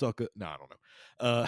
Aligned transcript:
hole, 0.00 0.08
sucker. 0.10 0.28
No, 0.36 0.46
I 0.46 0.56
don't 0.56 0.70
know. 0.70 0.76
Uh, 1.20 1.46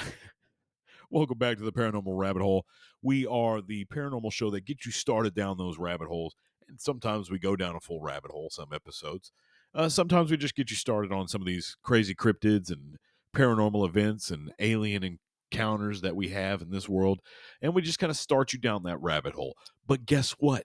welcome 1.11 1.39
back 1.39 1.59
to 1.59 1.65
the 1.65 1.73
paranormal 1.73 2.19
rabbit 2.19 2.43
hole. 2.43 2.65
We 3.03 3.27
are 3.27 3.61
the 3.61 3.85
paranormal 3.87 4.33
show 4.33 4.51
that 4.51 4.67
gets 4.67 4.87
you 4.87 4.93
started 4.93 5.35
down 5.35 5.59
those 5.59 5.79
rabbit 5.79 6.09
holes, 6.09 6.35
and 6.69 6.81
sometimes 6.81 7.31
we 7.31 7.39
go 7.39 7.57
down 7.57 7.77
a 7.77 7.81
full 7.81 8.01
rabbit 8.01 8.31
hole. 8.31 8.49
Some 8.51 8.69
episodes. 8.73 9.33
Uh, 9.75 9.89
sometimes 9.89 10.31
we 10.31 10.37
just 10.37 10.57
get 10.57 10.71
you 10.71 10.77
started 10.77 11.13
on 11.13 11.29
some 11.29 11.41
of 11.41 11.47
these 11.47 11.77
crazy 11.83 12.15
cryptids 12.15 12.71
and 12.71 12.97
paranormal 13.37 13.87
events 13.87 14.31
and 14.31 14.53
alien 14.59 15.19
encounters 15.53 16.01
that 16.01 16.17
we 16.17 16.29
have 16.29 16.61
in 16.61 16.71
this 16.71 16.89
world, 16.89 17.21
and 17.63 17.75
we 17.75 17.83
just 17.83 17.99
kind 17.99 18.11
of 18.11 18.17
start 18.17 18.53
you 18.53 18.59
down 18.59 18.83
that 18.83 19.01
rabbit 19.01 19.35
hole. 19.35 19.57
But 19.87 20.07
guess 20.07 20.33
what? 20.39 20.65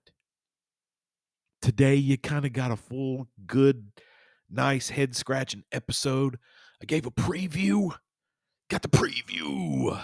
Today 1.62 1.96
you 1.96 2.18
kind 2.18 2.46
of 2.46 2.54
got 2.54 2.72
a 2.72 2.76
full, 2.76 3.28
good, 3.48 3.92
nice 4.50 4.90
head 4.90 5.16
scratching 5.16 5.64
episode. 5.72 6.38
I 6.82 6.86
gave 6.86 7.06
a 7.06 7.12
preview, 7.12 7.96
got 8.70 8.82
the 8.82 8.90
preview. 8.90 10.02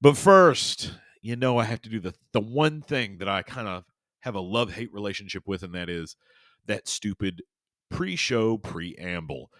But 0.00 0.16
first, 0.16 0.92
you 1.22 1.36
know, 1.36 1.58
I 1.58 1.64
have 1.64 1.82
to 1.82 1.88
do 1.88 2.00
the 2.00 2.14
the 2.32 2.40
one 2.40 2.82
thing 2.82 3.18
that 3.18 3.28
I 3.28 3.42
kind 3.42 3.68
of 3.68 3.84
have 4.20 4.34
a 4.34 4.40
love 4.40 4.72
hate 4.72 4.92
relationship 4.92 5.44
with, 5.46 5.62
and 5.62 5.74
that 5.74 5.88
is 5.88 6.16
that 6.66 6.88
stupid 6.88 7.42
pre-show 7.90 8.58
preamble. 8.58 9.50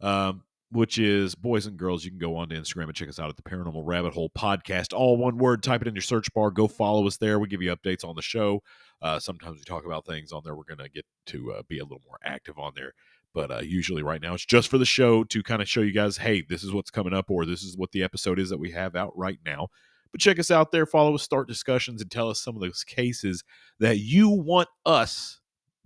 Um, 0.00 0.42
which 0.74 0.98
is 0.98 1.36
boys 1.36 1.66
and 1.66 1.76
girls. 1.76 2.04
You 2.04 2.10
can 2.10 2.18
go 2.18 2.36
on 2.36 2.48
to 2.48 2.56
Instagram 2.56 2.84
and 2.84 2.94
check 2.94 3.08
us 3.08 3.20
out 3.20 3.30
at 3.30 3.36
the 3.36 3.42
Paranormal 3.42 3.82
Rabbit 3.84 4.12
Hole 4.12 4.30
Podcast. 4.36 4.92
All 4.92 5.16
one 5.16 5.38
word. 5.38 5.62
Type 5.62 5.82
it 5.82 5.88
in 5.88 5.94
your 5.94 6.02
search 6.02 6.32
bar. 6.34 6.50
Go 6.50 6.66
follow 6.66 7.06
us 7.06 7.16
there. 7.16 7.38
We 7.38 7.46
give 7.46 7.62
you 7.62 7.74
updates 7.74 8.04
on 8.04 8.16
the 8.16 8.22
show. 8.22 8.60
Uh, 9.00 9.20
sometimes 9.20 9.58
we 9.58 9.64
talk 9.64 9.86
about 9.86 10.04
things 10.04 10.32
on 10.32 10.42
there. 10.44 10.56
We're 10.56 10.64
going 10.64 10.78
to 10.78 10.88
get 10.88 11.06
to 11.26 11.52
uh, 11.52 11.62
be 11.68 11.78
a 11.78 11.84
little 11.84 12.02
more 12.04 12.18
active 12.24 12.58
on 12.58 12.72
there. 12.74 12.92
But 13.34 13.50
uh, 13.50 13.60
usually, 13.62 14.02
right 14.02 14.22
now, 14.22 14.34
it's 14.34 14.46
just 14.46 14.68
for 14.68 14.78
the 14.78 14.84
show 14.86 15.24
to 15.24 15.42
kind 15.42 15.60
of 15.60 15.68
show 15.68 15.80
you 15.80 15.92
guys, 15.92 16.18
hey, 16.18 16.42
this 16.48 16.62
is 16.62 16.72
what's 16.72 16.90
coming 16.90 17.12
up, 17.12 17.30
or 17.30 17.44
this 17.44 17.64
is 17.64 17.76
what 17.76 17.90
the 17.90 18.04
episode 18.04 18.38
is 18.38 18.48
that 18.50 18.58
we 18.58 18.70
have 18.70 18.94
out 18.94 19.12
right 19.18 19.40
now. 19.44 19.68
But 20.12 20.20
check 20.20 20.38
us 20.38 20.52
out 20.52 20.70
there, 20.70 20.86
follow 20.86 21.16
us, 21.16 21.24
start 21.24 21.48
discussions, 21.48 22.00
and 22.00 22.08
tell 22.08 22.30
us 22.30 22.40
some 22.40 22.54
of 22.54 22.62
those 22.62 22.84
cases 22.84 23.42
that 23.80 23.98
you 23.98 24.28
want 24.28 24.68
us, 24.86 25.40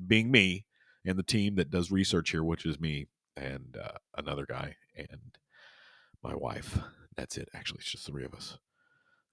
being 0.07 0.31
me, 0.31 0.67
and 1.07 1.19
the 1.19 1.23
team 1.23 1.55
that 1.55 1.71
does 1.71 1.91
research 1.91 2.31
here, 2.31 2.45
which 2.45 2.67
is 2.67 2.79
me, 2.79 3.07
and 3.37 3.79
uh, 3.83 3.97
another 4.19 4.45
guy 4.45 4.77
and 4.95 5.39
my 6.23 6.35
wife. 6.35 6.79
That's 7.17 7.39
it. 7.39 7.49
Actually, 7.55 7.79
it's 7.79 7.93
just 7.93 8.07
three 8.07 8.27
of 8.27 8.35
us. 8.35 8.59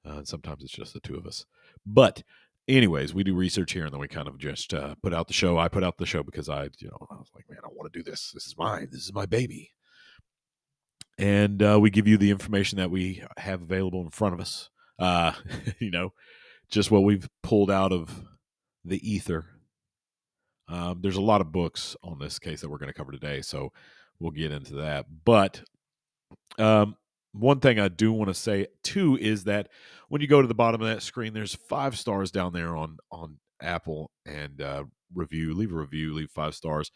Uh, 0.07 0.17
and 0.17 0.27
sometimes 0.27 0.63
it's 0.63 0.71
just 0.71 0.93
the 0.93 0.99
two 1.01 1.15
of 1.15 1.25
us. 1.25 1.45
But, 1.85 2.23
anyways, 2.67 3.13
we 3.13 3.23
do 3.23 3.35
research 3.35 3.73
here, 3.73 3.85
and 3.85 3.93
then 3.93 3.99
we 3.99 4.07
kind 4.07 4.27
of 4.27 4.37
just 4.37 4.73
uh, 4.73 4.95
put 5.01 5.13
out 5.13 5.27
the 5.27 5.33
show. 5.33 5.57
I 5.57 5.67
put 5.67 5.83
out 5.83 5.97
the 5.97 6.05
show 6.05 6.23
because 6.23 6.49
I, 6.49 6.63
you 6.79 6.89
know, 6.89 7.07
I 7.09 7.15
was 7.15 7.31
like, 7.35 7.45
man, 7.49 7.59
I 7.63 7.67
want 7.71 7.91
to 7.91 7.99
do 7.99 8.03
this. 8.03 8.31
This 8.33 8.45
is 8.47 8.55
mine. 8.57 8.89
This 8.91 9.03
is 9.03 9.13
my 9.13 9.25
baby. 9.25 9.71
And 11.17 11.63
uh, 11.63 11.79
we 11.79 11.89
give 11.89 12.07
you 12.07 12.17
the 12.17 12.31
information 12.31 12.77
that 12.77 12.91
we 12.91 13.23
have 13.37 13.61
available 13.61 14.01
in 14.01 14.09
front 14.09 14.33
of 14.33 14.41
us. 14.41 14.69
Uh, 14.99 15.33
you 15.79 15.91
know, 15.91 16.13
just 16.69 16.91
what 16.91 17.03
we've 17.03 17.29
pulled 17.41 17.71
out 17.71 17.91
of 17.93 18.25
the 18.83 18.99
ether 19.09 19.45
um, 20.67 20.99
there's 21.01 21.15
a 21.15 21.21
lot 21.21 21.41
of 21.41 21.51
books 21.51 21.95
on 22.03 22.19
this 22.19 22.39
case 22.39 22.61
that 22.61 22.69
we're 22.69 22.77
going 22.77 22.91
to 22.91 22.97
cover 22.97 23.11
today, 23.11 23.41
so 23.41 23.71
we'll 24.19 24.31
get 24.31 24.51
into 24.51 24.75
that. 24.75 25.05
But 25.23 25.61
um, 26.57 26.95
one 27.37 27.59
thing 27.59 27.79
I 27.79 27.89
do 27.89 28.13
want 28.13 28.29
to 28.29 28.33
say 28.33 28.67
too 28.83 29.17
is 29.19 29.43
that 29.43 29.69
when 30.09 30.21
you 30.21 30.27
go 30.27 30.41
to 30.41 30.47
the 30.47 30.53
bottom 30.53 30.81
of 30.81 30.87
that 30.87 31.03
screen, 31.03 31.33
there's 31.33 31.55
five 31.55 31.97
stars 31.97 32.31
down 32.31 32.53
there 32.53 32.75
on 32.75 32.97
on 33.11 33.37
Apple 33.61 34.11
and 34.25 34.61
uh, 34.61 34.85
review. 35.13 35.53
Leave 35.53 35.71
a 35.71 35.75
review, 35.75 36.13
leave 36.13 36.31
five 36.31 36.55
stars. 36.55 36.91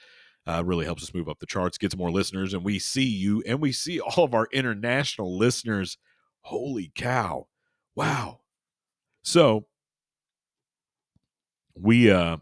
Uh, 0.47 0.63
really 0.65 0.85
helps 0.85 1.03
us 1.03 1.13
move 1.13 1.29
up 1.29 1.39
the 1.39 1.45
charts, 1.45 1.77
gets 1.77 1.95
more 1.95 2.09
listeners, 2.09 2.53
and 2.53 2.63
we 2.63 2.79
see 2.79 3.03
you 3.03 3.43
and 3.45 3.59
we 3.59 3.71
see 3.71 3.99
all 4.17 4.23
of 4.23 4.33
our 4.33 4.47
international 4.51 5.37
listeners. 5.37 5.97
Holy 6.41 6.91
cow! 6.95 7.47
Wow. 7.95 8.39
So 9.23 9.67
we 11.75 12.09
uh 12.09 12.37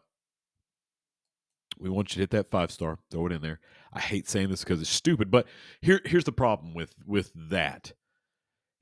we 1.80 1.90
want 1.90 2.12
you 2.12 2.16
to 2.16 2.19
hit 2.22 2.30
that 2.31 2.52
five 2.52 2.72
star. 2.72 3.00
Throw 3.12 3.28
it 3.28 3.31
in 3.31 3.41
there. 3.41 3.59
I 3.94 4.00
hate 4.00 4.28
saying 4.28 4.50
this 4.50 4.64
because 4.64 4.81
it's 4.81 4.90
stupid, 4.90 5.31
but 5.31 5.48
here 5.81 6.02
here's 6.06 6.24
the 6.24 6.31
problem 6.31 6.74
with 6.74 6.94
with 7.06 7.31
that 7.36 7.94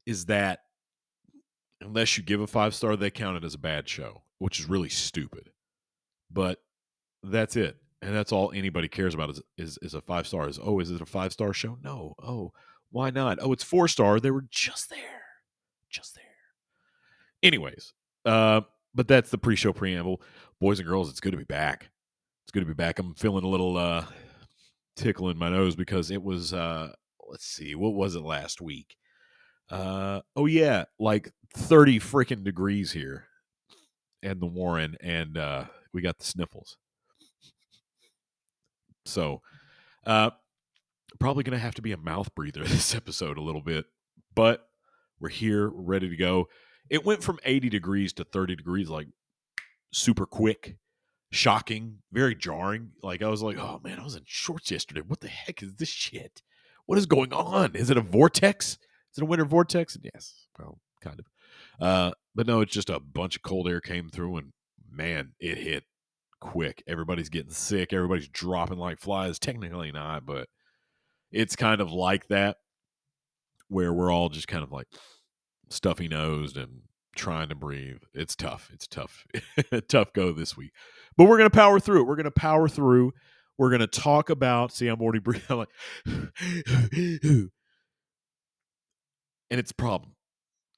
is 0.06 0.26
that 0.26 0.60
unless 1.82 2.18
you 2.18 2.24
give 2.24 2.42
a 2.42 2.48
five 2.48 2.74
star, 2.74 2.96
they 2.96 3.12
count 3.12 3.38
it 3.38 3.44
as 3.44 3.54
a 3.54 3.60
bad 3.60 3.88
show, 3.88 4.24
which 4.40 4.60
is 4.60 4.70
really 4.70 4.90
stupid. 4.90 5.52
But 6.32 6.62
that's 7.24 7.56
it. 7.56 7.78
And 8.02 8.16
that's 8.16 8.32
all 8.32 8.52
anybody 8.52 8.88
cares 8.88 9.14
about 9.14 9.32
is 9.32 9.42
is, 9.58 9.80
is 9.82 9.94
a 9.94 10.02
five 10.02 10.28
star. 10.28 10.48
Is 10.48 10.60
oh, 10.62 10.80
is 10.80 10.92
it 10.92 11.02
a 11.02 11.06
five 11.06 11.34
star 11.34 11.54
show? 11.54 11.78
No. 11.84 12.16
Oh, 12.22 12.52
why 12.92 13.10
not? 13.10 13.40
Oh, 13.42 13.52
it's 13.52 13.64
four 13.64 13.88
star. 13.88 14.20
They 14.20 14.32
were 14.32 14.46
just 14.50 14.90
there. 14.90 15.00
Just 15.90 16.16
there. 16.16 16.24
Anyways, 17.42 17.94
uh, 18.26 18.62
but 18.94 19.08
that's 19.08 19.30
the 19.30 19.38
pre 19.38 19.56
show 19.56 19.74
preamble. 19.74 20.22
Boys 20.60 20.80
and 20.80 20.88
girls, 20.88 21.10
it's 21.10 21.20
good 21.20 21.32
to 21.32 21.38
be 21.38 21.44
back 21.44 21.90
it's 22.46 22.52
good 22.52 22.60
to 22.60 22.68
be 22.68 22.74
back. 22.74 23.00
I'm 23.00 23.16
feeling 23.16 23.44
a 23.44 23.48
little 23.48 23.76
uh, 23.76 24.06
tickle 24.96 25.30
in 25.30 25.38
my 25.38 25.50
nose 25.50 25.76
because 25.76 26.12
it 26.12 26.24
was 26.24 26.54
uh, 26.54 26.92
let's 27.30 27.46
see, 27.46 27.76
what 27.76 27.94
was 27.94 28.16
it 28.16 28.22
last 28.22 28.62
week? 28.62 28.96
Uh, 29.70 30.22
oh 30.36 30.46
yeah, 30.46 30.86
like 31.00 31.32
30 31.56 32.00
freaking 32.00 32.44
degrees 32.44 32.92
here 32.92 33.26
and 34.22 34.40
the 34.40 34.46
Warren, 34.46 34.96
and 35.02 35.38
uh, 35.38 35.66
we 35.94 36.02
got 36.02 36.18
the 36.18 36.26
sniffles. 36.26 36.78
So, 39.06 39.42
uh, 40.06 40.32
probably 41.20 41.44
gonna 41.44 41.58
have 41.58 41.76
to 41.76 41.82
be 41.82 41.92
a 41.92 41.98
mouth 41.98 42.34
breather 42.36 42.64
this 42.66 42.96
episode 42.96 43.38
a 43.38 43.44
little 43.44 43.62
bit, 43.62 43.86
but 44.36 44.68
we're 45.20 45.30
here, 45.30 45.70
we're 45.70 45.82
ready 45.82 46.10
to 46.10 46.16
go. 46.16 46.48
It 46.90 47.06
went 47.06 47.24
from 47.24 47.40
80 47.44 47.70
degrees 47.70 48.14
to 48.14 48.24
30 48.24 48.56
degrees 48.56 48.90
like 48.90 49.08
super 49.92 50.26
quick 50.26 50.78
shocking, 51.36 52.00
very 52.12 52.36
jarring. 52.36 52.92
Like 53.04 53.22
I 53.22 53.30
was 53.30 53.42
like, 53.42 53.58
oh 53.58 53.80
man, 53.84 54.00
I 54.00 54.04
was 54.04 54.16
in 54.16 54.24
shorts 54.26 54.72
yesterday. 54.72 55.02
What 55.06 55.20
the 55.20 55.28
heck 55.28 55.62
is 55.62 55.76
this 55.76 55.90
shit? 55.90 56.42
What 56.86 56.98
is 56.98 57.06
going 57.06 57.34
on? 57.34 57.76
Is 57.76 57.90
it 57.90 57.98
a 57.98 58.02
vortex? 58.02 58.78
Is 59.12 59.18
it 59.18 59.24
a 59.24 59.26
winter 59.26 59.46
vortex? 59.46 59.96
And 59.96 60.06
Yes, 60.14 60.48
well, 60.60 60.80
kind 61.02 61.20
of. 61.20 61.26
Uh, 61.80 62.12
but 62.34 62.48
no, 62.48 62.62
it's 62.62 62.74
just 62.74 62.90
a 62.90 63.00
bunch 63.00 63.36
of 63.36 63.42
cold 63.42 63.68
air 63.68 63.82
came 63.82 64.10
through, 64.10 64.38
and 64.38 64.54
man, 64.90 65.34
it 65.40 65.58
hit 65.58 65.84
quick. 66.40 66.84
Everybody's 66.88 67.30
getting 67.30 67.52
sick. 67.52 67.94
Everybody's 67.94 68.28
dropping 68.28 68.78
like 68.78 69.00
flies. 69.00 69.40
Technically 69.40 69.92
not, 69.92 70.26
but 70.26 70.48
it's 71.32 71.56
kind 71.56 71.82
of 71.82 71.92
like 71.92 72.28
that, 72.28 72.58
where 73.68 73.94
we're 73.94 74.12
all 74.12 74.30
just 74.30 74.48
kind 74.48 74.64
of 74.64 74.72
like 74.72 74.88
stuffy 75.70 76.08
nosed 76.08 76.58
and 76.58 76.82
trying 77.16 77.50
to 77.50 77.56
breathe. 77.56 78.04
It's 78.14 78.36
tough. 78.36 78.70
It's 78.74 78.88
tough. 78.88 79.26
tough 79.88 80.14
go 80.14 80.32
this 80.32 80.56
week. 80.56 80.72
But 81.18 81.26
we're 81.26 81.38
going 81.38 81.50
to 81.50 81.56
power 81.56 81.80
through 81.80 82.02
it. 82.02 82.04
We're 82.04 82.16
going 82.16 82.26
to 82.26 82.32
power 82.32 82.68
through. 82.68 83.14
We're 83.58 83.70
going 83.70 83.82
to 83.82 83.88
talk 83.88 84.30
about, 84.30 84.74
see, 84.74 84.88
I'm 84.88 85.02
already 85.02 85.20
breathing. 85.20 85.58
like, 85.58 85.70
and 86.06 87.52
it's 89.50 89.72
a 89.72 89.76
problem. 89.76 90.12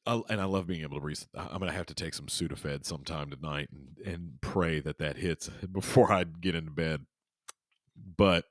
I, 0.05 0.21
and 0.29 0.39
I 0.39 0.45
love 0.45 0.67
being 0.67 0.83
able 0.83 0.97
to 0.97 1.01
breathe. 1.01 1.19
I'm 1.35 1.59
going 1.59 1.71
to 1.71 1.77
have 1.77 1.87
to 1.87 1.93
take 1.93 2.13
some 2.13 2.27
Sudafed 2.27 2.85
sometime 2.85 3.29
tonight 3.29 3.69
and, 3.71 4.07
and 4.07 4.31
pray 4.41 4.79
that 4.79 4.99
that 4.99 5.17
hits 5.17 5.49
before 5.71 6.11
I 6.11 6.23
get 6.23 6.55
into 6.55 6.71
bed. 6.71 7.05
But 8.15 8.45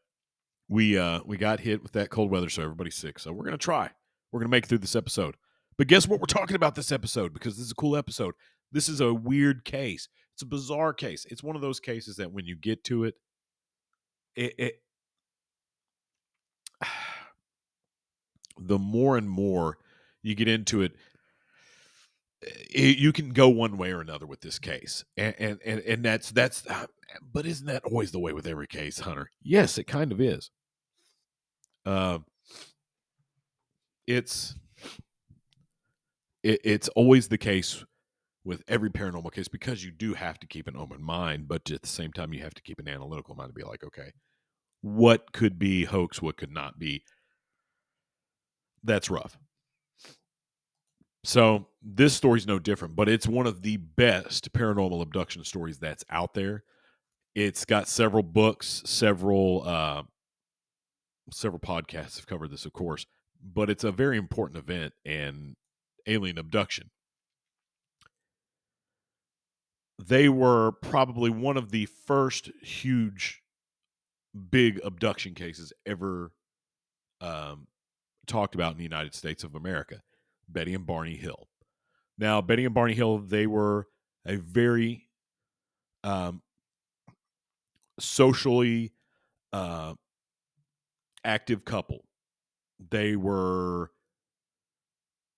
we 0.69 0.99
uh 0.99 1.20
we 1.25 1.37
got 1.37 1.60
hit 1.60 1.81
with 1.81 1.93
that 1.93 2.10
cold 2.10 2.32
weather, 2.32 2.49
so 2.49 2.62
everybody's 2.62 2.96
sick. 2.96 3.20
So 3.20 3.32
we're 3.32 3.44
going 3.44 3.52
to 3.52 3.58
try. 3.58 3.90
We're 4.32 4.40
going 4.40 4.49
to 4.49 4.56
make 4.56 4.66
through 4.66 4.78
this 4.78 4.96
episode. 4.96 5.37
But 5.78 5.88
guess 5.88 6.08
what 6.08 6.20
we're 6.20 6.26
talking 6.26 6.56
about 6.56 6.75
this 6.75 6.90
episode 6.93 7.32
because 7.34 7.56
this 7.56 7.67
is 7.67 7.73
a 7.73 7.76
cool 7.76 7.96
episode. 7.96 8.34
This 8.73 8.88
is 8.88 9.00
a 9.00 9.12
weird 9.12 9.64
case. 9.64 10.08
It's 10.34 10.43
a 10.43 10.46
bizarre 10.46 10.93
case. 10.93 11.26
It's 11.31 11.43
one 11.43 11.56
of 11.56 11.62
those 11.62 11.81
cases 11.81 12.17
that 12.17 12.32
when 12.32 12.46
you 12.46 12.56
get 12.56 12.84
to 12.84 13.05
it, 13.05 13.14
it, 14.34 14.55
it 14.58 14.75
the 18.58 18.78
more 18.78 19.17
and 19.17 19.28
more 19.28 19.78
you 20.23 20.34
get 20.34 20.49
into 20.49 20.82
it, 20.82 20.96
it, 22.43 22.99
you 22.99 23.12
can 23.12 23.31
go 23.31 23.49
one 23.49 23.79
way 23.79 23.93
or 23.93 24.00
another 24.00 24.26
with 24.26 24.40
this 24.40 24.58
case, 24.58 25.05
and 25.17 25.34
and 25.38 25.58
and, 25.64 25.81
and 25.81 26.05
that's 26.05 26.31
that's. 26.31 26.67
Uh, 26.67 26.87
but 27.32 27.46
isn't 27.46 27.67
that 27.67 27.84
always 27.84 28.12
the 28.12 28.19
way 28.19 28.32
with 28.32 28.46
every 28.46 28.67
case, 28.67 29.00
Hunter? 29.00 29.31
Yes, 29.43 29.79
it 29.79 29.84
kind 29.84 30.12
of 30.12 30.20
is. 30.20 30.50
Uh, 31.87 32.19
it's 34.06 34.55
it, 36.42 36.60
it's 36.64 36.88
always 36.90 37.28
the 37.28 37.38
case 37.38 37.84
with 38.44 38.62
every 38.68 38.90
paranormal 38.90 39.32
case 39.32 39.48
because 39.48 39.84
you 39.84 39.90
do 39.90 40.14
have 40.14 40.38
to 40.38 40.46
keep 40.46 40.68
an 40.68 40.76
open 40.76 41.02
mind, 41.02 41.48
but 41.48 41.68
at 41.70 41.82
the 41.82 41.88
same 41.88 42.12
time, 42.12 42.32
you 42.32 42.42
have 42.42 42.54
to 42.54 42.62
keep 42.62 42.78
an 42.78 42.88
analytical 42.88 43.34
mind 43.34 43.50
to 43.50 43.54
be 43.54 43.64
like, 43.64 43.82
okay, 43.82 44.12
what 44.82 45.32
could 45.32 45.58
be 45.58 45.84
hoax, 45.84 46.22
what 46.22 46.36
could 46.36 46.52
not 46.52 46.78
be. 46.78 47.02
That's 48.84 49.10
rough. 49.10 49.36
So 51.24 51.66
this 51.82 52.14
story's 52.14 52.46
no 52.46 52.60
different, 52.60 52.94
but 52.94 53.08
it's 53.08 53.26
one 53.26 53.48
of 53.48 53.62
the 53.62 53.78
best 53.78 54.52
paranormal 54.52 55.02
abduction 55.02 55.42
stories 55.42 55.80
that's 55.80 56.04
out 56.08 56.34
there. 56.34 56.62
It's 57.34 57.64
got 57.64 57.88
several 57.88 58.22
books, 58.22 58.82
several 58.86 59.64
uh, 59.66 60.02
several 61.32 61.58
podcasts 61.58 62.16
have 62.16 62.28
covered 62.28 62.52
this, 62.52 62.64
of 62.64 62.72
course, 62.72 63.06
but 63.42 63.68
it's 63.68 63.82
a 63.82 63.90
very 63.90 64.16
important 64.16 64.58
event 64.58 64.94
and 65.04 65.56
alien 66.06 66.38
abduction. 66.38 66.91
They 69.99 70.29
were 70.29 70.73
probably 70.73 71.31
one 71.31 71.56
of 71.56 71.70
the 71.70 71.87
first 71.87 72.50
huge, 72.62 73.43
big 74.50 74.79
abduction 74.85 75.35
cases 75.35 75.73
ever 75.87 76.32
um, 77.20 77.67
talked 78.26 78.55
about 78.55 78.73
in 78.73 78.79
the 78.79 78.85
United 78.85 79.14
States 79.14 79.43
of 79.43 79.55
America 79.55 80.03
Betty 80.49 80.75
and 80.75 80.87
Barney 80.87 81.17
Hill. 81.17 81.49
Now, 82.19 82.41
Betty 82.41 82.64
and 82.64 82.75
Barney 82.75 82.94
Hill, 82.94 83.19
they 83.19 83.47
were 83.47 83.88
a 84.26 84.37
very 84.37 85.08
um, 86.05 86.43
socially 87.99 88.93
uh, 89.53 89.94
active 91.25 91.64
couple. 91.64 92.05
They 92.91 93.17
were 93.17 93.91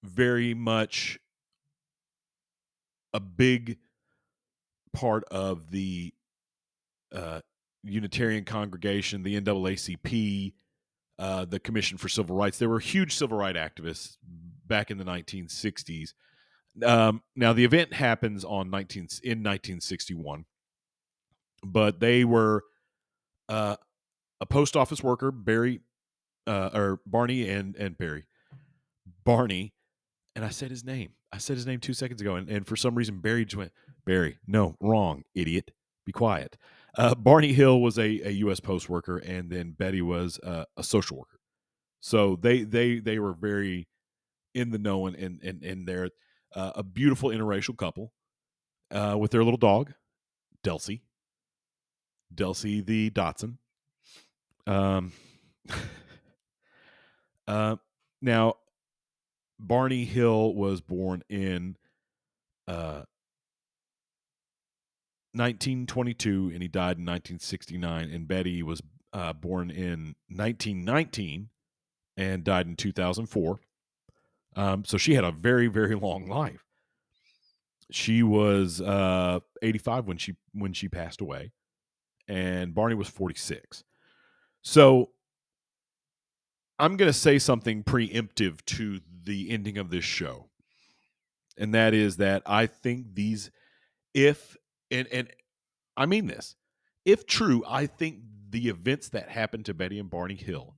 very 0.03 0.55
much 0.55 1.19
a 3.13 3.21
big 3.21 3.79
part 4.93 5.25
of 5.31 5.71
the 5.71 6.13
uh, 7.15 7.41
Unitarian 7.83 8.45
congregation, 8.45 9.23
the 9.23 9.41
NAACP, 9.41 10.53
uh, 11.19 11.45
the 11.45 11.59
Commission 11.59 11.99
for 11.99 12.09
Civil 12.09 12.37
Rights. 12.37 12.59
There 12.59 12.69
were 12.69 12.81
huge 12.81 13.15
civil 13.17 13.39
rights 13.39 13.59
activists 13.59 14.17
back 14.67 14.91
in 14.91 14.99
the 14.99 15.05
1960s. 15.05 16.13
Um, 16.85 17.23
now 17.35 17.53
the 17.53 17.65
event 17.65 17.93
happens 17.95 18.45
on 18.45 18.71
19 18.71 19.09
in 19.25 19.39
1961, 19.43 20.45
but 21.65 21.99
they 21.99 22.25
were 22.25 22.63
uh, 23.49 23.77
a 24.41 24.47
post 24.47 24.77
office 24.77 25.03
worker, 25.03 25.33
Barry 25.33 25.81
uh, 26.47 26.71
or 26.73 27.01
Barney 27.05 27.49
and 27.49 27.75
and 27.77 27.99
Barry, 27.99 28.27
Barney, 29.25 29.75
and 30.39 30.45
I 30.45 30.51
said 30.51 30.71
his 30.71 30.85
name. 30.85 31.15
I 31.33 31.39
said 31.39 31.57
his 31.57 31.67
name 31.67 31.81
two 31.81 31.93
seconds 31.93 32.21
ago, 32.21 32.37
and, 32.37 32.49
and 32.49 32.65
for 32.65 32.77
some 32.77 32.95
reason 32.95 33.19
Barry 33.19 33.45
just 33.45 33.57
went 33.57 33.73
Barry. 34.07 34.39
No, 34.47 34.77
wrong, 34.81 35.25
idiot. 35.35 35.73
Be 36.07 36.13
quiet. 36.13 36.57
Uh, 36.97 37.17
Barney 37.17 37.53
Hill 37.53 37.81
was 37.81 37.99
a, 37.99 38.21
a 38.21 38.31
U.S. 38.31 38.61
post 38.61 38.89
worker, 38.89 39.19
and 39.19 39.51
then 39.51 39.73
Betty 39.73 40.01
was 40.01 40.39
uh, 40.45 40.65
a 40.77 40.85
social 40.85 41.19
worker. 41.19 41.41
So 41.99 42.39
they 42.41 42.63
they 42.63 43.01
they 43.01 43.19
were 43.19 43.33
very 43.33 43.89
in 44.55 44.71
the 44.71 44.79
know 44.79 45.09
and 45.09 45.17
and 45.17 45.65
and, 45.65 45.89
they're 45.89 46.11
uh, 46.55 46.71
a 46.77 46.85
beautiful 46.85 47.31
interracial 47.31 47.77
couple 47.77 48.13
uh, 48.93 49.17
with 49.19 49.33
their 49.33 49.43
little 49.43 49.59
dog, 49.59 49.93
Delsey. 50.65 51.01
Delsey 52.33 52.87
the 52.87 53.11
Dachshund. 53.11 53.59
Um, 54.69 55.11
uh, 57.49 57.75
now, 58.23 58.55
Barney 59.59 60.05
Hill 60.05 60.55
was 60.55 60.81
born 60.81 61.23
in 61.29 61.77
uh, 62.67 63.03
1922 65.33 66.51
and 66.53 66.63
he 66.63 66.69
died 66.69 66.99
in 66.99 67.05
1969. 67.05 68.11
And 68.11 68.29
Betty 68.29 68.63
was 68.63 68.81
uh, 69.13 69.33
born 69.33 69.71
in 69.71 70.15
1919 70.29 71.49
and 72.17 72.45
died 72.45 72.67
in 72.67 72.77
2004. 72.77 73.61
Um, 74.57 74.85
so 74.85 74.99
she 74.99 75.15
had 75.15 75.25
a 75.25 75.33
very, 75.33 75.69
very 75.69 75.95
long 75.95 76.27
life. 76.27 76.65
She 77.91 78.23
was 78.23 78.81
uh, 78.81 79.41
85 79.63 80.07
when 80.07 80.19
she 80.19 80.35
when 80.53 80.75
she 80.75 80.89
passed 80.89 81.23
away, 81.23 81.53
and 82.27 82.75
Barney 82.75 82.95
was 82.95 83.09
46. 83.09 83.83
So 84.61 85.11
I'm 86.79 86.97
going 86.97 87.09
to 87.09 87.19
say 87.19 87.39
something 87.39 87.83
preemptive 87.83 88.65
to 88.67 89.01
the 89.25 89.51
ending 89.51 89.79
of 89.79 89.91
this 89.91 90.05
show, 90.05 90.49
and 91.57 91.75
that 91.75 91.95
is 91.95 92.17
that 92.19 92.43
I 92.47 92.67
think 92.67 93.15
these, 93.15 93.51
if 94.15 94.57
and 94.91 95.09
and 95.09 95.29
I 95.97 96.07
mean 96.07 96.27
this, 96.27 96.55
if 97.05 97.27
true, 97.27 97.65
I 97.67 97.87
think 97.87 98.21
the 98.51 98.69
events 98.69 99.09
that 99.11 99.29
happened 99.29 99.67
to 99.67 99.75
Betty 99.75 99.99
and 99.99 100.09
Barney 100.11 100.37
Hill 100.37 100.77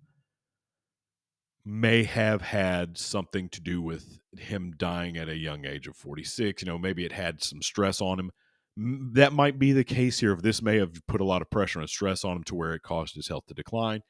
may 1.64 2.05
have 2.05 2.43
had 2.43 2.96
something 2.96 3.49
to 3.50 3.61
do 3.61 3.82
with 3.82 4.19
him 4.38 4.73
dying 4.76 5.17
at 5.17 5.29
a 5.29 5.37
young 5.37 5.67
age 5.67 5.87
of 5.87 5.96
46. 5.96 6.62
You 6.62 6.67
know, 6.67 6.79
maybe 6.79 7.05
it 7.05 7.12
had 7.12 7.43
some 7.43 7.62
stress 7.62 8.00
on 8.00 8.19
him. 8.19 8.31
That 8.76 9.32
might 9.32 9.58
be 9.58 9.73
the 9.73 9.85
case 9.85 10.20
here. 10.20 10.32
If 10.32 10.43
this 10.43 10.62
may 10.62 10.79
have 10.79 11.06
put 11.06 11.20
a 11.20 11.25
lot 11.25 11.43
of 11.43 11.50
pressure 11.50 11.81
and 11.81 11.88
stress 11.88 12.25
on 12.25 12.38
him 12.38 12.44
to 12.44 12.55
where 12.55 12.75
it 12.75 12.82
caused 12.82 13.14
his 13.14 13.29
health 13.29 13.46
to 13.49 13.55
decline. 13.55 14.03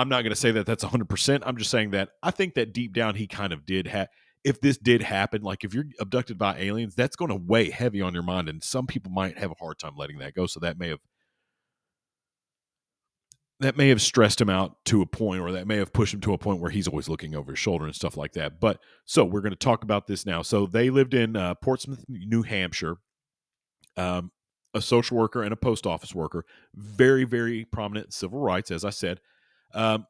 I'm 0.00 0.08
not 0.08 0.22
going 0.22 0.30
to 0.30 0.36
say 0.36 0.50
that 0.52 0.66
that's 0.66 0.84
100%. 0.84 1.42
I'm 1.44 1.56
just 1.56 1.70
saying 1.70 1.90
that 1.90 2.10
I 2.22 2.30
think 2.30 2.54
that 2.54 2.72
deep 2.72 2.94
down 2.94 3.14
he 3.14 3.26
kind 3.26 3.52
of 3.52 3.66
did 3.66 3.86
have. 3.86 4.08
If 4.42 4.62
this 4.62 4.78
did 4.78 5.02
happen, 5.02 5.42
like 5.42 5.64
if 5.64 5.74
you're 5.74 5.84
abducted 6.00 6.38
by 6.38 6.56
aliens, 6.56 6.94
that's 6.94 7.14
going 7.14 7.28
to 7.28 7.36
weigh 7.36 7.68
heavy 7.68 8.00
on 8.00 8.14
your 8.14 8.22
mind. 8.22 8.48
And 8.48 8.64
some 8.64 8.86
people 8.86 9.12
might 9.12 9.36
have 9.36 9.50
a 9.50 9.54
hard 9.60 9.78
time 9.78 9.92
letting 9.98 10.16
that 10.18 10.34
go. 10.34 10.46
So 10.46 10.60
that 10.60 10.78
may 10.78 10.88
have 10.88 11.00
that 13.60 13.76
may 13.76 13.90
have 13.90 14.00
stressed 14.00 14.40
him 14.40 14.48
out 14.48 14.82
to 14.86 15.02
a 15.02 15.06
point 15.06 15.42
or 15.42 15.52
that 15.52 15.66
may 15.66 15.76
have 15.76 15.92
pushed 15.92 16.14
him 16.14 16.20
to 16.22 16.32
a 16.32 16.38
point 16.38 16.60
where 16.60 16.70
he's 16.70 16.88
always 16.88 17.10
looking 17.10 17.34
over 17.34 17.52
his 17.52 17.58
shoulder 17.58 17.84
and 17.84 17.94
stuff 17.94 18.16
like 18.16 18.32
that 18.32 18.58
but 18.58 18.80
so 19.04 19.22
we're 19.22 19.42
going 19.42 19.52
to 19.52 19.56
talk 19.56 19.84
about 19.84 20.06
this 20.06 20.24
now 20.26 20.42
so 20.42 20.66
they 20.66 20.88
lived 20.90 21.14
in 21.14 21.36
uh, 21.36 21.54
portsmouth 21.56 22.04
new 22.08 22.42
hampshire 22.42 22.96
um, 23.96 24.32
a 24.74 24.80
social 24.80 25.16
worker 25.16 25.42
and 25.42 25.52
a 25.52 25.56
post 25.56 25.86
office 25.86 26.14
worker 26.14 26.44
very 26.74 27.24
very 27.24 27.66
prominent 27.66 28.12
civil 28.12 28.40
rights 28.40 28.70
as 28.70 28.84
i 28.84 28.90
said 28.90 29.20
um, 29.72 30.06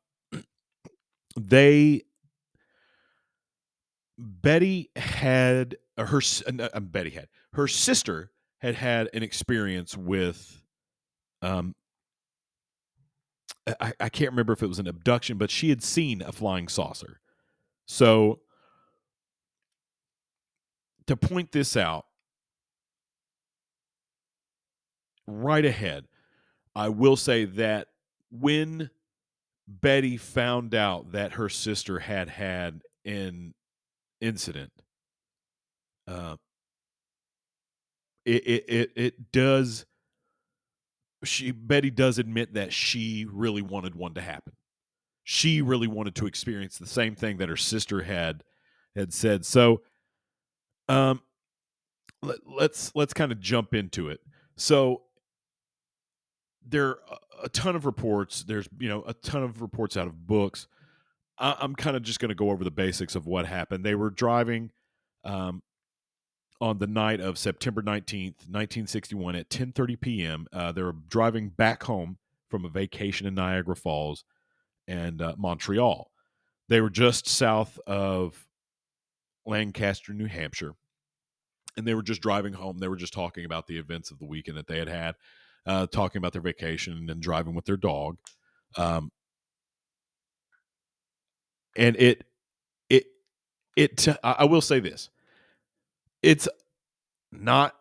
they 1.39 2.03
betty 4.19 4.91
had 4.97 5.77
her 5.97 6.21
uh, 6.47 6.81
betty 6.81 7.11
had 7.11 7.29
her 7.53 7.67
sister 7.67 8.31
had 8.59 8.75
had 8.75 9.09
an 9.15 9.23
experience 9.23 9.97
with 9.97 10.63
um, 11.43 11.75
I, 13.81 13.93
I 14.01 14.09
can't 14.09 14.31
remember 14.31 14.53
if 14.53 14.63
it 14.63 14.67
was 14.67 14.79
an 14.79 14.89
abduction, 14.89 15.39
but 15.39 15.51
she 15.51 15.71
had 15.71 15.83
seen 15.83 16.23
a 16.23 16.33
flying 16.33 16.69
saucer. 16.69 17.21
So 17.87 18.41
to 21.07 21.17
point 21.17 21.53
this 21.53 21.77
out 21.77 22.07
right 25.27 25.65
ahead, 25.65 26.07
I 26.75 26.89
will 26.89 27.17
say 27.17 27.45
that 27.45 27.89
when 28.31 28.91
Betty 29.71 30.17
found 30.17 30.75
out 30.75 31.13
that 31.13 31.33
her 31.33 31.49
sister 31.49 32.01
had 32.01 32.29
had 32.29 32.83
an 33.05 33.55
incident, 34.21 34.73
uh, 36.09 36.37
it, 38.25 38.47
it 38.47 38.65
it 38.69 38.93
it 38.97 39.33
does 39.33 39.87
she 41.25 41.53
Betty 41.53 41.91
does 41.91 42.19
admit 42.19 42.55
that 42.55 42.73
she 42.73 43.27
really 43.31 43.63
wanted 43.63 43.95
one 43.95 44.15
to 44.15 44.21
happen. 44.21 44.55
She 45.23 45.63
really 45.63 45.87
wanted 45.87 46.15
to 46.17 46.27
experience 46.27 46.79
the 46.79 46.87
same 46.87 47.15
thing 47.15 47.37
that 47.39 47.49
her 47.49 47.57
sister 47.57 48.03
had 48.03 48.43
had 48.97 49.13
said. 49.13 49.45
So 49.45 49.83
um 50.89 51.21
let, 52.23 52.39
let's 52.47 52.93
let's 52.95 53.13
kind 53.15 53.33
of 53.33 53.41
jump 53.41 53.75
into 53.75 54.09
it. 54.09 54.21
So 54.57 55.03
there 56.67 56.89
are 56.89 56.99
a 57.43 57.49
ton 57.49 57.77
of 57.77 57.87
reports. 57.87 58.45
There's 58.45 58.69
you 58.79 58.89
know 58.89 59.03
a 59.07 59.15
ton 59.15 59.43
of 59.43 59.63
reports 59.63 59.97
out 59.97 60.07
of 60.07 60.27
books. 60.27 60.67
I, 61.39 61.57
am 61.61 61.75
kind 61.75 61.97
of 61.97 62.03
just 62.03 62.21
going 62.21 62.29
to 62.29 62.35
go 62.35 62.51
over 62.51 62.65
the 62.65 62.71
basics 62.71 63.15
of 63.15 63.27
what 63.27 63.47
happened. 63.47 63.85
They 63.85 63.95
were 63.95 64.11
driving 64.11 64.71
um, 65.25 65.63
on 66.61 66.79
the 66.79 66.87
night 66.87 67.21
of 67.21 67.39
September 67.39 67.83
19th, 67.83 68.47
1961 68.49 69.37
at 69.37 69.49
10:30 69.49 70.01
p.m. 70.01 70.47
Uh, 70.53 70.73
they 70.73 70.83
were 70.83 70.97
driving 71.09 71.49
back 71.49 71.85
home 71.85 72.19
from 72.51 72.65
a 72.65 72.69
vacation 72.69 73.27
in 73.27 73.35
Niagara 73.35 73.77
Falls 73.77 74.25
and 74.87 75.23
uh, 75.23 75.35
Montreal. 75.39 76.11
They 76.69 76.81
were 76.81 76.91
just 76.91 77.29
south 77.29 77.79
of 77.87 78.47
Lancaster, 79.47 80.13
New 80.13 80.27
Hampshire, 80.27 80.75
and 81.77 81.87
they 81.87 81.95
were 81.95 82.03
just 82.03 82.21
driving 82.21 82.53
home. 82.53 82.79
They 82.79 82.89
were 82.89 82.97
just 82.97 83.13
talking 83.13 83.45
about 83.45 83.67
the 83.67 83.79
events 83.79 84.11
of 84.11 84.19
the 84.19 84.27
weekend 84.27 84.59
that 84.59 84.67
they 84.67 84.79
had 84.79 84.89
had, 84.89 85.15
uh, 85.67 85.87
talking 85.87 86.19
about 86.19 86.33
their 86.33 86.43
vacation 86.43 87.09
and 87.11 87.21
driving 87.21 87.55
with 87.55 87.65
their 87.65 87.77
dog. 87.77 88.17
Um, 88.77 89.11
and 91.77 91.97
it, 91.97 92.25
it, 92.89 93.05
it. 93.77 94.09
I 94.25 94.45
will 94.45 94.61
say 94.61 94.81
this 94.81 95.11
it's 96.23 96.49
not 97.33 97.75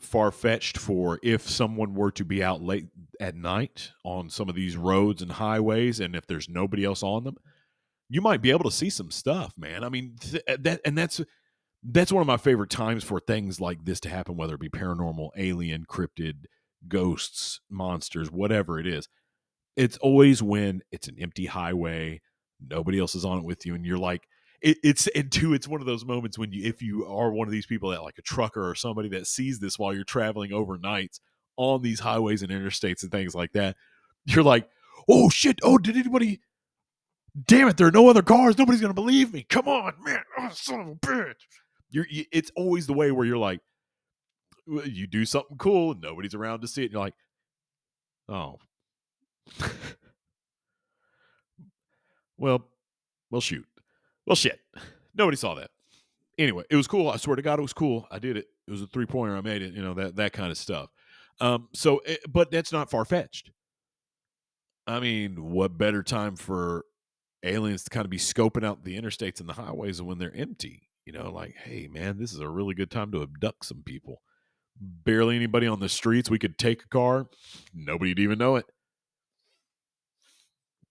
far 0.00 0.30
fetched 0.30 0.78
for 0.78 1.18
if 1.22 1.48
someone 1.48 1.94
were 1.94 2.12
to 2.12 2.24
be 2.24 2.42
out 2.42 2.62
late 2.62 2.86
at 3.20 3.34
night 3.34 3.90
on 4.04 4.30
some 4.30 4.48
of 4.48 4.54
these 4.54 4.76
roads 4.76 5.22
and 5.22 5.32
highways, 5.32 6.00
and 6.00 6.14
if 6.14 6.26
there's 6.26 6.48
nobody 6.48 6.84
else 6.84 7.02
on 7.02 7.24
them, 7.24 7.36
you 8.08 8.20
might 8.20 8.42
be 8.42 8.50
able 8.50 8.64
to 8.64 8.70
see 8.70 8.90
some 8.90 9.10
stuff, 9.10 9.52
man. 9.58 9.84
I 9.84 9.88
mean, 9.88 10.16
th- 10.20 10.42
uh, 10.48 10.56
that 10.60 10.80
and 10.84 10.96
that's 10.96 11.20
that's 11.82 12.12
one 12.12 12.20
of 12.20 12.26
my 12.26 12.36
favorite 12.36 12.70
times 12.70 13.04
for 13.04 13.20
things 13.20 13.60
like 13.60 13.84
this 13.84 14.00
to 14.00 14.08
happen, 14.08 14.36
whether 14.36 14.54
it 14.54 14.60
be 14.60 14.68
paranormal, 14.68 15.30
alien, 15.36 15.84
cryptid, 15.88 16.44
ghosts, 16.86 17.60
monsters, 17.68 18.30
whatever 18.30 18.78
it 18.78 18.86
is. 18.86 19.08
It's 19.76 19.96
always 19.98 20.42
when 20.42 20.82
it's 20.90 21.08
an 21.08 21.16
empty 21.20 21.46
highway, 21.46 22.20
nobody 22.60 22.98
else 22.98 23.14
is 23.14 23.24
on 23.24 23.38
it 23.38 23.44
with 23.44 23.64
you, 23.66 23.74
and 23.74 23.84
you're 23.84 23.98
like, 23.98 24.26
it, 24.60 24.78
it's 24.82 25.06
and 25.08 25.30
two, 25.30 25.54
it's 25.54 25.68
one 25.68 25.80
of 25.80 25.86
those 25.86 26.04
moments 26.04 26.38
when 26.38 26.52
you, 26.52 26.64
if 26.64 26.82
you 26.82 27.06
are 27.06 27.30
one 27.30 27.46
of 27.46 27.52
these 27.52 27.66
people 27.66 27.90
that 27.90 28.02
like 28.02 28.18
a 28.18 28.22
trucker 28.22 28.68
or 28.68 28.74
somebody 28.74 29.08
that 29.10 29.26
sees 29.26 29.60
this 29.60 29.78
while 29.78 29.94
you're 29.94 30.04
traveling 30.04 30.52
overnight 30.52 31.20
on 31.56 31.82
these 31.82 32.00
highways 32.00 32.42
and 32.42 32.50
interstates 32.50 33.02
and 33.02 33.12
things 33.12 33.34
like 33.34 33.52
that, 33.52 33.76
you're 34.26 34.44
like, 34.44 34.68
oh 35.08 35.28
shit, 35.28 35.60
oh 35.62 35.78
did 35.78 35.96
anybody? 35.96 36.40
Damn 37.46 37.68
it, 37.68 37.76
there 37.76 37.86
are 37.86 37.92
no 37.92 38.08
other 38.08 38.22
cars. 38.22 38.58
Nobody's 38.58 38.80
gonna 38.80 38.94
believe 38.94 39.32
me. 39.32 39.44
Come 39.48 39.68
on, 39.68 39.92
man, 40.04 40.22
oh 40.38 40.50
son 40.52 40.80
of 40.80 40.88
a 40.88 40.94
bitch. 40.96 41.34
You're, 41.90 42.06
you, 42.10 42.24
it's 42.32 42.50
always 42.56 42.86
the 42.86 42.92
way 42.94 43.12
where 43.12 43.24
you're 43.24 43.38
like, 43.38 43.60
you 44.84 45.06
do 45.06 45.24
something 45.24 45.56
cool 45.56 45.94
nobody's 45.94 46.34
around 46.34 46.60
to 46.60 46.68
see 46.68 46.82
it. 46.82 46.86
And 46.86 46.92
you're 46.92 47.02
like, 47.02 47.14
oh, 48.28 48.58
well, 52.38 52.64
well, 53.30 53.40
shoot. 53.40 53.66
Well, 54.26 54.36
shit. 54.36 54.60
Nobody 55.14 55.36
saw 55.36 55.54
that. 55.54 55.70
Anyway, 56.38 56.64
it 56.70 56.76
was 56.76 56.86
cool. 56.86 57.10
I 57.10 57.16
swear 57.16 57.36
to 57.36 57.42
God, 57.42 57.58
it 57.58 57.62
was 57.62 57.72
cool. 57.72 58.06
I 58.10 58.18
did 58.18 58.36
it. 58.36 58.46
It 58.66 58.70
was 58.70 58.82
a 58.82 58.86
three 58.86 59.06
pointer. 59.06 59.36
I 59.36 59.40
made 59.40 59.62
it. 59.62 59.74
You 59.74 59.82
know 59.82 59.94
that 59.94 60.16
that 60.16 60.32
kind 60.32 60.50
of 60.50 60.58
stuff. 60.58 60.90
Um. 61.40 61.68
So, 61.74 62.00
it, 62.00 62.20
eh, 62.22 62.26
but 62.28 62.50
that's 62.50 62.72
not 62.72 62.90
far 62.90 63.04
fetched. 63.04 63.50
I 64.86 65.00
mean, 65.00 65.50
what 65.50 65.76
better 65.76 66.02
time 66.02 66.36
for 66.36 66.84
aliens 67.42 67.84
to 67.84 67.90
kind 67.90 68.04
of 68.04 68.10
be 68.10 68.18
scoping 68.18 68.64
out 68.64 68.84
the 68.84 68.98
interstates 68.98 69.40
and 69.40 69.48
the 69.48 69.54
highways 69.54 70.00
when 70.00 70.18
they're 70.18 70.34
empty? 70.34 70.88
You 71.04 71.12
know, 71.12 71.30
like, 71.30 71.54
hey, 71.56 71.88
man, 71.88 72.18
this 72.18 72.32
is 72.32 72.40
a 72.40 72.48
really 72.48 72.74
good 72.74 72.90
time 72.90 73.10
to 73.12 73.22
abduct 73.22 73.64
some 73.64 73.82
people. 73.84 74.20
Barely 74.80 75.36
anybody 75.36 75.66
on 75.66 75.80
the 75.80 75.88
streets. 75.88 76.30
We 76.30 76.38
could 76.38 76.58
take 76.58 76.84
a 76.84 76.88
car. 76.88 77.28
Nobody'd 77.74 78.18
even 78.18 78.38
know 78.38 78.56
it. 78.56 78.66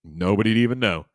Nobody'd 0.04 0.56
even 0.56 0.78
know. 0.78 1.06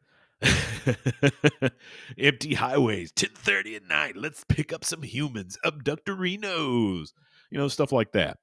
Empty 2.18 2.56
highways, 2.56 3.12
10:30 3.14 3.76
at 3.78 3.88
night. 3.88 4.16
Let's 4.16 4.44
pick 4.44 4.74
up 4.74 4.84
some 4.84 5.04
humans, 5.04 5.58
abductorinos. 5.66 7.14
You 7.50 7.58
know, 7.58 7.68
stuff 7.68 7.92
like 7.92 8.12
that. 8.14 8.38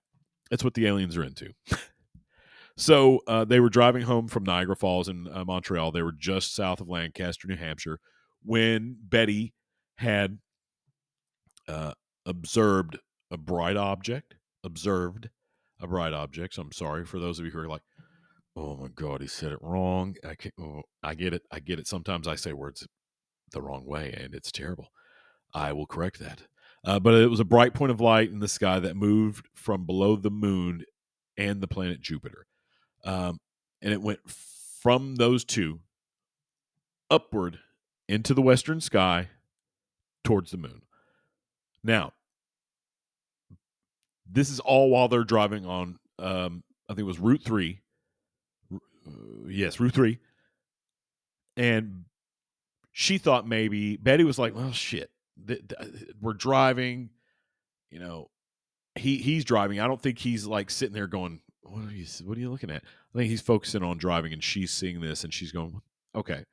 That's 0.50 0.64
what 0.64 0.74
the 0.74 0.86
aliens 0.86 1.16
are 1.16 1.24
into. 1.24 1.52
so 2.76 3.20
uh, 3.26 3.44
they 3.44 3.60
were 3.60 3.68
driving 3.68 4.02
home 4.02 4.28
from 4.28 4.44
Niagara 4.44 4.76
Falls 4.76 5.08
in 5.08 5.28
uh, 5.32 5.44
Montreal. 5.44 5.92
They 5.92 6.02
were 6.02 6.14
just 6.16 6.54
south 6.54 6.80
of 6.80 6.88
Lancaster, 6.88 7.46
New 7.48 7.56
Hampshire, 7.56 8.00
when 8.42 8.96
Betty 9.02 9.54
had 9.96 10.38
uh, 11.68 11.92
observed 12.24 12.98
a 13.30 13.36
bright 13.36 13.76
object. 13.76 14.34
Observed 14.64 15.30
a 15.80 15.86
bright 15.86 16.12
object. 16.12 16.54
So 16.54 16.62
I'm 16.62 16.72
sorry 16.72 17.04
for 17.04 17.18
those 17.18 17.38
of 17.38 17.44
you 17.44 17.50
who 17.50 17.60
are 17.60 17.68
like, 17.68 17.82
Oh 18.56 18.76
my 18.76 18.88
God, 18.88 19.20
he 19.20 19.26
said 19.26 19.52
it 19.52 19.62
wrong. 19.62 20.16
I 20.28 20.34
can't, 20.34 20.54
oh, 20.60 20.82
I 21.02 21.14
get 21.14 21.32
it. 21.32 21.42
I 21.50 21.60
get 21.60 21.78
it. 21.78 21.86
Sometimes 21.86 22.26
I 22.26 22.34
say 22.34 22.52
words 22.52 22.86
the 23.52 23.62
wrong 23.62 23.86
way 23.86 24.12
and 24.16 24.34
it's 24.34 24.52
terrible. 24.52 24.88
I 25.54 25.72
will 25.72 25.86
correct 25.86 26.18
that. 26.20 26.42
Uh, 26.84 26.98
but 26.98 27.14
it 27.14 27.28
was 27.28 27.40
a 27.40 27.44
bright 27.44 27.74
point 27.74 27.92
of 27.92 28.00
light 28.00 28.30
in 28.30 28.40
the 28.40 28.48
sky 28.48 28.78
that 28.80 28.96
moved 28.96 29.48
from 29.54 29.84
below 29.84 30.16
the 30.16 30.30
moon 30.30 30.84
and 31.36 31.60
the 31.60 31.68
planet 31.68 32.00
Jupiter. 32.00 32.46
Um, 33.04 33.38
and 33.82 33.92
it 33.92 34.02
went 34.02 34.20
from 34.28 35.16
those 35.16 35.44
two 35.44 35.80
upward 37.10 37.58
into 38.08 38.34
the 38.34 38.42
western 38.42 38.80
sky 38.80 39.28
towards 40.24 40.50
the 40.50 40.56
moon. 40.56 40.82
Now, 41.82 42.12
this 44.30 44.50
is 44.50 44.60
all 44.60 44.90
while 44.90 45.08
they're 45.08 45.24
driving 45.24 45.66
on, 45.66 45.98
um, 46.18 46.62
I 46.88 46.92
think 46.92 47.00
it 47.00 47.04
was 47.04 47.18
Route 47.18 47.42
3 47.42 47.80
uh, 49.06 49.48
yes, 49.48 49.80
Route 49.80 49.94
3. 49.94 50.18
And 51.56 52.04
she 52.92 53.18
thought 53.18 53.46
maybe 53.46 53.96
Betty 53.96 54.24
was 54.24 54.38
like, 54.38 54.54
well, 54.54 54.72
shit, 54.72 55.10
th- 55.46 55.62
th- 55.68 56.04
we're 56.20 56.32
driving, 56.32 57.10
you 57.90 57.98
know, 57.98 58.30
he 58.94 59.18
he's 59.18 59.44
driving. 59.44 59.80
I 59.80 59.86
don't 59.86 60.00
think 60.00 60.18
he's 60.18 60.46
like 60.46 60.70
sitting 60.70 60.94
there 60.94 61.06
going, 61.06 61.40
what 61.62 61.84
are 61.84 61.92
you 61.92 62.06
what 62.24 62.36
are 62.36 62.40
you 62.40 62.50
looking 62.50 62.70
at? 62.70 62.82
I 63.14 63.18
think 63.18 63.30
he's 63.30 63.40
focusing 63.40 63.82
on 63.82 63.98
driving 63.98 64.32
and 64.32 64.42
she's 64.42 64.70
seeing 64.70 65.00
this 65.00 65.24
and 65.24 65.32
she's 65.32 65.52
going, 65.52 65.80
okay, 66.14 66.44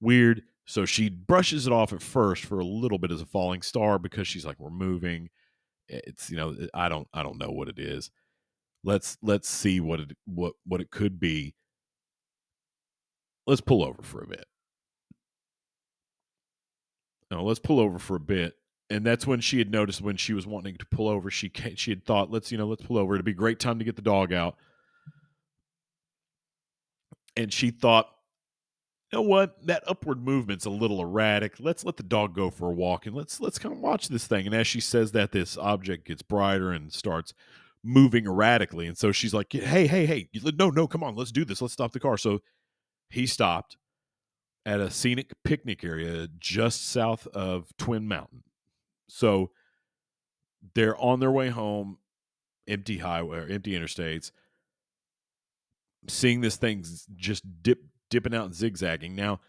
weird. 0.00 0.42
So 0.64 0.84
she 0.84 1.08
brushes 1.08 1.66
it 1.66 1.72
off 1.72 1.92
at 1.92 2.02
first 2.02 2.44
for 2.44 2.58
a 2.58 2.64
little 2.64 2.98
bit 2.98 3.10
as 3.10 3.22
a 3.22 3.26
falling 3.26 3.62
star 3.62 3.98
because 3.98 4.28
she's 4.28 4.44
like, 4.44 4.58
we're 4.58 4.70
moving. 4.70 5.30
It's 5.88 6.30
you 6.30 6.36
know, 6.36 6.56
I 6.74 6.88
don't 6.88 7.08
I 7.12 7.22
don't 7.22 7.38
know 7.38 7.50
what 7.50 7.68
it 7.68 7.78
is. 7.78 8.10
Let's 8.84 9.18
let's 9.22 9.48
see 9.48 9.80
what 9.80 10.00
it 10.00 10.16
what 10.26 10.54
what 10.64 10.80
it 10.80 10.90
could 10.90 11.18
be 11.18 11.54
let's 13.48 13.62
pull 13.62 13.82
over 13.82 14.02
for 14.02 14.22
a 14.22 14.26
bit. 14.28 14.44
No, 17.30 17.42
let's 17.44 17.58
pull 17.58 17.80
over 17.80 17.98
for 17.98 18.16
a 18.16 18.20
bit. 18.20 18.54
And 18.90 19.04
that's 19.04 19.26
when 19.26 19.40
she 19.40 19.58
had 19.58 19.70
noticed 19.70 20.00
when 20.00 20.16
she 20.16 20.32
was 20.32 20.46
wanting 20.46 20.76
to 20.76 20.86
pull 20.86 21.08
over, 21.08 21.30
she 21.30 21.50
she 21.74 21.90
had 21.90 22.04
thought, 22.04 22.30
let's 22.30 22.52
you 22.52 22.58
know, 22.58 22.66
let's 22.66 22.82
pull 22.82 22.98
over. 22.98 23.14
It'd 23.14 23.24
be 23.24 23.32
a 23.32 23.34
great 23.34 23.58
time 23.58 23.78
to 23.78 23.84
get 23.84 23.96
the 23.96 24.02
dog 24.02 24.32
out. 24.32 24.56
And 27.36 27.52
she 27.52 27.70
thought, 27.70 28.08
you 29.10 29.18
know 29.18 29.22
what, 29.22 29.64
that 29.66 29.84
upward 29.86 30.22
movement's 30.22 30.66
a 30.66 30.70
little 30.70 31.00
erratic. 31.00 31.54
Let's 31.58 31.84
let 31.84 31.96
the 31.96 32.02
dog 32.02 32.34
go 32.34 32.50
for 32.50 32.68
a 32.68 32.74
walk 32.74 33.06
and 33.06 33.16
let's 33.16 33.40
let's 33.40 33.58
kind 33.58 33.74
of 33.74 33.80
watch 33.80 34.08
this 34.08 34.26
thing. 34.26 34.44
And 34.44 34.54
as 34.54 34.66
she 34.66 34.80
says 34.80 35.12
that, 35.12 35.32
this 35.32 35.56
object 35.56 36.06
gets 36.06 36.22
brighter 36.22 36.72
and 36.72 36.92
starts 36.92 37.32
moving 37.82 38.26
erratically. 38.26 38.86
And 38.86 38.98
so 38.98 39.12
she's 39.12 39.32
like, 39.32 39.50
hey, 39.52 39.86
hey, 39.86 40.04
hey, 40.04 40.28
no, 40.58 40.68
no, 40.68 40.86
come 40.86 41.02
on, 41.02 41.16
let's 41.16 41.32
do 41.32 41.44
this. 41.44 41.62
Let's 41.62 41.72
stop 41.72 41.92
the 41.92 42.00
car. 42.00 42.18
So 42.18 42.40
he 43.08 43.26
stopped 43.26 43.78
at 44.66 44.80
a 44.80 44.90
scenic 44.90 45.32
picnic 45.42 45.82
area 45.82 46.28
just 46.38 46.86
south 46.86 47.26
of 47.28 47.74
Twin 47.78 48.06
Mountain. 48.06 48.42
So 49.08 49.52
they're 50.74 51.00
on 51.00 51.20
their 51.20 51.30
way 51.30 51.48
home, 51.48 51.96
empty 52.66 52.98
highway 52.98 53.38
or 53.38 53.46
empty 53.46 53.72
interstates, 53.72 54.32
seeing 56.08 56.42
this 56.42 56.56
thing 56.56 56.84
just 57.16 57.62
dip 57.62 57.80
dipping 58.10 58.34
out 58.34 58.46
and 58.46 58.54
zigzagging. 58.54 59.14
Now, 59.14 59.40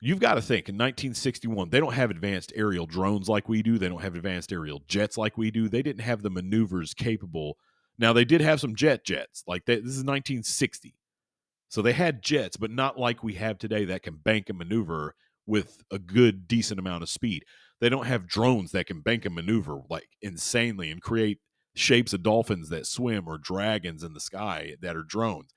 you've 0.00 0.20
got 0.20 0.34
to 0.34 0.42
think 0.42 0.68
in 0.68 0.74
1961, 0.74 1.70
they 1.70 1.80
don't 1.80 1.94
have 1.94 2.10
advanced 2.10 2.52
aerial 2.54 2.86
drones 2.86 3.28
like 3.28 3.48
we 3.48 3.62
do. 3.62 3.78
They 3.78 3.88
don't 3.88 4.02
have 4.02 4.14
advanced 4.14 4.52
aerial 4.52 4.82
jets 4.88 5.16
like 5.16 5.38
we 5.38 5.50
do. 5.50 5.68
They 5.68 5.82
didn't 5.82 6.02
have 6.02 6.22
the 6.22 6.30
maneuvers 6.30 6.94
capable. 6.94 7.56
Now, 7.98 8.12
they 8.12 8.24
did 8.24 8.40
have 8.40 8.60
some 8.60 8.74
jet 8.74 9.04
jets. 9.04 9.42
Like 9.46 9.64
they, 9.64 9.76
this 9.76 9.96
is 9.96 10.04
1960. 10.04 10.94
So 11.68 11.82
they 11.82 11.92
had 11.92 12.22
jets, 12.22 12.56
but 12.56 12.70
not 12.70 12.98
like 12.98 13.22
we 13.22 13.34
have 13.34 13.58
today 13.58 13.84
that 13.86 14.02
can 14.02 14.16
bank 14.16 14.48
and 14.48 14.58
maneuver 14.58 15.14
with 15.46 15.82
a 15.90 15.98
good, 15.98 16.48
decent 16.48 16.78
amount 16.78 17.02
of 17.02 17.08
speed. 17.08 17.44
They 17.80 17.88
don't 17.88 18.06
have 18.06 18.28
drones 18.28 18.72
that 18.72 18.86
can 18.86 19.00
bank 19.00 19.24
and 19.24 19.34
maneuver 19.34 19.80
like 19.90 20.08
insanely 20.22 20.90
and 20.90 21.02
create 21.02 21.38
shapes 21.74 22.12
of 22.12 22.22
dolphins 22.22 22.70
that 22.70 22.86
swim 22.86 23.28
or 23.28 23.38
dragons 23.38 24.02
in 24.02 24.14
the 24.14 24.20
sky 24.20 24.74
that 24.80 24.96
are 24.96 25.02
drones. 25.02 25.50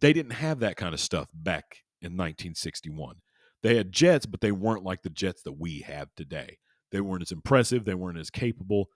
They 0.00 0.12
didn't 0.12 0.32
have 0.32 0.60
that 0.60 0.76
kind 0.76 0.94
of 0.94 1.00
stuff 1.00 1.28
back 1.32 1.82
in 2.00 2.12
1961. 2.12 3.16
They 3.62 3.76
had 3.76 3.92
jets, 3.92 4.26
but 4.26 4.40
they 4.40 4.52
weren't 4.52 4.84
like 4.84 5.02
the 5.02 5.10
jets 5.10 5.42
that 5.42 5.58
we 5.58 5.80
have 5.80 6.08
today. 6.16 6.58
They 6.90 7.00
weren't 7.00 7.22
as 7.22 7.32
impressive, 7.32 7.84
they 7.84 7.94
weren't 7.94 8.18
as 8.18 8.30
capable, 8.30 8.88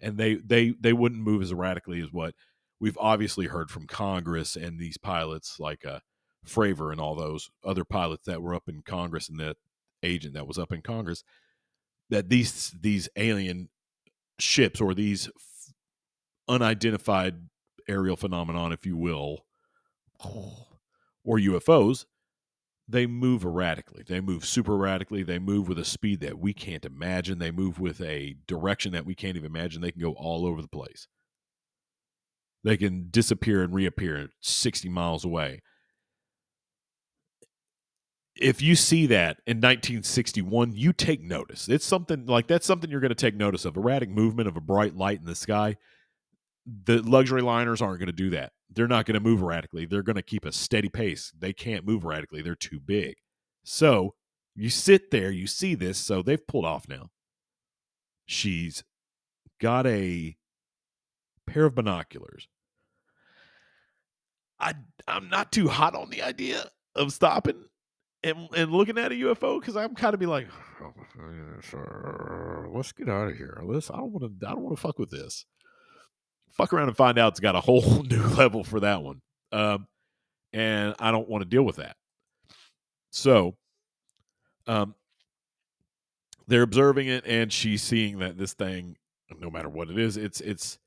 and 0.00 0.18
they 0.18 0.34
they 0.34 0.74
they 0.80 0.92
wouldn't 0.92 1.22
move 1.22 1.42
as 1.42 1.52
erratically 1.52 2.02
as 2.02 2.12
what 2.12 2.34
we've 2.80 2.98
obviously 2.98 3.46
heard 3.46 3.70
from 3.70 3.86
Congress 3.86 4.56
and 4.56 4.78
these 4.78 4.98
pilots 4.98 5.56
like 5.58 5.86
uh, 5.86 6.00
Fravor 6.46 6.92
and 6.92 7.00
all 7.00 7.14
those 7.14 7.48
other 7.64 7.84
pilots 7.84 8.26
that 8.26 8.42
were 8.42 8.54
up 8.54 8.68
in 8.68 8.82
Congress 8.82 9.28
and 9.28 9.40
that 9.40 9.56
agent 10.02 10.34
that 10.34 10.46
was 10.46 10.58
up 10.58 10.72
in 10.72 10.82
Congress 10.82 11.24
that 12.10 12.28
these 12.28 12.74
these 12.80 13.08
alien 13.16 13.68
ships 14.38 14.80
or 14.80 14.94
these 14.94 15.30
unidentified 16.48 17.34
aerial 17.88 18.16
phenomenon, 18.16 18.72
if 18.72 18.86
you 18.86 18.96
will, 18.96 19.45
or 20.24 21.38
UFOs, 21.38 22.06
they 22.88 23.06
move 23.06 23.44
erratically. 23.44 24.04
They 24.06 24.20
move 24.20 24.44
super 24.44 24.74
erratically. 24.74 25.22
They 25.22 25.38
move 25.38 25.68
with 25.68 25.78
a 25.78 25.84
speed 25.84 26.20
that 26.20 26.38
we 26.38 26.52
can't 26.52 26.84
imagine. 26.84 27.38
They 27.38 27.50
move 27.50 27.80
with 27.80 28.00
a 28.00 28.36
direction 28.46 28.92
that 28.92 29.04
we 29.04 29.14
can't 29.14 29.36
even 29.36 29.50
imagine. 29.50 29.82
They 29.82 29.90
can 29.90 30.02
go 30.02 30.12
all 30.12 30.46
over 30.46 30.62
the 30.62 30.68
place. 30.68 31.08
They 32.62 32.76
can 32.76 33.08
disappear 33.10 33.62
and 33.62 33.74
reappear 33.74 34.28
60 34.40 34.88
miles 34.88 35.24
away. 35.24 35.62
If 38.36 38.60
you 38.60 38.76
see 38.76 39.06
that 39.06 39.38
in 39.46 39.58
1961, 39.58 40.72
you 40.74 40.92
take 40.92 41.22
notice. 41.22 41.68
It's 41.68 41.86
something 41.86 42.26
like 42.26 42.46
that's 42.48 42.66
something 42.66 42.90
you're 42.90 43.00
going 43.00 43.08
to 43.08 43.14
take 43.14 43.34
notice 43.34 43.64
of. 43.64 43.76
Erratic 43.76 44.10
movement 44.10 44.48
of 44.48 44.56
a 44.56 44.60
bright 44.60 44.94
light 44.94 45.18
in 45.20 45.26
the 45.26 45.34
sky. 45.34 45.76
The 46.84 47.00
luxury 47.02 47.40
liners 47.40 47.80
aren't 47.80 47.98
going 47.98 48.08
to 48.08 48.12
do 48.12 48.30
that. 48.30 48.52
They're 48.70 48.88
not 48.88 49.06
going 49.06 49.14
to 49.14 49.20
move 49.20 49.42
erratically. 49.42 49.86
They're 49.86 50.02
going 50.02 50.16
to 50.16 50.22
keep 50.22 50.44
a 50.44 50.52
steady 50.52 50.88
pace. 50.88 51.32
They 51.38 51.52
can't 51.52 51.86
move 51.86 52.04
erratically. 52.04 52.42
They're 52.42 52.54
too 52.54 52.80
big. 52.80 53.16
So 53.64 54.14
you 54.54 54.70
sit 54.70 55.10
there, 55.10 55.30
you 55.30 55.46
see 55.46 55.74
this. 55.74 55.98
So 55.98 56.22
they've 56.22 56.46
pulled 56.46 56.64
off 56.64 56.88
now. 56.88 57.10
She's 58.26 58.84
got 59.60 59.86
a 59.86 60.36
pair 61.46 61.64
of 61.64 61.76
binoculars 61.76 62.48
I 64.58 64.74
I'm 65.06 65.28
not 65.28 65.52
too 65.52 65.68
hot 65.68 65.94
on 65.94 66.10
the 66.10 66.22
idea 66.22 66.64
of 66.94 67.12
stopping 67.12 67.64
and 68.22 68.48
and 68.54 68.72
looking 68.72 68.98
at 68.98 69.12
a 69.12 69.14
UFO 69.14 69.60
because 69.60 69.76
I'm 69.76 69.94
kind 69.94 70.14
of 70.14 70.20
be 70.20 70.26
like, 70.26 70.48
oh, 70.82 70.92
let's 72.74 72.92
get 72.92 73.08
out 73.08 73.28
of 73.28 73.36
here. 73.36 73.60
Let's. 73.64 73.90
I 73.90 73.96
don't 73.96 74.12
want 74.12 74.40
to. 74.40 74.46
I 74.46 74.52
don't 74.52 74.62
want 74.62 74.76
to 74.76 74.80
fuck 74.80 74.98
with 74.98 75.10
this. 75.10 75.44
Fuck 76.56 76.72
around 76.72 76.88
and 76.88 76.96
find 76.96 77.18
out 77.18 77.32
it's 77.32 77.40
got 77.40 77.54
a 77.54 77.60
whole 77.60 78.02
new 78.10 78.22
level 78.22 78.64
for 78.64 78.80
that 78.80 79.02
one, 79.02 79.20
um, 79.52 79.86
and 80.52 80.94
I 80.98 81.10
don't 81.10 81.28
want 81.28 81.42
to 81.42 81.48
deal 81.48 81.62
with 81.62 81.76
that. 81.76 81.96
So, 83.10 83.56
um, 84.66 84.94
they're 86.48 86.62
observing 86.62 87.08
it, 87.08 87.26
and 87.26 87.52
she's 87.52 87.82
seeing 87.82 88.18
that 88.20 88.38
this 88.38 88.54
thing, 88.54 88.96
no 89.38 89.50
matter 89.50 89.68
what 89.68 89.90
it 89.90 89.98
is, 89.98 90.16
it's 90.16 90.40
it's 90.40 90.78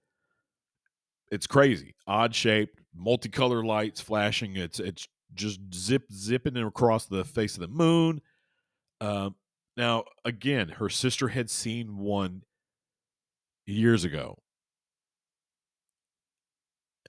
it's 1.31 1.47
crazy, 1.47 1.95
odd 2.07 2.33
shaped, 2.33 2.81
multicolor 2.99 3.63
lights 3.63 4.01
flashing. 4.01 4.55
It's 4.55 4.79
it's 4.79 5.07
just 5.35 5.59
zip 5.73 6.03
zipping 6.11 6.57
across 6.57 7.05
the 7.05 7.23
face 7.23 7.55
of 7.55 7.61
the 7.61 7.67
moon. 7.67 8.21
Um, 9.01 9.35
now, 9.77 10.05
again, 10.25 10.69
her 10.69 10.89
sister 10.89 11.29
had 11.29 11.49
seen 11.49 11.97
one 11.97 12.43
years 13.65 14.03
ago. 14.03 14.39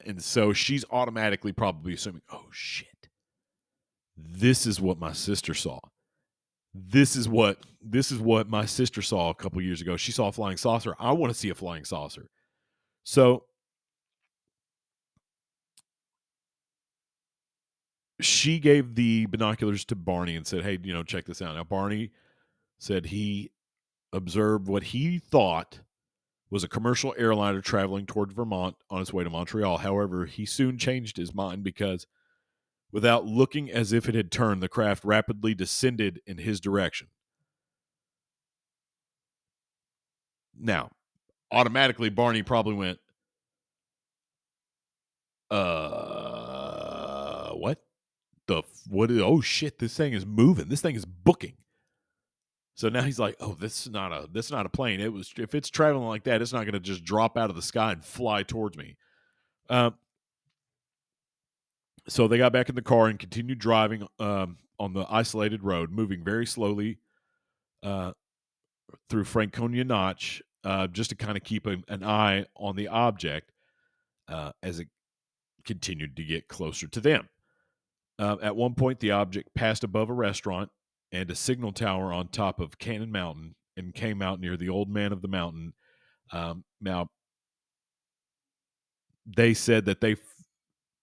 And 0.07 0.23
so 0.23 0.53
she's 0.53 0.85
automatically 0.91 1.53
probably 1.53 1.95
assuming, 1.95 2.23
oh 2.33 2.47
shit, 2.51 3.09
this 4.17 4.67
is 4.67 4.81
what 4.81 4.99
my 4.99 5.13
sister 5.13 5.55
saw. 5.55 5.81
This 6.75 7.17
is 7.17 7.29
what 7.29 7.59
this 7.83 8.13
is 8.13 8.21
what 8.21 8.49
my 8.49 8.65
sister 8.65 9.03
saw 9.03 9.31
a 9.31 9.35
couple 9.35 9.61
years 9.61 9.81
ago. 9.81 9.97
She 9.97 10.13
saw 10.13 10.29
a 10.29 10.33
flying 10.33 10.57
saucer. 10.57 10.95
I 10.99 11.13
want 11.13 11.33
to 11.33 11.39
see 11.39 11.49
a 11.49 11.55
flying 11.55 11.85
saucer. 11.85 12.29
So 13.03 13.45
she 18.21 18.59
gave 18.61 18.95
the 18.95 19.27
binoculars 19.27 19.85
to 19.87 19.97
Barney 19.97 20.37
and 20.37 20.47
said, 20.47 20.63
"Hey, 20.63 20.79
you 20.83 20.93
know, 20.93 21.03
check 21.03 21.25
this 21.25 21.43
out." 21.43 21.57
Now 21.57 21.65
Barney 21.65 22.11
said 22.79 23.07
he 23.07 23.51
observed 24.13 24.69
what 24.69 24.85
he 24.85 25.19
thought 25.19 25.81
was 26.51 26.65
a 26.65 26.69
commercial 26.69 27.15
airliner 27.17 27.61
traveling 27.61 28.07
toward 28.07 28.33
Vermont 28.33 28.77
on 28.91 29.01
its 29.01 29.13
way 29.13 29.25
to 29.25 29.31
Montreal. 29.31 29.79
However, 29.79 30.27
he 30.27 30.45
soon 30.45 30.79
changed 30.79 31.17
his 31.17 31.33
mind 31.33 31.63
because 31.63 32.07
without 32.91 33.25
looking 33.25 33.71
as 33.71 33.93
if 33.93 34.09
it 34.09 34.15
had 34.15 34.33
turned, 34.33 34.63
the 34.63 34.69
craft 34.69 35.05
rapidly 35.05 35.55
descended 35.55 36.21
in 36.27 36.39
his 36.39 36.61
direction. 36.61 37.09
Now, 40.59 40.91
automatically 41.53 42.11
Barney 42.11 42.43
probably 42.43 42.75
went 42.75 42.99
uh 45.51 47.51
what? 47.55 47.81
the 48.51 48.63
what 48.89 49.11
oh 49.13 49.41
shit 49.41 49.79
this 49.79 49.97
thing 49.97 50.13
is 50.13 50.27
moving 50.27 50.69
this 50.69 50.81
thing 50.81 50.97
is 50.97 51.05
booking 51.05 51.55
so 52.81 52.89
now 52.89 53.03
he's 53.03 53.19
like 53.19 53.37
oh 53.41 53.55
this 53.61 53.83
is 53.83 53.93
not 53.93 54.11
a 54.11 54.27
this 54.33 54.47
is 54.47 54.53
not 54.53 54.65
a 54.65 54.71
plane. 54.71 55.01
It 55.01 55.13
was 55.13 55.35
if 55.37 55.55
it's 55.55 55.69
traveling 55.69 56.09
like 56.09 56.25
that 56.25 56.41
it's 56.41 56.55
not 56.55 56.63
going 56.63 56.73
to 56.73 56.81
just 56.81 57.05
drop 57.05 57.37
out 57.37 57.51
of 57.51 57.57
the 57.57 57.61
sky 57.61 57.93
and 57.93 58.03
fly 58.03 58.43
towards 58.43 58.79
me. 58.79 58.97
Um, 59.69 59.97
so 62.09 62.27
they 62.27 62.39
got 62.39 62.55
back 62.55 62.71
in 62.71 62.75
the 62.75 62.81
car 62.81 63.09
and 63.09 63.19
continued 63.19 63.59
driving 63.59 64.09
um, 64.19 64.57
on 64.79 64.95
the 64.95 65.05
isolated 65.11 65.63
road 65.63 65.91
moving 65.91 66.25
very 66.25 66.47
slowly 66.47 66.97
uh, 67.83 68.13
through 69.11 69.25
franconia 69.25 69.85
notch 69.85 70.43
uh, 70.65 70.87
just 70.87 71.11
to 71.11 71.17
kind 71.17 71.37
of 71.37 71.45
keep 71.45 71.67
a, 71.67 71.77
an 71.89 72.03
eye 72.03 72.47
on 72.57 72.77
the 72.77 72.89
object 72.89 73.53
uh, 74.27 74.53
as 74.63 74.81
it 74.81 74.89
continued 75.67 76.17
to 76.17 76.25
get 76.25 76.49
closer 76.49 76.87
to 76.87 77.01
them. 77.03 77.29
Uh, 78.19 78.39
at 78.41 78.57
one 78.57 78.75
point, 78.75 79.01
the 79.01 79.11
object 79.11 79.53
passed 79.55 79.85
above 79.85 80.09
a 80.09 80.15
restaurant 80.15 80.71
and 81.13 81.31
a 81.31 81.35
signal 81.35 81.73
tower 81.73 82.13
on 82.13 82.29
top 82.29 82.61
of 82.61 82.79
Cannon 82.79 83.11
Mountain 83.11 83.55
and 83.77 83.95
came 83.95 84.23
out 84.23 84.41
near 84.41 84.57
the 84.57 84.69
old 84.69 84.89
man 84.89 85.13
of 85.13 85.23
the 85.23 85.29
mountain. 85.29 85.73
Um, 86.33 86.65
now, 86.81 87.09
they 89.27 89.55
said 89.55 89.85
that 89.87 90.01
they 90.01 90.17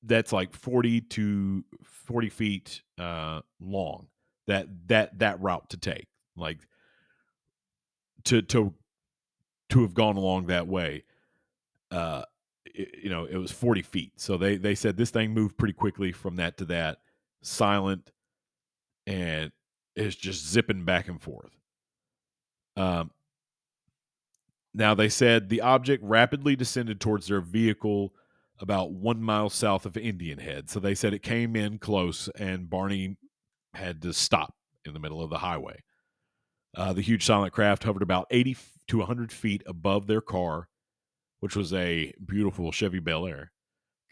that's 0.04 0.32
like 0.32 0.54
40 0.54 1.02
to 1.02 1.64
40 1.84 2.30
feet 2.30 2.82
uh, 2.98 3.42
long 3.60 4.08
that 4.48 4.68
that 4.88 5.20
that 5.20 5.42
route 5.42 5.70
to 5.72 5.78
take 5.78 6.08
like 6.36 6.60
to 8.24 8.42
to 8.44 8.74
to 9.70 9.82
have 9.82 9.94
gone 9.94 10.16
along 10.16 10.48
that 10.48 10.68
way 10.68 11.04
uh 11.92 12.24
it, 12.66 13.04
you 13.04 13.10
know 13.10 13.26
it 13.26 13.38
was 13.38 13.52
40 13.52 13.82
feet 13.82 14.12
so 14.18 14.38
they 14.38 14.56
they 14.56 14.76
said 14.76 14.96
this 14.96 15.10
thing 15.10 15.34
moved 15.34 15.58
pretty 15.58 15.74
quickly 15.74 16.12
from 16.12 16.38
that 16.38 16.58
to 16.58 16.66
that 16.66 17.00
silent, 17.42 18.12
and 19.06 19.52
is 19.98 20.16
just 20.16 20.48
zipping 20.48 20.86
back 20.86 21.08
and 21.08 21.22
forth. 21.22 21.52
Um, 22.76 23.12
now, 24.74 24.94
they 24.94 25.10
said 25.10 25.50
the 25.50 25.62
object 25.62 26.04
rapidly 26.04 26.56
descended 26.56 27.02
towards 27.02 27.28
their 27.28 27.42
vehicle 27.42 28.14
about 28.60 28.92
one 28.92 29.22
mile 29.22 29.50
south 29.50 29.86
of 29.86 29.98
Indian 29.98 30.40
Head. 30.40 30.70
So 30.70 30.80
they 30.80 30.96
said 30.96 31.14
it 31.14 31.24
came 31.24 31.56
in 31.56 31.80
close, 31.80 32.30
and 32.38 32.70
Barney 32.70 33.18
had 33.74 34.02
to 34.04 34.14
stop 34.14 34.54
in 34.86 34.94
the 34.94 35.00
middle 35.00 35.22
of 35.22 35.30
the 35.30 35.40
highway. 35.40 35.84
Uh, 36.76 36.94
the 36.94 37.02
huge 37.02 37.26
silent 37.26 37.54
craft 37.54 37.84
hovered 37.84 38.04
about 38.04 38.28
80 38.30 38.58
to 38.90 38.98
100 39.00 39.32
feet 39.32 39.64
above 39.66 40.06
their 40.08 40.22
car, 40.22 40.68
which 41.40 41.56
was 41.56 41.74
a 41.74 42.14
beautiful 42.24 42.72
Chevy 42.72 43.00
Bel 43.00 43.26
Air. 43.26 43.52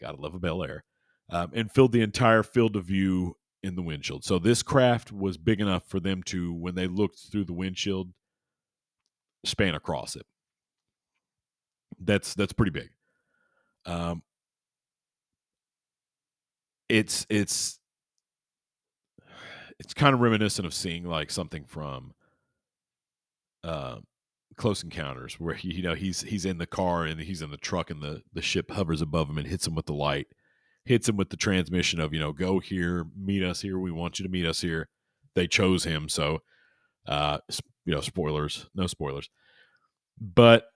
Gotta 0.00 0.20
love 0.20 0.34
a 0.34 0.38
Bel 0.40 0.62
Air 0.62 0.84
um, 1.30 1.50
and 1.54 1.70
filled 1.70 1.92
the 1.92 2.02
entire 2.02 2.42
field 2.42 2.76
of 2.76 2.84
view 2.84 3.36
in 3.66 3.74
the 3.74 3.82
windshield. 3.82 4.24
So 4.24 4.38
this 4.38 4.62
craft 4.62 5.12
was 5.12 5.36
big 5.36 5.60
enough 5.60 5.84
for 5.88 6.00
them 6.00 6.22
to, 6.24 6.52
when 6.52 6.74
they 6.74 6.86
looked 6.86 7.18
through 7.30 7.44
the 7.44 7.52
windshield, 7.52 8.12
span 9.44 9.74
across 9.74 10.16
it. 10.16 10.24
That's 11.98 12.34
that's 12.34 12.52
pretty 12.52 12.72
big. 12.72 12.90
Um, 13.86 14.22
it's 16.88 17.26
it's 17.28 17.78
it's 19.78 19.94
kind 19.94 20.14
of 20.14 20.20
reminiscent 20.20 20.66
of 20.66 20.74
seeing 20.74 21.04
like 21.04 21.30
something 21.30 21.64
from 21.64 22.12
uh, 23.64 23.96
Close 24.56 24.82
Encounters, 24.82 25.40
where 25.40 25.54
he, 25.54 25.74
you 25.74 25.82
know 25.82 25.94
he's 25.94 26.22
he's 26.22 26.44
in 26.44 26.58
the 26.58 26.66
car 26.66 27.04
and 27.04 27.20
he's 27.20 27.42
in 27.42 27.50
the 27.50 27.56
truck 27.56 27.90
and 27.90 28.02
the 28.02 28.22
the 28.32 28.42
ship 28.42 28.70
hovers 28.70 29.00
above 29.00 29.30
him 29.30 29.38
and 29.38 29.46
hits 29.46 29.66
him 29.66 29.74
with 29.74 29.86
the 29.86 29.94
light 29.94 30.26
hits 30.86 31.08
him 31.08 31.16
with 31.16 31.28
the 31.28 31.36
transmission 31.36 32.00
of 32.00 32.14
you 32.14 32.20
know 32.20 32.32
go 32.32 32.60
here 32.60 33.04
meet 33.16 33.42
us 33.42 33.60
here 33.60 33.78
we 33.78 33.90
want 33.90 34.18
you 34.18 34.24
to 34.24 34.30
meet 34.30 34.46
us 34.46 34.60
here. 34.60 34.88
They 35.34 35.46
chose 35.46 35.84
him 35.84 36.08
so 36.08 36.40
uh 37.06 37.38
you 37.84 37.94
know 37.94 38.00
spoilers 38.00 38.66
no 38.74 38.86
spoilers. 38.86 39.28
But 40.18 40.68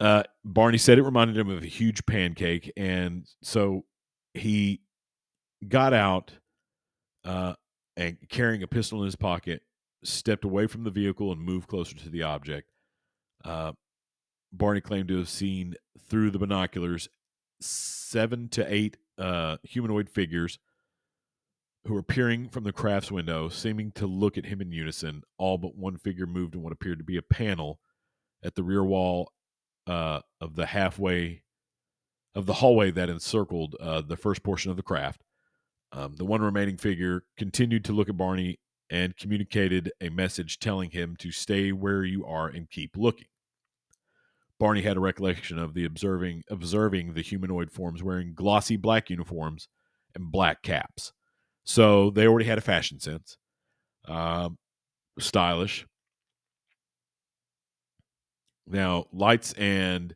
uh 0.00 0.24
barney 0.44 0.78
said 0.78 0.98
it 0.98 1.02
reminded 1.02 1.36
him 1.36 1.50
of 1.50 1.62
a 1.62 1.66
huge 1.66 2.04
pancake 2.06 2.72
and 2.76 3.26
so 3.42 3.84
he 4.34 4.80
got 5.68 5.92
out 5.92 6.32
uh 7.24 7.54
and 7.96 8.16
carrying 8.30 8.62
a 8.62 8.66
pistol 8.66 9.00
in 9.00 9.04
his 9.04 9.16
pocket 9.16 9.62
stepped 10.02 10.44
away 10.44 10.66
from 10.66 10.84
the 10.84 10.90
vehicle 10.90 11.30
and 11.30 11.40
moved 11.42 11.68
closer 11.68 11.94
to 11.94 12.08
the 12.08 12.22
object. 12.22 12.70
Uh 13.44 13.72
barney 14.52 14.80
claimed 14.80 15.08
to 15.08 15.18
have 15.18 15.28
seen 15.28 15.74
through 16.08 16.30
the 16.30 16.38
binoculars 16.38 17.08
seven 17.60 18.48
to 18.48 18.72
eight 18.72 18.96
uh, 19.20 19.58
humanoid 19.62 20.08
figures 20.08 20.58
who 21.86 21.94
were 21.94 22.02
peering 22.02 22.48
from 22.48 22.64
the 22.64 22.72
craft's 22.72 23.10
window, 23.10 23.48
seeming 23.48 23.92
to 23.92 24.06
look 24.06 24.36
at 24.36 24.46
him 24.46 24.60
in 24.60 24.72
unison. 24.72 25.22
All 25.38 25.58
but 25.58 25.76
one 25.76 25.96
figure 25.96 26.26
moved 26.26 26.54
in 26.54 26.62
what 26.62 26.72
appeared 26.72 26.98
to 26.98 27.04
be 27.04 27.16
a 27.16 27.22
panel 27.22 27.78
at 28.42 28.54
the 28.54 28.62
rear 28.62 28.84
wall 28.84 29.32
uh, 29.86 30.20
of 30.40 30.56
the 30.56 30.66
halfway 30.66 31.42
of 32.34 32.46
the 32.46 32.54
hallway 32.54 32.90
that 32.92 33.08
encircled 33.08 33.74
uh, 33.80 34.00
the 34.02 34.16
first 34.16 34.42
portion 34.42 34.70
of 34.70 34.76
the 34.76 34.82
craft. 34.82 35.22
Um, 35.92 36.14
the 36.16 36.24
one 36.24 36.42
remaining 36.42 36.76
figure 36.76 37.24
continued 37.36 37.84
to 37.86 37.92
look 37.92 38.08
at 38.08 38.16
Barney 38.16 38.60
and 38.88 39.16
communicated 39.16 39.90
a 40.00 40.10
message 40.10 40.58
telling 40.58 40.90
him 40.90 41.16
to 41.16 41.32
stay 41.32 41.72
where 41.72 42.04
you 42.04 42.24
are 42.24 42.46
and 42.46 42.70
keep 42.70 42.96
looking. 42.96 43.26
Barney 44.60 44.82
had 44.82 44.98
a 44.98 45.00
recollection 45.00 45.58
of 45.58 45.72
the 45.72 45.86
observing 45.86 46.44
observing 46.50 47.14
the 47.14 47.22
humanoid 47.22 47.72
forms 47.72 48.02
wearing 48.02 48.34
glossy 48.34 48.76
black 48.76 49.08
uniforms 49.08 49.66
and 50.14 50.30
black 50.30 50.62
caps. 50.62 51.12
So 51.64 52.10
they 52.10 52.26
already 52.26 52.46
had 52.46 52.58
a 52.58 52.60
fashion 52.62 53.00
sense, 53.00 53.38
um, 54.06 54.58
stylish. 55.18 55.86
Now 58.66 59.06
lights 59.12 59.54
and 59.54 60.14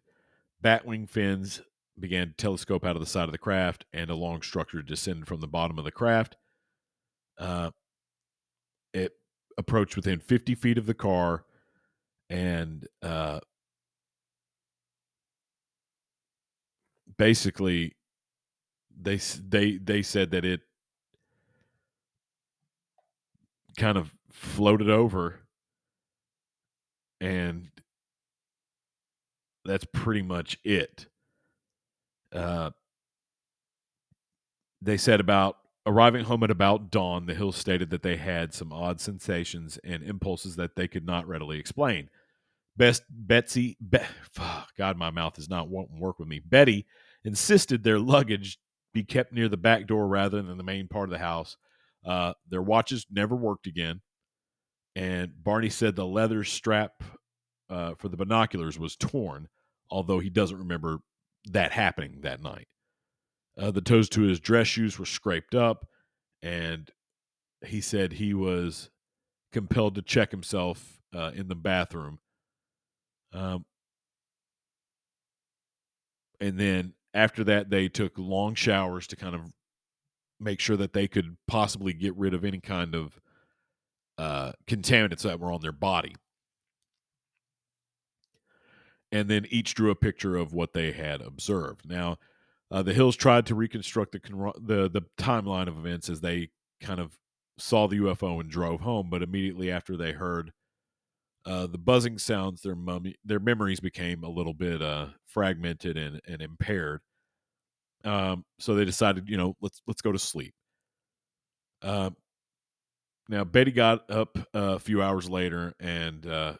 batwing 0.62 1.08
fins 1.08 1.62
began 1.98 2.28
to 2.28 2.34
telescope 2.34 2.84
out 2.84 2.96
of 2.96 3.00
the 3.00 3.06
side 3.06 3.24
of 3.24 3.32
the 3.32 3.38
craft, 3.38 3.86
and 3.94 4.10
a 4.10 4.14
long 4.14 4.42
structure 4.42 4.82
descended 4.82 5.26
from 5.26 5.40
the 5.40 5.48
bottom 5.48 5.78
of 5.78 5.84
the 5.84 5.90
craft. 5.90 6.36
Uh, 7.38 7.70
it 8.92 9.12
approached 9.56 9.96
within 9.96 10.20
50 10.20 10.54
feet 10.54 10.76
of 10.76 10.86
the 10.86 10.94
car 10.94 11.44
and 12.28 12.86
uh, 13.02 13.40
basically 17.16 17.96
they 19.00 19.16
they 19.16 19.78
they 19.78 20.02
said 20.02 20.30
that 20.30 20.44
it 20.44 20.60
kind 23.76 23.98
of 23.98 24.12
floated 24.30 24.88
over 24.88 25.40
and 27.20 27.68
that's 29.64 29.86
pretty 29.92 30.22
much 30.22 30.58
it. 30.64 31.06
Uh, 32.32 32.70
they 34.82 34.96
said 34.96 35.20
about 35.20 35.56
arriving 35.86 36.24
home 36.24 36.42
at 36.42 36.50
about 36.50 36.90
dawn, 36.90 37.26
the 37.26 37.34
Hills 37.34 37.56
stated 37.56 37.90
that 37.90 38.02
they 38.02 38.16
had 38.16 38.52
some 38.52 38.72
odd 38.72 39.00
sensations 39.00 39.78
and 39.84 40.02
impulses 40.02 40.56
that 40.56 40.76
they 40.76 40.88
could 40.88 41.06
not 41.06 41.26
readily 41.26 41.58
explain. 41.58 42.10
Best 42.76 43.04
Betsy, 43.08 43.76
Be- 43.88 43.98
God, 44.78 44.98
my 44.98 45.10
mouth 45.10 45.38
is 45.38 45.48
not 45.48 45.68
wanting 45.68 45.98
work 46.00 46.18
with 46.18 46.28
me. 46.28 46.40
Betty 46.40 46.86
insisted 47.24 47.82
their 47.82 47.98
luggage 47.98 48.58
be 48.92 49.02
kept 49.02 49.32
near 49.32 49.48
the 49.48 49.56
back 49.56 49.86
door 49.86 50.06
rather 50.06 50.40
than 50.40 50.56
the 50.56 50.64
main 50.64 50.88
part 50.88 51.08
of 51.08 51.12
the 51.12 51.18
house. 51.18 51.56
Uh, 52.04 52.32
their 52.48 52.62
watches 52.62 53.06
never 53.10 53.34
worked 53.34 53.66
again. 53.66 54.00
And 54.94 55.32
Barney 55.42 55.70
said 55.70 55.96
the 55.96 56.06
leather 56.06 56.44
strap 56.44 57.02
uh, 57.68 57.94
for 57.98 58.08
the 58.08 58.16
binoculars 58.16 58.78
was 58.78 58.94
torn, 58.96 59.48
although 59.90 60.20
he 60.20 60.30
doesn't 60.30 60.58
remember 60.58 60.98
that 61.50 61.72
happening 61.72 62.20
that 62.20 62.42
night. 62.42 62.68
Uh, 63.58 63.70
the 63.70 63.80
toes 63.80 64.08
to 64.10 64.22
his 64.22 64.40
dress 64.40 64.66
shoes 64.66 64.98
were 64.98 65.06
scraped 65.06 65.54
up, 65.54 65.86
and 66.42 66.90
he 67.66 67.80
said 67.80 68.12
he 68.12 68.34
was 68.34 68.90
compelled 69.52 69.94
to 69.94 70.02
check 70.02 70.30
himself 70.30 71.00
uh, 71.14 71.30
in 71.34 71.48
the 71.48 71.54
bathroom. 71.54 72.18
Um, 73.32 73.64
and 76.40 76.58
then 76.58 76.92
after 77.14 77.44
that, 77.44 77.70
they 77.70 77.88
took 77.88 78.12
long 78.18 78.54
showers 78.54 79.06
to 79.06 79.16
kind 79.16 79.34
of 79.34 79.42
make 80.40 80.60
sure 80.60 80.76
that 80.76 80.92
they 80.92 81.06
could 81.06 81.36
possibly 81.46 81.92
get 81.92 82.14
rid 82.16 82.34
of 82.34 82.44
any 82.44 82.60
kind 82.60 82.94
of 82.94 83.18
uh, 84.18 84.52
contaminants 84.66 85.22
that 85.22 85.40
were 85.40 85.52
on 85.52 85.60
their 85.60 85.72
body. 85.72 86.14
And 89.12 89.28
then 89.28 89.46
each 89.48 89.74
drew 89.74 89.90
a 89.90 89.94
picture 89.94 90.36
of 90.36 90.52
what 90.52 90.72
they 90.72 90.90
had 90.90 91.20
observed. 91.20 91.88
Now, 91.88 92.18
uh, 92.70 92.82
the 92.82 92.92
Hills 92.92 93.14
tried 93.14 93.46
to 93.46 93.54
reconstruct 93.54 94.12
the, 94.12 94.52
the 94.60 94.90
the 94.90 95.02
timeline 95.16 95.68
of 95.68 95.78
events 95.78 96.08
as 96.08 96.20
they 96.20 96.48
kind 96.80 96.98
of 96.98 97.16
saw 97.56 97.86
the 97.86 97.96
UFO 97.98 98.40
and 98.40 98.50
drove 98.50 98.80
home, 98.80 99.08
but 99.10 99.22
immediately 99.22 99.70
after 99.70 99.96
they 99.96 100.12
heard 100.12 100.52
uh, 101.46 101.66
the 101.66 101.78
buzzing 101.78 102.18
sounds, 102.18 102.62
their 102.62 102.74
mummy, 102.74 103.16
their 103.24 103.40
memories 103.40 103.80
became 103.80 104.24
a 104.24 104.28
little 104.28 104.54
bit 104.54 104.80
uh, 104.80 105.08
fragmented 105.26 105.96
and, 105.96 106.20
and 106.26 106.40
impaired. 106.40 107.00
Um, 108.04 108.44
so 108.58 108.74
they 108.74 108.84
decided, 108.84 109.28
you 109.28 109.36
know, 109.36 109.56
let's 109.60 109.82
let's 109.86 110.02
go 110.02 110.12
to 110.12 110.18
sleep. 110.18 110.54
Uh, 111.82 112.10
now 113.28 113.44
Betty 113.44 113.72
got 113.72 114.10
up 114.10 114.38
a 114.52 114.78
few 114.78 115.02
hours 115.02 115.28
later 115.28 115.74
and 115.80 116.26
uh, 116.26 116.54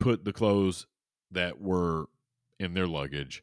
put 0.00 0.24
the 0.24 0.32
clothes 0.32 0.86
that 1.30 1.60
were 1.60 2.06
in 2.58 2.74
their 2.74 2.86
luggage. 2.86 3.42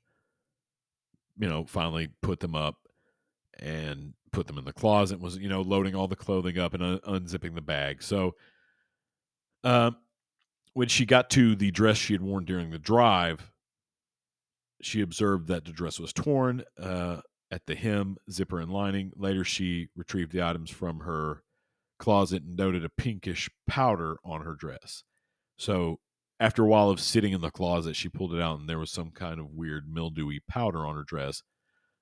You 1.38 1.50
know, 1.50 1.66
finally 1.66 2.10
put 2.22 2.40
them 2.40 2.56
up 2.56 2.76
and 3.60 4.14
put 4.34 4.48
them 4.48 4.58
in 4.58 4.66
the 4.66 4.74
closet. 4.74 5.22
Was 5.22 5.38
you 5.38 5.48
know 5.48 5.62
loading 5.62 5.96
all 5.96 6.08
the 6.08 6.16
clothing 6.16 6.60
up 6.60 6.74
and 6.74 6.84
un- 6.84 7.00
unzipping 7.08 7.56
the 7.56 7.62
bag. 7.62 8.04
So, 8.04 8.36
um, 9.64 9.96
when 10.74 10.90
she 10.90 11.06
got 11.06 11.30
to 11.32 11.56
the 11.56 11.72
dress 11.72 11.98
she 11.98 12.14
had 12.14 12.22
worn 12.22 12.44
during 12.44 12.72
the 12.72 12.80
drive, 12.80 13.52
she 14.82 15.02
observed 15.02 15.48
that 15.48 15.64
the 15.66 15.72
dress 15.72 16.00
was 16.00 16.12
torn 16.12 16.64
uh, 16.78 17.22
at 17.52 17.66
the 17.68 17.76
hem, 17.76 18.18
zipper, 18.30 18.60
and 18.60 18.72
lining. 18.72 19.12
Later, 19.16 19.44
she 19.44 19.88
retrieved 19.96 20.34
the 20.34 20.44
items 20.44 20.70
from 20.70 21.02
her 21.02 21.44
closet 22.00 22.44
and 22.44 22.58
noted 22.58 22.84
a 22.84 22.90
pinkish 22.90 23.50
powder 23.68 24.18
on 24.26 24.42
her 24.42 24.56
dress. 24.56 25.04
So, 25.58 26.00
after 26.40 26.64
a 26.64 26.68
while 26.68 26.90
of 26.90 27.00
sitting 27.00 27.32
in 27.32 27.42
the 27.42 27.52
closet, 27.52 27.96
she 27.96 28.10
pulled 28.10 28.34
it 28.34 28.42
out 28.42 28.60
and 28.60 28.68
there 28.68 28.80
was 28.80 28.92
some 28.92 29.12
kind 29.12 29.40
of 29.40 29.52
weird 29.52 29.88
mildewy 29.88 30.42
powder 30.50 30.86
on 30.86 30.96
her 30.96 31.06
dress. 31.06 31.42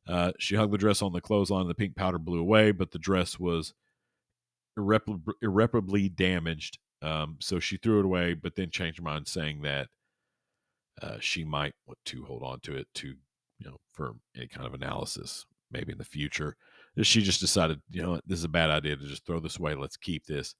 Uh, 0.07 0.31
she 0.39 0.55
hung 0.55 0.71
the 0.71 0.77
dress 0.77 1.01
on 1.01 1.13
the 1.13 1.21
clothesline 1.21 1.61
and 1.61 1.69
the 1.69 1.75
pink 1.75 1.95
powder 1.95 2.17
blew 2.17 2.39
away, 2.39 2.71
but 2.71 2.91
the 2.91 2.99
dress 2.99 3.39
was 3.39 3.73
irreparably 4.77 6.09
damaged. 6.09 6.79
Um, 7.01 7.37
so 7.39 7.59
she 7.59 7.77
threw 7.77 7.99
it 7.99 8.05
away, 8.05 8.33
but 8.33 8.55
then 8.55 8.69
changed 8.69 8.99
her 8.99 9.03
mind, 9.03 9.27
saying 9.27 9.61
that 9.61 9.87
uh, 11.01 11.17
she 11.19 11.43
might 11.43 11.73
want 11.87 11.99
to 12.05 12.25
hold 12.25 12.43
on 12.43 12.59
to 12.61 12.75
it 12.75 12.87
to, 12.95 13.07
you 13.07 13.65
know, 13.65 13.77
for 13.93 14.13
any 14.35 14.47
kind 14.47 14.67
of 14.67 14.73
analysis, 14.73 15.45
maybe 15.71 15.91
in 15.91 15.97
the 15.97 16.03
future. 16.03 16.55
She 17.01 17.21
just 17.21 17.39
decided, 17.39 17.81
you 17.89 18.01
know, 18.01 18.19
this 18.25 18.39
is 18.39 18.45
a 18.45 18.49
bad 18.49 18.69
idea 18.69 18.97
to 18.97 19.07
just 19.07 19.25
throw 19.25 19.39
this 19.39 19.57
away. 19.57 19.75
Let's 19.75 19.97
keep 19.97 20.25
this. 20.25 20.55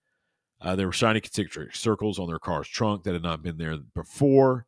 Uh, 0.62 0.76
there 0.76 0.86
were 0.86 0.94
shiny 0.94 1.20
concentric 1.20 1.76
circles 1.76 2.20
on 2.20 2.28
their 2.28 2.40
car's 2.40 2.68
trunk 2.68 3.04
that 3.04 3.14
had 3.14 3.24
not 3.24 3.44
been 3.44 3.58
there 3.58 3.78
before, 3.96 4.66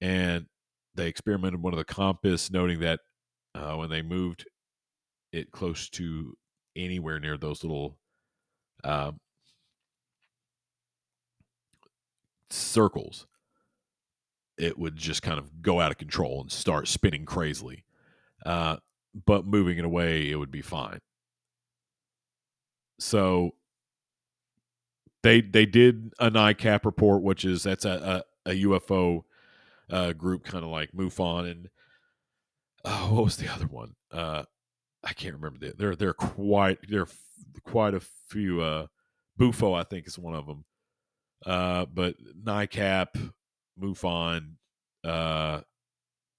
and 0.00 0.46
they 0.94 1.06
experimented 1.06 1.62
one 1.62 1.72
of 1.72 1.78
the 1.78 1.84
compass, 1.84 2.50
noting 2.50 2.80
that 2.80 3.00
uh, 3.54 3.74
when 3.74 3.90
they 3.90 4.02
moved 4.02 4.46
it 5.32 5.50
close 5.50 5.88
to 5.90 6.36
anywhere 6.76 7.18
near 7.18 7.36
those 7.36 7.62
little 7.62 7.96
uh, 8.84 9.12
circles, 12.50 13.26
it 14.58 14.78
would 14.78 14.96
just 14.96 15.22
kind 15.22 15.38
of 15.38 15.62
go 15.62 15.80
out 15.80 15.90
of 15.90 15.98
control 15.98 16.40
and 16.40 16.52
start 16.52 16.88
spinning 16.88 17.24
crazily. 17.24 17.84
Uh, 18.44 18.76
but 19.26 19.46
moving 19.46 19.78
it 19.78 19.84
away, 19.84 20.30
it 20.30 20.36
would 20.36 20.50
be 20.50 20.62
fine. 20.62 20.98
So 22.98 23.52
they 25.22 25.40
they 25.40 25.66
did 25.66 26.12
an 26.18 26.34
ICAP 26.34 26.84
report, 26.84 27.22
which 27.22 27.44
is 27.44 27.62
that's 27.62 27.84
a 27.84 28.24
a, 28.46 28.50
a 28.50 28.62
UFO 28.64 29.22
uh, 29.90 30.12
group, 30.12 30.44
kind 30.44 30.64
of 30.64 30.70
like 30.70 30.92
MUFON 30.92 31.50
and 31.50 31.68
oh, 32.84 33.14
what 33.14 33.24
was 33.24 33.36
the 33.36 33.52
other 33.52 33.66
one? 33.66 33.94
Uh, 34.10 34.44
I 35.04 35.12
can't 35.12 35.34
remember. 35.34 35.58
The, 35.58 35.74
they're 35.76 35.96
they're 35.96 36.14
quite 36.14 36.78
they're 36.88 37.08
quite 37.64 37.94
a 37.94 38.00
few. 38.28 38.60
Uh, 38.60 38.86
Bufo, 39.36 39.74
I 39.74 39.84
think, 39.84 40.06
is 40.06 40.18
one 40.18 40.34
of 40.34 40.46
them. 40.46 40.64
Uh, 41.44 41.86
but 41.92 42.14
NICAP, 42.44 43.32
MUFON, 43.80 44.54
uh, 45.04 45.60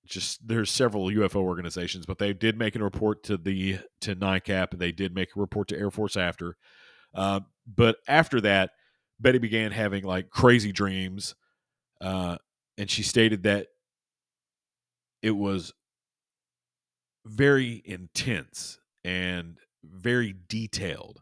just 0.05 0.45
there's 0.47 0.69
several 0.69 1.07
UFO 1.07 1.37
organizations, 1.37 2.05
but 2.05 2.17
they 2.17 2.33
did 2.33 2.57
make 2.57 2.75
a 2.75 2.83
report 2.83 3.23
to 3.23 3.37
the 3.37 3.79
to 4.01 4.15
NICAP, 4.15 4.71
and 4.71 4.79
they 4.79 4.91
did 4.91 5.13
make 5.15 5.29
a 5.35 5.39
report 5.39 5.67
to 5.69 5.77
Air 5.77 5.91
Force 5.91 6.17
after. 6.17 6.57
Uh, 7.13 7.41
but 7.67 7.97
after 8.07 8.41
that, 8.41 8.71
Betty 9.19 9.37
began 9.37 9.71
having 9.71 10.03
like 10.03 10.29
crazy 10.29 10.71
dreams, 10.71 11.35
uh, 12.01 12.37
and 12.77 12.89
she 12.89 13.03
stated 13.03 13.43
that 13.43 13.67
it 15.21 15.31
was 15.31 15.73
very 17.25 17.81
intense 17.85 18.79
and 19.03 19.57
very 19.83 20.35
detailed. 20.47 21.21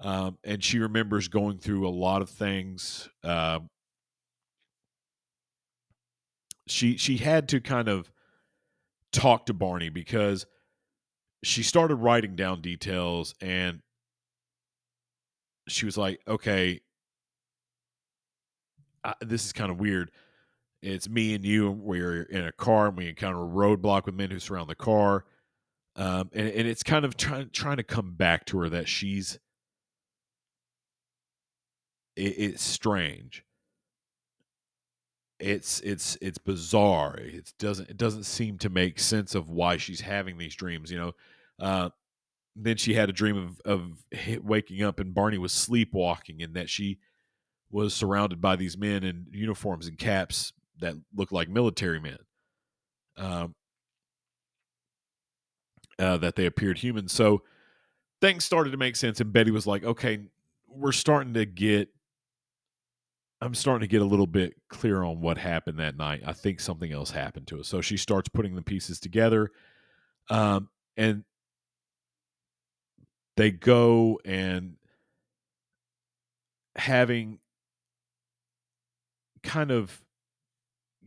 Um, 0.00 0.38
and 0.44 0.62
she 0.62 0.78
remembers 0.78 1.28
going 1.28 1.58
through 1.58 1.88
a 1.88 1.90
lot 1.90 2.22
of 2.22 2.28
things. 2.28 3.08
Uh, 3.24 3.60
she 6.66 6.96
she 6.96 7.16
had 7.16 7.48
to 7.48 7.60
kind 7.60 7.88
of 7.88 8.10
talk 9.12 9.46
to 9.46 9.54
Barney 9.54 9.88
because 9.88 10.46
she 11.42 11.62
started 11.62 11.96
writing 11.96 12.36
down 12.36 12.60
details 12.60 13.34
and 13.40 13.80
she 15.68 15.86
was 15.86 15.96
like, 15.96 16.20
"Okay, 16.28 16.80
I, 19.04 19.14
this 19.20 19.46
is 19.46 19.52
kind 19.52 19.70
of 19.70 19.78
weird. 19.78 20.10
It's 20.82 21.08
me 21.08 21.34
and 21.34 21.44
you. 21.44 21.70
We're 21.70 22.22
in 22.22 22.44
a 22.44 22.52
car 22.52 22.88
and 22.88 22.96
we 22.96 23.08
encounter 23.08 23.42
a 23.42 23.46
roadblock 23.46 24.06
with 24.06 24.14
men 24.14 24.30
who 24.30 24.38
surround 24.38 24.68
the 24.68 24.74
car. 24.74 25.24
Um, 25.96 26.30
and, 26.34 26.48
and 26.48 26.68
it's 26.68 26.82
kind 26.82 27.04
of 27.04 27.16
trying 27.16 27.50
trying 27.50 27.78
to 27.78 27.82
come 27.82 28.12
back 28.12 28.44
to 28.46 28.58
her 28.60 28.68
that 28.68 28.86
she's 28.86 29.38
it, 32.16 32.34
it's 32.38 32.62
strange. 32.62 33.44
It's 35.38 35.80
it's 35.80 36.16
it's 36.20 36.38
bizarre. 36.38 37.16
It 37.18 37.52
doesn't 37.58 37.90
it 37.90 37.96
doesn't 37.96 38.24
seem 38.24 38.58
to 38.58 38.70
make 38.70 38.98
sense 38.98 39.34
of 39.34 39.50
why 39.50 39.76
she's 39.76 40.00
having 40.00 40.38
these 40.38 40.54
dreams. 40.54 40.90
You 40.90 40.98
know, 40.98 41.12
uh, 41.58 41.90
then 42.54 42.76
she 42.76 42.94
had 42.94 43.08
a 43.10 43.12
dream 43.12 43.36
of 43.36 43.60
of 43.64 44.42
waking 44.42 44.82
up 44.82 44.98
and 44.98 45.14
Barney 45.14 45.38
was 45.38 45.52
sleepwalking 45.52 46.42
and 46.42 46.54
that 46.54 46.70
she 46.70 46.98
was 47.70 47.94
surrounded 47.94 48.40
by 48.40 48.56
these 48.56 48.78
men 48.78 49.02
in 49.02 49.26
uniforms 49.30 49.86
and 49.86 49.98
caps 49.98 50.52
that 50.80 50.94
looked 51.14 51.32
like 51.32 51.48
military 51.48 52.00
men. 52.00 52.18
Um, 53.16 53.54
uh, 55.98 56.18
that 56.18 56.36
they 56.36 56.46
appeared 56.46 56.78
human. 56.78 57.08
So 57.08 57.42
things 58.20 58.44
started 58.44 58.70
to 58.70 58.76
make 58.76 58.96
sense, 58.96 59.20
and 59.20 59.32
Betty 59.32 59.50
was 59.50 59.66
like, 59.66 59.84
"Okay, 59.84 60.28
we're 60.68 60.92
starting 60.92 61.34
to 61.34 61.46
get 61.46 61.88
I'm 63.40 63.54
starting 63.54 63.86
to 63.86 63.90
get 63.90 64.00
a 64.00 64.06
little 64.06 64.26
bit 64.26 64.54
clear 64.68 65.02
on 65.02 65.20
what 65.20 65.36
happened 65.36 65.78
that 65.78 65.96
night. 65.96 66.22
I 66.24 66.32
think 66.32 66.58
something 66.58 66.90
else 66.90 67.10
happened 67.10 67.46
to 67.48 67.60
us. 67.60 67.68
So 67.68 67.80
she 67.82 67.96
starts 67.98 68.28
putting 68.28 68.54
the 68.54 68.62
pieces 68.62 68.98
together. 68.98 69.50
Um, 70.30 70.70
and 70.96 71.24
they 73.36 73.50
go 73.50 74.18
and 74.24 74.76
having 76.76 77.38
kind 79.42 79.70
of 79.70 80.00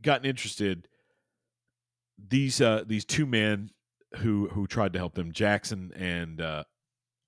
gotten 0.01 0.25
interested 0.25 0.87
these 2.27 2.59
uh 2.61 2.83
these 2.85 3.05
two 3.05 3.25
men 3.25 3.71
who 4.17 4.49
who 4.49 4.67
tried 4.67 4.93
to 4.93 4.99
help 4.99 5.15
them 5.15 5.31
Jackson 5.31 5.91
and 5.95 6.41
uh 6.41 6.63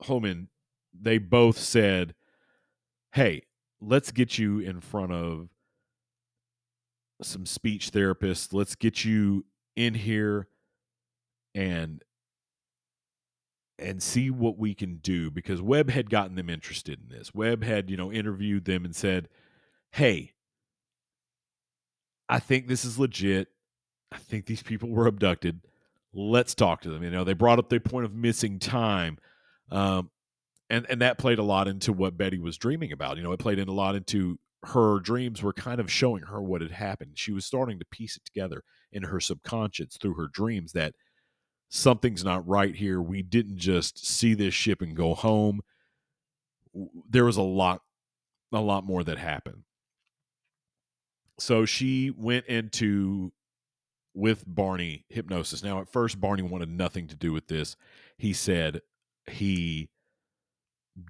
Hohmann 0.02 0.50
they 1.00 1.18
both 1.18 1.58
said 1.58 2.14
hey 3.14 3.44
let's 3.80 4.12
get 4.12 4.38
you 4.38 4.60
in 4.60 4.82
front 4.82 5.12
of 5.12 5.50
some 7.22 7.46
speech 7.46 7.92
therapists 7.92 8.54
let's 8.54 8.76
get 8.76 9.06
you 9.06 9.46
in 9.76 9.94
here 9.94 10.48
and 11.56 12.04
and 13.82 14.02
see 14.02 14.30
what 14.30 14.58
we 14.58 14.74
can 14.74 14.98
do 14.98 15.32
because 15.32 15.62
Webb 15.62 15.90
had 15.90 16.10
gotten 16.10 16.36
them 16.36 16.50
interested 16.50 17.00
in 17.02 17.18
this. 17.18 17.34
Webb 17.34 17.64
had, 17.64 17.90
you 17.90 17.98
know, 17.98 18.12
interviewed 18.12 18.66
them 18.66 18.86
and 18.86 18.96
said, 18.96 19.28
"Hey, 19.92 20.34
I 22.32 22.40
think 22.40 22.68
this 22.68 22.86
is 22.86 22.98
legit. 22.98 23.50
I 24.12 24.18
think 24.18 24.46
these 24.48 24.64
people 24.64 24.90
were 24.90 25.08
abducted. 25.08 25.62
Let's 26.14 26.56
talk 26.56 26.82
to 26.82 26.90
them." 26.90 27.04
You 27.04 27.12
know, 27.12 27.24
they 27.24 27.34
brought 27.34 27.60
up 27.60 27.70
their 27.70 27.80
point 27.80 28.06
of 28.06 28.14
missing 28.16 28.58
time. 28.60 29.18
Um, 29.70 30.10
and 30.70 30.86
and 30.90 31.02
that 31.02 31.18
played 31.18 31.38
a 31.40 31.44
lot 31.44 31.68
into 31.68 31.94
what 31.94 32.18
Betty 32.18 32.40
was 32.40 32.58
dreaming 32.58 32.92
about. 32.92 33.18
You 33.18 33.24
know, 33.24 33.34
it 33.34 33.40
played 33.40 33.60
in 33.60 33.68
a 33.68 33.74
lot 33.74 33.96
into 33.96 34.40
her 34.64 35.00
dreams 35.00 35.42
were 35.42 35.54
kind 35.54 35.80
of 35.80 35.92
showing 35.92 36.24
her 36.24 36.42
what 36.42 36.62
had 36.62 36.72
happened. 36.72 37.12
She 37.16 37.32
was 37.32 37.46
starting 37.46 37.80
to 37.80 37.86
piece 37.86 38.16
it 38.16 38.26
together 38.26 38.64
in 38.92 39.04
her 39.04 39.20
subconscious 39.20 39.98
through 39.98 40.14
her 40.16 40.28
dreams 40.32 40.74
that 40.74 40.94
something's 41.70 42.24
not 42.24 42.48
right 42.48 42.76
here. 42.76 43.02
We 43.02 43.24
didn't 43.24 43.58
just 43.58 44.06
see 44.06 44.34
this 44.34 44.54
ship 44.54 44.82
and 44.82 44.96
go 44.96 45.16
home. 45.16 45.62
There 47.10 47.26
was 47.26 47.38
a 47.38 47.42
lot, 47.42 47.82
a 48.54 48.62
lot 48.62 48.86
more 48.86 49.04
that 49.04 49.18
happened. 49.18 49.64
So 51.42 51.66
she 51.66 52.12
went 52.12 52.46
into 52.46 53.32
with 54.14 54.44
Barney 54.46 55.06
hypnosis. 55.10 55.64
Now, 55.64 55.82
at 55.82 55.92
first, 55.92 56.22
Barney 56.22 56.44
wanted 56.44 56.70
nothing 56.70 57.08
to 57.08 57.16
do 57.16 57.34
with 57.34 57.48
this. 57.48 57.76
He 58.18 58.32
said 58.32 58.82
he 59.30 59.90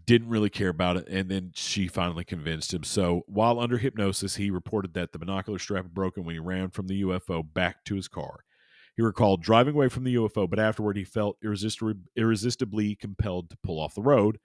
didn't 0.05 0.29
really 0.29 0.49
care 0.49 0.69
about 0.69 0.95
it, 0.95 1.07
and 1.09 1.29
then 1.29 1.51
she 1.53 1.87
finally 1.87 2.23
convinced 2.23 2.73
him. 2.73 2.83
So, 2.83 3.23
while 3.27 3.59
under 3.59 3.77
hypnosis, 3.77 4.35
he 4.35 4.51
reported 4.51 4.93
that 4.93 5.11
the 5.11 5.19
binocular 5.19 5.59
strap 5.59 5.83
had 5.83 5.93
broken 5.93 6.23
when 6.23 6.35
he 6.35 6.39
ran 6.39 6.69
from 6.69 6.87
the 6.87 7.01
UFO 7.01 7.43
back 7.53 7.83
to 7.85 7.95
his 7.95 8.07
car. 8.07 8.45
He 8.95 9.01
recalled 9.01 9.41
driving 9.41 9.73
away 9.73 9.89
from 9.89 10.05
the 10.05 10.15
UFO, 10.15 10.49
but 10.49 10.59
afterward 10.59 10.95
he 10.95 11.03
felt 11.03 11.37
irresistibly, 11.43 11.95
irresistibly 12.15 12.95
compelled 12.95 13.49
to 13.49 13.57
pull 13.63 13.79
off 13.79 13.95
the 13.95 14.01
road 14.01 14.37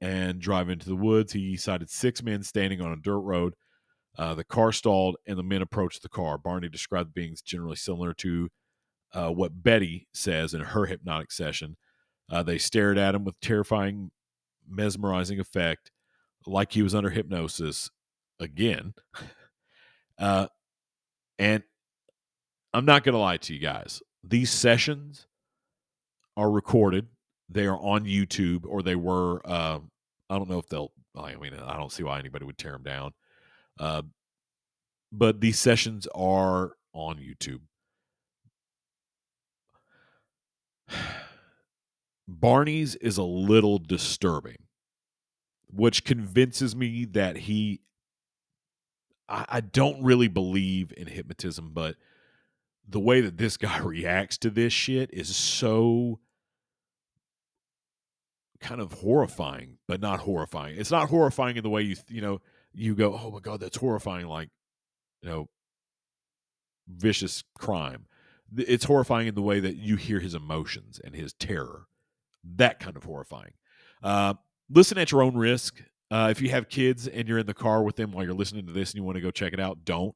and 0.00 0.40
drive 0.40 0.70
into 0.70 0.88
the 0.88 0.96
woods. 0.96 1.32
He 1.32 1.56
sighted 1.56 1.90
six 1.90 2.22
men 2.22 2.42
standing 2.42 2.80
on 2.80 2.92
a 2.92 2.96
dirt 2.96 3.18
road. 3.18 3.54
Uh, 4.18 4.34
the 4.34 4.44
car 4.44 4.72
stalled 4.72 5.16
and 5.26 5.38
the 5.38 5.44
men 5.44 5.62
approached 5.62 6.02
the 6.02 6.08
car. 6.08 6.36
Barney 6.36 6.68
described 6.68 7.10
the 7.10 7.20
beings 7.20 7.40
generally 7.40 7.76
similar 7.76 8.12
to 8.14 8.48
uh, 9.12 9.30
what 9.30 9.62
Betty 9.62 10.08
says 10.12 10.54
in 10.54 10.60
her 10.60 10.86
hypnotic 10.86 11.30
session. 11.30 11.76
Uh, 12.30 12.42
they 12.42 12.58
stared 12.58 12.98
at 12.98 13.14
him 13.14 13.24
with 13.24 13.40
terrifying, 13.40 14.10
mesmerizing 14.68 15.38
effect, 15.38 15.90
like 16.46 16.72
he 16.72 16.82
was 16.82 16.94
under 16.94 17.10
hypnosis 17.10 17.90
again. 18.40 18.94
Uh, 20.20 20.48
and 21.38 21.62
I'm 22.74 22.84
not 22.84 23.04
going 23.04 23.12
to 23.12 23.20
lie 23.20 23.36
to 23.36 23.54
you 23.54 23.60
guys. 23.60 24.02
These 24.24 24.50
sessions 24.50 25.28
are 26.36 26.50
recorded. 26.50 27.06
They 27.48 27.66
are 27.66 27.78
on 27.78 28.04
YouTube, 28.04 28.64
or 28.66 28.82
they 28.82 28.96
were. 28.96 29.40
Uh, 29.44 29.78
I 30.28 30.36
don't 30.36 30.50
know 30.50 30.58
if 30.58 30.68
they'll. 30.68 30.90
I 31.16 31.36
mean, 31.36 31.54
I 31.54 31.76
don't 31.76 31.92
see 31.92 32.02
why 32.02 32.18
anybody 32.18 32.44
would 32.44 32.58
tear 32.58 32.72
them 32.72 32.82
down. 32.82 33.12
Uh, 33.78 34.02
but 35.12 35.40
these 35.40 35.58
sessions 35.58 36.06
are 36.14 36.72
on 36.92 37.16
YouTube. 37.18 37.60
Barney's 42.28 42.94
is 42.96 43.16
a 43.16 43.22
little 43.22 43.78
disturbing, 43.78 44.58
which 45.70 46.04
convinces 46.04 46.76
me 46.76 47.06
that 47.06 47.36
he. 47.36 47.80
I, 49.28 49.46
I 49.48 49.60
don't 49.60 50.02
really 50.02 50.28
believe 50.28 50.92
in 50.96 51.06
hypnotism, 51.06 51.70
but 51.72 51.96
the 52.86 53.00
way 53.00 53.22
that 53.22 53.38
this 53.38 53.56
guy 53.58 53.78
reacts 53.78 54.36
to 54.38 54.50
this 54.50 54.72
shit 54.72 55.10
is 55.12 55.34
so 55.34 56.20
kind 58.60 58.80
of 58.80 58.92
horrifying, 58.92 59.78
but 59.86 60.00
not 60.00 60.20
horrifying. 60.20 60.76
It's 60.78 60.90
not 60.90 61.08
horrifying 61.08 61.56
in 61.56 61.62
the 61.62 61.70
way 61.70 61.82
you 61.82 61.96
you 62.08 62.20
know 62.20 62.40
you 62.72 62.94
go, 62.94 63.18
oh 63.20 63.30
my 63.30 63.40
god, 63.40 63.60
that's 63.60 63.76
horrifying, 63.76 64.26
like 64.26 64.50
you 65.22 65.28
know, 65.28 65.48
vicious 66.88 67.44
crime. 67.58 68.06
It's 68.56 68.84
horrifying 68.84 69.26
in 69.28 69.34
the 69.34 69.42
way 69.42 69.60
that 69.60 69.76
you 69.76 69.96
hear 69.96 70.20
his 70.20 70.34
emotions 70.34 71.00
and 71.02 71.14
his 71.14 71.34
terror. 71.34 71.84
That 72.56 72.80
kind 72.80 72.96
of 72.96 73.04
horrifying. 73.04 73.52
Uh, 74.02 74.34
listen 74.70 74.96
at 74.96 75.12
your 75.12 75.22
own 75.22 75.36
risk. 75.36 75.82
Uh, 76.10 76.28
if 76.30 76.40
you 76.40 76.48
have 76.50 76.70
kids 76.70 77.06
and 77.06 77.28
you're 77.28 77.38
in 77.38 77.46
the 77.46 77.52
car 77.52 77.82
with 77.82 77.96
them 77.96 78.12
while 78.12 78.24
you're 78.24 78.32
listening 78.32 78.66
to 78.66 78.72
this 78.72 78.90
and 78.90 78.96
you 78.96 79.04
want 79.04 79.16
to 79.16 79.20
go 79.20 79.30
check 79.30 79.52
it 79.52 79.60
out, 79.60 79.84
don't 79.84 80.14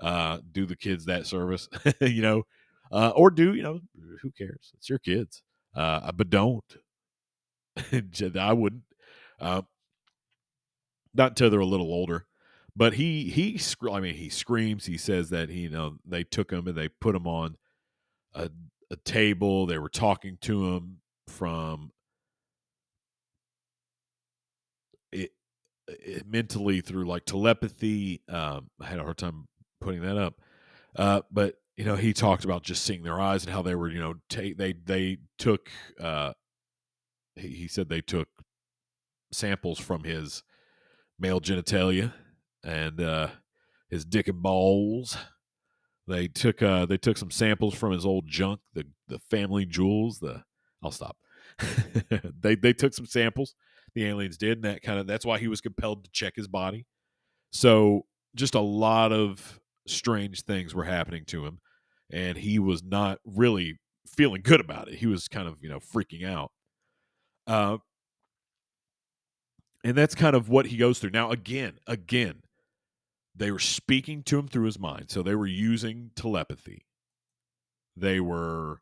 uh, 0.00 0.38
do 0.52 0.64
the 0.64 0.76
kids 0.76 1.04
that 1.04 1.26
service, 1.26 1.68
you 2.00 2.22
know, 2.22 2.44
uh, 2.90 3.10
or 3.10 3.30
do 3.30 3.54
you 3.54 3.62
know 3.62 3.80
who 4.22 4.30
cares? 4.30 4.72
It's 4.78 4.88
your 4.88 4.98
kids, 4.98 5.42
uh, 5.74 6.10
but 6.12 6.30
don't. 6.30 6.64
I 7.92 8.52
wouldn't. 8.52 8.82
Not 11.18 11.32
until 11.32 11.50
they're 11.50 11.60
a 11.60 11.66
little 11.66 11.92
older. 11.92 12.26
But 12.76 12.94
he 12.94 13.24
he 13.24 13.60
I 13.92 14.00
mean 14.00 14.14
he 14.14 14.28
screams. 14.28 14.86
He 14.86 14.96
says 14.96 15.30
that 15.30 15.48
he 15.50 15.62
you 15.62 15.70
know 15.70 15.96
they 16.06 16.22
took 16.22 16.52
him 16.52 16.68
and 16.68 16.76
they 16.76 16.88
put 16.88 17.16
him 17.16 17.26
on 17.26 17.56
a 18.34 18.50
a 18.90 18.96
table. 18.96 19.66
They 19.66 19.78
were 19.78 19.88
talking 19.88 20.38
to 20.42 20.74
him 20.74 20.98
from 21.26 21.90
it, 25.12 25.32
it 25.88 26.26
mentally 26.26 26.80
through 26.80 27.06
like 27.06 27.24
telepathy. 27.24 28.22
Um, 28.28 28.70
I 28.80 28.86
had 28.86 29.00
a 29.00 29.02
hard 29.02 29.18
time 29.18 29.48
putting 29.80 30.02
that 30.02 30.16
up. 30.16 30.40
Uh, 30.96 31.22
but 31.30 31.56
you 31.76 31.84
know, 31.84 31.96
he 31.96 32.12
talked 32.12 32.44
about 32.44 32.62
just 32.62 32.84
seeing 32.84 33.02
their 33.02 33.20
eyes 33.20 33.44
and 33.44 33.52
how 33.52 33.62
they 33.62 33.74
were, 33.74 33.88
you 33.88 34.00
know, 34.00 34.14
take 34.28 34.56
they 34.56 34.72
they 34.72 35.18
took. 35.38 35.68
Uh, 36.00 36.32
he, 37.36 37.48
he 37.48 37.68
said 37.68 37.88
they 37.88 38.00
took 38.00 38.28
samples 39.32 39.78
from 39.78 40.04
his 40.04 40.42
male 41.18 41.40
genitalia 41.40 42.12
and 42.64 43.00
uh, 43.00 43.28
his 43.90 44.04
dick 44.04 44.28
and 44.28 44.42
balls. 44.42 45.16
They 46.06 46.28
took 46.28 46.62
uh, 46.62 46.86
they 46.86 46.96
took 46.96 47.18
some 47.18 47.30
samples 47.30 47.74
from 47.74 47.92
his 47.92 48.06
old 48.06 48.26
junk, 48.26 48.60
the 48.74 48.84
the 49.08 49.18
family 49.30 49.66
jewels. 49.66 50.20
The 50.20 50.42
I'll 50.82 50.90
stop. 50.90 51.16
they 52.40 52.54
they 52.54 52.72
took 52.72 52.94
some 52.94 53.06
samples. 53.06 53.54
The 53.94 54.06
aliens 54.06 54.36
did, 54.36 54.58
and 54.58 54.64
that 54.64 54.82
kind 54.82 54.98
of 54.98 55.06
that's 55.06 55.26
why 55.26 55.38
he 55.38 55.48
was 55.48 55.60
compelled 55.60 56.04
to 56.04 56.10
check 56.12 56.34
his 56.36 56.48
body. 56.48 56.86
So 57.52 58.06
just 58.34 58.54
a 58.54 58.60
lot 58.60 59.12
of 59.12 59.60
strange 59.86 60.42
things 60.42 60.74
were 60.74 60.84
happening 60.84 61.24
to 61.26 61.46
him 61.46 61.60
and 62.10 62.38
he 62.38 62.58
was 62.58 62.82
not 62.82 63.18
really 63.24 63.78
feeling 64.06 64.42
good 64.42 64.60
about 64.60 64.88
it 64.88 64.94
he 64.94 65.06
was 65.06 65.28
kind 65.28 65.48
of 65.48 65.56
you 65.60 65.68
know 65.68 65.78
freaking 65.78 66.26
out 66.26 66.50
uh, 67.46 67.78
and 69.84 69.96
that's 69.96 70.14
kind 70.14 70.34
of 70.34 70.48
what 70.48 70.66
he 70.66 70.76
goes 70.76 70.98
through. 70.98 71.10
Now 71.10 71.30
again 71.30 71.74
again 71.86 72.42
they 73.34 73.50
were 73.52 73.58
speaking 73.58 74.22
to 74.24 74.38
him 74.38 74.48
through 74.48 74.64
his 74.64 74.78
mind. 74.78 75.10
So 75.10 75.22
they 75.22 75.34
were 75.34 75.46
using 75.46 76.10
telepathy. 76.16 76.86
They 77.96 78.18
were 78.18 78.80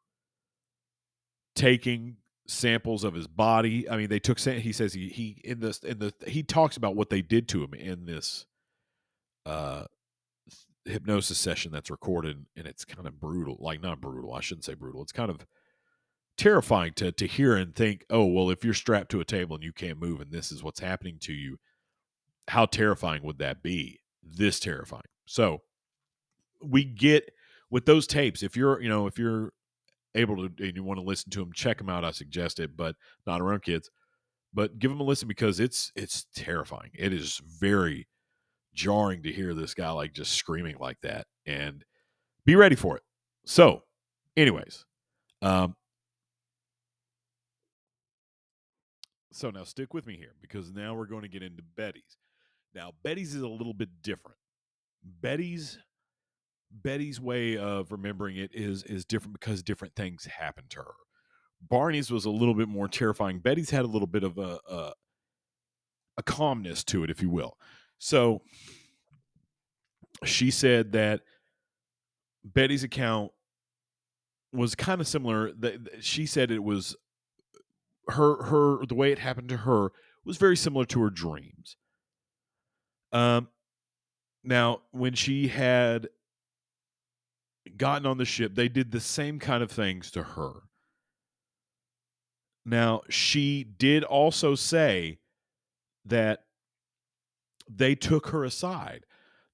taking 1.54 2.16
samples 2.46 3.04
of 3.04 3.14
his 3.14 3.26
body. 3.26 3.88
I 3.88 3.96
mean 3.96 4.08
they 4.08 4.18
took 4.18 4.38
he 4.38 4.72
says 4.72 4.94
he 4.94 5.08
he 5.08 5.40
in 5.44 5.60
this 5.60 5.78
in 5.80 5.98
the 5.98 6.12
he 6.26 6.42
talks 6.42 6.76
about 6.76 6.96
what 6.96 7.10
they 7.10 7.22
did 7.22 7.48
to 7.48 7.62
him 7.62 7.74
in 7.74 8.06
this 8.06 8.46
uh 9.44 9.84
hypnosis 10.84 11.38
session 11.38 11.72
that's 11.72 11.90
recorded 11.90 12.46
and 12.56 12.66
it's 12.66 12.84
kind 12.84 13.08
of 13.08 13.18
brutal 13.18 13.56
like 13.58 13.82
not 13.82 14.00
brutal 14.00 14.32
i 14.32 14.40
shouldn't 14.40 14.64
say 14.64 14.74
brutal. 14.74 15.02
It's 15.02 15.12
kind 15.12 15.30
of 15.30 15.44
terrifying 16.36 16.92
to 16.94 17.12
to 17.12 17.26
hear 17.26 17.56
and 17.56 17.74
think 17.74 18.04
oh 18.10 18.24
well 18.24 18.50
if 18.50 18.64
you're 18.64 18.74
strapped 18.74 19.10
to 19.10 19.20
a 19.20 19.24
table 19.24 19.54
and 19.54 19.64
you 19.64 19.72
can't 19.72 19.98
move 19.98 20.20
and 20.20 20.30
this 20.30 20.52
is 20.52 20.62
what's 20.62 20.80
happening 20.80 21.16
to 21.20 21.32
you 21.32 21.56
how 22.48 22.64
terrifying 22.64 23.22
would 23.24 23.38
that 23.38 23.62
be? 23.62 24.00
This 24.22 24.60
terrifying. 24.60 25.02
So 25.24 25.62
we 26.62 26.84
get 26.84 27.32
with 27.70 27.86
those 27.86 28.06
tapes 28.06 28.42
if 28.42 28.56
you're 28.56 28.80
you 28.80 28.88
know 28.88 29.06
if 29.06 29.18
you're 29.18 29.52
able 30.14 30.36
to 30.36 30.64
and 30.64 30.76
you 30.76 30.82
want 30.82 30.98
to 30.98 31.04
listen 31.04 31.30
to 31.30 31.40
them 31.40 31.52
check 31.52 31.76
them 31.76 31.90
out 31.90 32.04
i 32.04 32.10
suggest 32.10 32.58
it 32.58 32.74
but 32.74 32.94
not 33.26 33.40
around 33.42 33.62
kids 33.62 33.90
but 34.56 34.78
give 34.78 34.90
them 34.90 35.00
a 35.00 35.04
listen 35.04 35.28
because 35.28 35.60
it's 35.60 35.92
it's 35.94 36.26
terrifying. 36.34 36.90
It 36.94 37.12
is 37.12 37.40
very 37.60 38.08
jarring 38.74 39.22
to 39.22 39.32
hear 39.32 39.52
this 39.54 39.74
guy 39.74 39.90
like 39.90 40.14
just 40.14 40.32
screaming 40.32 40.76
like 40.80 40.96
that 41.02 41.26
and 41.44 41.84
be 42.46 42.56
ready 42.56 42.74
for 42.74 42.96
it. 42.96 43.02
So, 43.44 43.82
anyways, 44.34 44.86
um, 45.42 45.76
so 49.36 49.50
now 49.50 49.64
stick 49.64 49.92
with 49.92 50.06
me 50.06 50.16
here 50.16 50.34
because 50.40 50.72
now 50.72 50.94
we're 50.94 51.06
going 51.06 51.22
to 51.22 51.28
get 51.28 51.42
into 51.42 51.62
Betty's. 51.76 52.16
Now, 52.74 52.92
Betty's 53.02 53.34
is 53.34 53.42
a 53.42 53.48
little 53.48 53.74
bit 53.74 54.02
different. 54.02 54.38
Betty's 55.04 55.78
Betty's 56.70 57.20
way 57.20 57.56
of 57.56 57.92
remembering 57.92 58.36
it 58.36 58.50
is 58.52 58.82
is 58.84 59.04
different 59.04 59.38
because 59.38 59.62
different 59.62 59.94
things 59.94 60.24
happened 60.24 60.70
to 60.70 60.78
her. 60.80 60.94
Barney's 61.60 62.10
was 62.10 62.24
a 62.24 62.30
little 62.30 62.54
bit 62.54 62.68
more 62.68 62.88
terrifying. 62.88 63.38
Betty's 63.38 63.70
had 63.70 63.84
a 63.84 63.88
little 63.88 64.08
bit 64.08 64.24
of 64.24 64.36
a, 64.38 64.58
a 64.68 64.92
a 66.18 66.22
calmness 66.22 66.82
to 66.84 67.04
it, 67.04 67.10
if 67.10 67.22
you 67.22 67.30
will. 67.30 67.56
So 67.98 68.42
she 70.24 70.50
said 70.50 70.92
that 70.92 71.20
Betty's 72.44 72.84
account 72.84 73.32
was 74.52 74.74
kind 74.74 75.00
of 75.00 75.06
similar. 75.06 75.52
That 75.52 76.02
she 76.02 76.26
said 76.26 76.50
it 76.50 76.64
was 76.64 76.96
her 78.08 78.44
her 78.44 78.86
the 78.86 78.94
way 78.94 79.12
it 79.12 79.18
happened 79.18 79.48
to 79.48 79.58
her 79.58 79.90
was 80.24 80.36
very 80.36 80.56
similar 80.56 80.84
to 80.86 81.02
her 81.02 81.10
dreams. 81.10 81.76
Um, 83.12 83.48
now 84.44 84.82
when 84.90 85.14
she 85.14 85.48
had 85.48 86.08
gotten 87.76 88.06
on 88.06 88.18
the 88.18 88.24
ship, 88.24 88.54
they 88.54 88.68
did 88.68 88.90
the 88.90 89.00
same 89.00 89.38
kind 89.38 89.62
of 89.62 89.70
things 89.70 90.10
to 90.12 90.22
her. 90.22 90.62
Now 92.64 93.02
she 93.08 93.64
did 93.64 94.04
also 94.04 94.54
say 94.54 95.18
that 96.04 96.44
they 97.68 97.94
took 97.94 98.28
her 98.28 98.44
aside. 98.44 99.04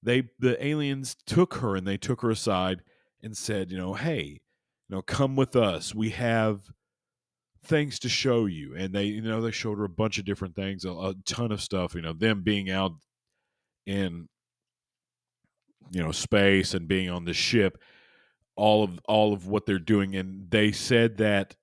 They 0.01 0.29
the 0.39 0.63
aliens 0.63 1.15
took 1.25 1.55
her 1.55 1.75
and 1.75 1.87
they 1.87 1.97
took 1.97 2.21
her 2.21 2.29
aside 2.29 2.81
and 3.21 3.37
said, 3.37 3.71
you 3.71 3.77
know, 3.77 3.93
hey, 3.93 4.41
you 4.89 4.95
know, 4.95 5.01
come 5.01 5.35
with 5.35 5.55
us. 5.55 5.95
We 5.95 6.09
have 6.09 6.71
things 7.63 7.99
to 7.99 8.09
show 8.09 8.45
you. 8.45 8.75
And 8.75 8.93
they, 8.93 9.05
you 9.05 9.21
know, 9.21 9.41
they 9.41 9.51
showed 9.51 9.77
her 9.77 9.85
a 9.85 9.89
bunch 9.89 10.17
of 10.17 10.25
different 10.25 10.55
things, 10.55 10.85
a, 10.85 10.91
a 10.91 11.13
ton 11.25 11.51
of 11.51 11.61
stuff, 11.61 11.95
you 11.95 12.01
know, 12.01 12.13
them 12.13 12.41
being 12.41 12.69
out 12.69 12.91
in 13.85 14.27
you 15.91 16.01
know, 16.01 16.11
space 16.11 16.73
and 16.73 16.87
being 16.87 17.09
on 17.09 17.25
the 17.25 17.33
ship, 17.33 17.77
all 18.55 18.83
of 18.83 18.99
all 19.05 19.33
of 19.33 19.47
what 19.47 19.65
they're 19.65 19.79
doing 19.79 20.15
and 20.15 20.49
they 20.51 20.71
said 20.71 21.17
that 21.17 21.55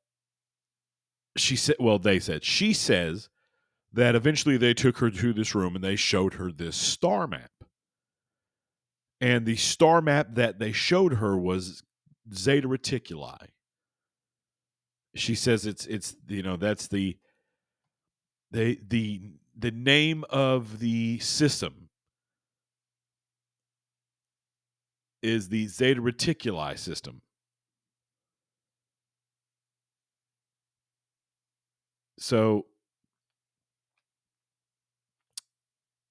she 1.36 1.54
said 1.54 1.76
well, 1.78 1.98
they 1.98 2.18
said 2.18 2.44
she 2.44 2.72
says 2.72 3.28
that 3.92 4.14
eventually 4.14 4.56
they 4.56 4.74
took 4.74 4.98
her 4.98 5.10
to 5.10 5.32
this 5.32 5.54
room 5.54 5.74
and 5.74 5.84
they 5.84 5.96
showed 5.96 6.34
her 6.34 6.50
this 6.50 6.76
star 6.76 7.26
map. 7.26 7.50
And 9.20 9.44
the 9.44 9.56
star 9.56 10.00
map 10.00 10.28
that 10.34 10.58
they 10.58 10.72
showed 10.72 11.14
her 11.14 11.36
was 11.36 11.82
Zeta 12.32 12.68
Reticuli. 12.68 13.48
She 15.14 15.35
says 15.35 15.66
it's 15.66 15.87
it's 15.87 16.16
you 16.29 16.42
know 16.42 16.57
that's 16.57 16.87
the 16.88 17.16
the 18.51 18.79
the 18.87 19.20
the 19.59 19.70
name 19.70 20.25
of 20.31 20.79
the 20.79 21.18
system 21.18 21.88
is 25.23 25.49
the 25.49 25.66
Zeta 25.66 26.01
Reticuli 26.01 26.79
system. 26.79 27.23
So 32.18 32.66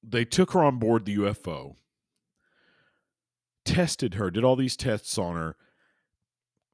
they 0.04 0.26
took 0.26 0.52
her 0.52 0.64
on 0.64 0.80
board 0.80 1.06
the 1.06 1.18
UFO, 1.18 1.76
tested 3.64 4.16
her, 4.16 4.32
did 4.32 4.44
all 4.44 4.56
these 4.56 4.76
tests 4.76 5.18
on 5.18 5.36
her, 5.36 5.56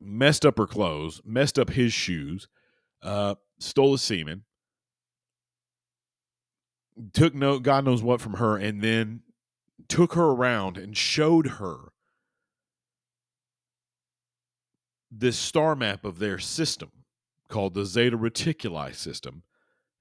messed 0.02 0.46
up 0.46 0.58
her 0.58 0.68
clothes, 0.68 1.22
messed 1.26 1.58
up 1.58 1.72
his 1.72 1.94
shoes, 1.94 2.48
uh, 3.02 3.36
stole 3.60 3.94
his 3.94 4.02
semen, 4.02 4.44
took 7.14 7.34
no 7.34 7.60
God 7.60 7.86
knows 7.86 8.02
what 8.04 8.22
from 8.22 8.34
her, 8.34 8.58
and 8.58 8.82
then 8.82 9.22
took 9.88 10.14
her 10.14 10.32
around 10.32 10.78
and 10.78 10.96
showed 10.96 11.48
her 11.48 11.92
this 15.12 15.38
star 15.38 15.76
map 15.76 16.04
of 16.04 16.20
their 16.20 16.40
system 16.40 16.92
called 17.48 17.74
the 17.74 17.86
Zeta 17.86 18.18
Reticuli 18.18 18.94
system 18.94 19.44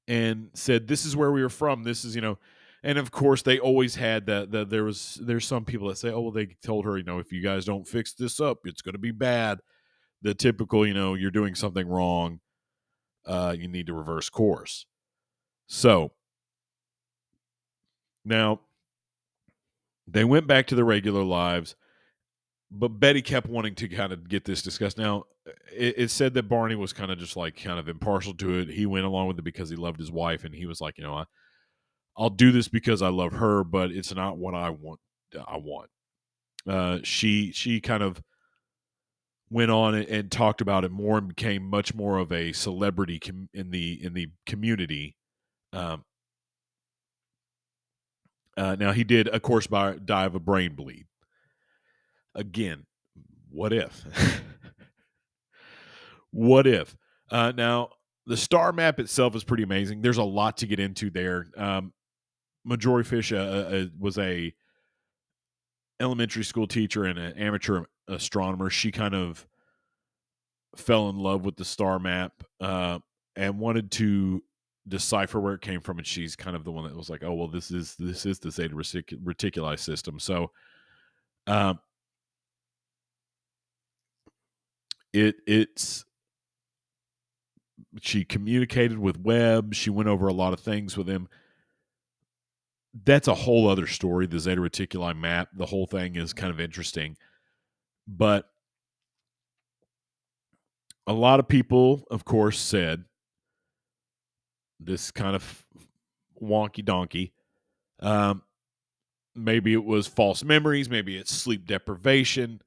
and 0.09 0.51
said, 0.55 0.89
This 0.89 1.05
is 1.05 1.17
where 1.17 1.31
we 1.31 1.43
are 1.43 1.49
from. 1.49 1.85
This 1.85 2.05
is, 2.05 2.15
you 2.15 2.21
know, 2.21 2.39
and 2.85 2.99
of 2.99 3.11
course 3.11 3.43
they 3.43 3.59
always 3.59 3.97
had 3.97 4.27
that 4.27 4.53
that 4.53 4.71
there 4.71 4.85
was 4.85 5.19
there's 5.23 5.47
some 5.47 5.65
people 5.65 5.89
that 5.89 5.97
say 5.97 6.11
oh 6.11 6.21
well 6.21 6.31
they 6.31 6.47
told 6.63 6.85
her 6.85 6.97
you 6.97 7.03
know 7.03 7.19
if 7.19 7.33
you 7.33 7.43
guys 7.43 7.65
don't 7.65 7.89
fix 7.89 8.13
this 8.13 8.39
up 8.39 8.59
it's 8.67 8.83
going 8.83 8.93
to 8.93 8.99
be 8.99 9.11
bad 9.11 9.59
the 10.25 10.35
typical 10.35 10.85
you 10.85 10.95
know 10.95 11.15
you're 11.15 11.31
doing 11.31 11.55
something 11.55 11.89
wrong 11.89 12.41
uh 13.27 13.55
you 13.57 13.69
need 13.69 13.87
to 13.87 13.95
reverse 13.95 14.29
course 14.29 14.87
so 15.69 16.11
now 18.25 18.61
they 20.09 20.25
went 20.25 20.47
back 20.47 20.67
to 20.67 20.75
their 20.75 20.85
regular 20.85 21.23
lives 21.23 21.77
but 22.73 22.89
betty 22.89 23.23
kept 23.23 23.49
wanting 23.49 23.77
to 23.77 23.89
kind 23.89 24.13
of 24.13 24.29
get 24.29 24.45
this 24.45 24.63
discussed 24.63 24.99
now 24.99 25.23
it, 25.73 25.95
it 25.97 26.11
said 26.11 26.35
that 26.35 26.49
barney 26.49 26.75
was 26.75 26.93
kind 26.93 27.13
of 27.13 27.19
just 27.19 27.37
like 27.37 27.57
kind 27.63 27.79
of 27.79 27.89
impartial 27.89 28.35
to 28.35 28.59
it 28.59 28.69
he 28.69 28.85
went 28.85 29.05
along 29.05 29.29
with 29.29 29.39
it 29.39 29.45
because 29.45 29.71
he 29.71 29.77
loved 29.77 30.01
his 30.01 30.11
wife 30.11 30.43
and 30.45 30.55
he 30.55 30.67
was 30.67 30.81
like 30.81 30.99
you 30.99 31.05
know 31.05 31.15
I, 31.15 31.25
I'll 32.17 32.31
do 32.31 32.53
this 32.53 32.69
because 32.69 33.03
I 33.03 33.09
love 33.09 33.33
her, 33.33 33.65
but 33.65 33.91
it's 33.91 34.15
not 34.15 34.39
what 34.39 34.55
I 34.55 34.71
want. 34.71 35.01
I 35.47 35.57
want. 35.57 35.91
Uh, 36.67 36.99
she 37.03 37.51
she 37.53 37.81
kind 37.81 38.03
of 38.03 38.23
went 39.55 39.71
on 39.71 39.95
and, 39.95 40.33
talked 40.33 40.61
about 40.61 40.85
it 40.85 40.91
more 40.91 41.17
and 41.17 41.29
became 41.29 41.63
much 41.63 41.95
more 41.95 42.19
of 42.19 42.33
a 42.33 42.51
celebrity 42.51 43.21
com- 43.21 43.49
in 43.55 43.71
the 43.71 44.05
in 44.05 44.13
the 44.13 44.29
community. 44.47 45.17
Um, 45.73 46.05
uh, 48.57 48.75
now 48.75 48.91
he 48.91 49.05
did, 49.05 49.29
of 49.29 49.43
course, 49.43 49.69
by, 49.69 49.95
die 49.95 50.25
of 50.25 50.35
a 50.35 50.41
brain 50.41 50.75
bleed. 50.75 51.07
Again, 52.35 52.87
what 53.49 53.73
if? 53.73 54.05
what 56.33 56.67
if? 56.67 56.97
Uh, 57.31 57.53
now 57.57 57.91
the 58.27 58.37
star 58.37 58.73
map 58.73 58.99
itself 58.99 59.37
is 59.37 59.45
pretty 59.45 59.63
amazing. 59.63 60.03
There's 60.03 60.19
a 60.19 60.25
lot 60.25 60.57
to 60.59 60.67
get 60.67 60.81
into 60.81 61.11
there. 61.11 61.47
Um, 61.57 61.93
Marjorie 62.65 63.05
Fish 63.05 63.33
uh, 63.33 63.37
uh, 63.37 63.85
was 64.01 64.19
a 64.19 64.53
elementary 66.05 66.45
school 66.45 66.67
teacher 66.67 67.05
and 67.05 67.19
an 67.19 67.37
amateur 67.37 67.85
astronomer. 68.09 68.71
She 68.71 68.93
kind 68.93 69.15
of 69.15 69.47
fell 70.77 71.09
in 71.09 71.17
love 71.17 71.45
with 71.45 71.57
the 71.57 71.65
star 71.65 71.99
map 71.99 72.33
uh, 72.61 72.99
and 73.37 73.59
wanted 73.59 73.91
to 73.93 74.43
decipher 74.87 75.41
where 75.41 75.55
it 75.55 75.63
came 75.63 75.81
from. 75.81 75.99
And 75.99 76.07
she's 76.07 76.37
kind 76.37 76.55
of 76.55 76.65
the 76.65 76.71
one 76.71 76.85
that 76.85 76.97
was 76.97 77.11
like, 77.11 77.25
"Oh, 77.25 77.35
well, 77.35 77.49
this 77.49 77.71
is 77.71 77.97
this 77.99 78.27
is 78.27 78.39
the 78.39 78.51
Zeta 78.51 78.75
Reticuli 78.75 79.79
system." 79.79 80.21
So, 80.21 80.51
um, 81.47 81.81
it 85.13 85.37
it's 85.47 86.05
she 88.01 88.25
communicated 88.25 88.99
with 88.99 89.19
Webb. 89.19 89.75
She 89.75 89.91
went 89.91 90.09
over 90.09 90.27
a 90.29 90.33
lot 90.33 90.53
of 90.53 90.61
things 90.61 90.97
with 90.97 91.09
him 91.09 91.29
that's 93.03 93.27
a 93.29 93.35
whole 93.35 93.69
other 93.69 93.87
story. 93.87 94.27
The 94.27 94.39
Zeta 94.39 94.61
Reticuli 94.61 95.19
map, 95.19 95.49
the 95.57 95.67
whole 95.67 95.87
thing 95.87 96.17
is 96.17 96.33
kind 96.33 96.51
of 96.51 96.61
interesting. 96.61 97.17
But 98.07 98.49
a 101.07 101.13
lot 101.13 101.41
of 101.41 101.49
people, 101.49 102.05
of 102.11 102.25
course, 102.25 102.59
said 102.59 103.05
this 104.79 105.11
kind 105.11 105.35
of 105.35 105.67
wonky 106.41 106.85
donkey. 106.85 107.33
Um, 108.01 108.43
maybe 109.35 109.73
it 109.73 109.85
was 109.85 110.07
false 110.07 110.45
memories. 110.45 110.89
Maybe 110.89 111.17
it's 111.17 111.33
sleep 111.33 111.67
deprivation. 111.67 112.61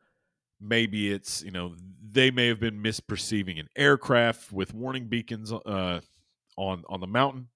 Maybe 0.59 1.11
it's, 1.11 1.43
you 1.43 1.51
know, 1.51 1.75
they 2.11 2.32
may 2.32 2.47
have 2.47 2.59
been 2.59 2.82
misperceiving 2.82 3.59
an 3.59 3.69
aircraft 3.75 4.51
with 4.51 4.73
warning 4.73 5.07
beacons 5.07 5.53
uh, 5.53 6.01
on 6.57 6.84
on 6.89 6.99
the 6.99 7.07
mountain 7.07 7.47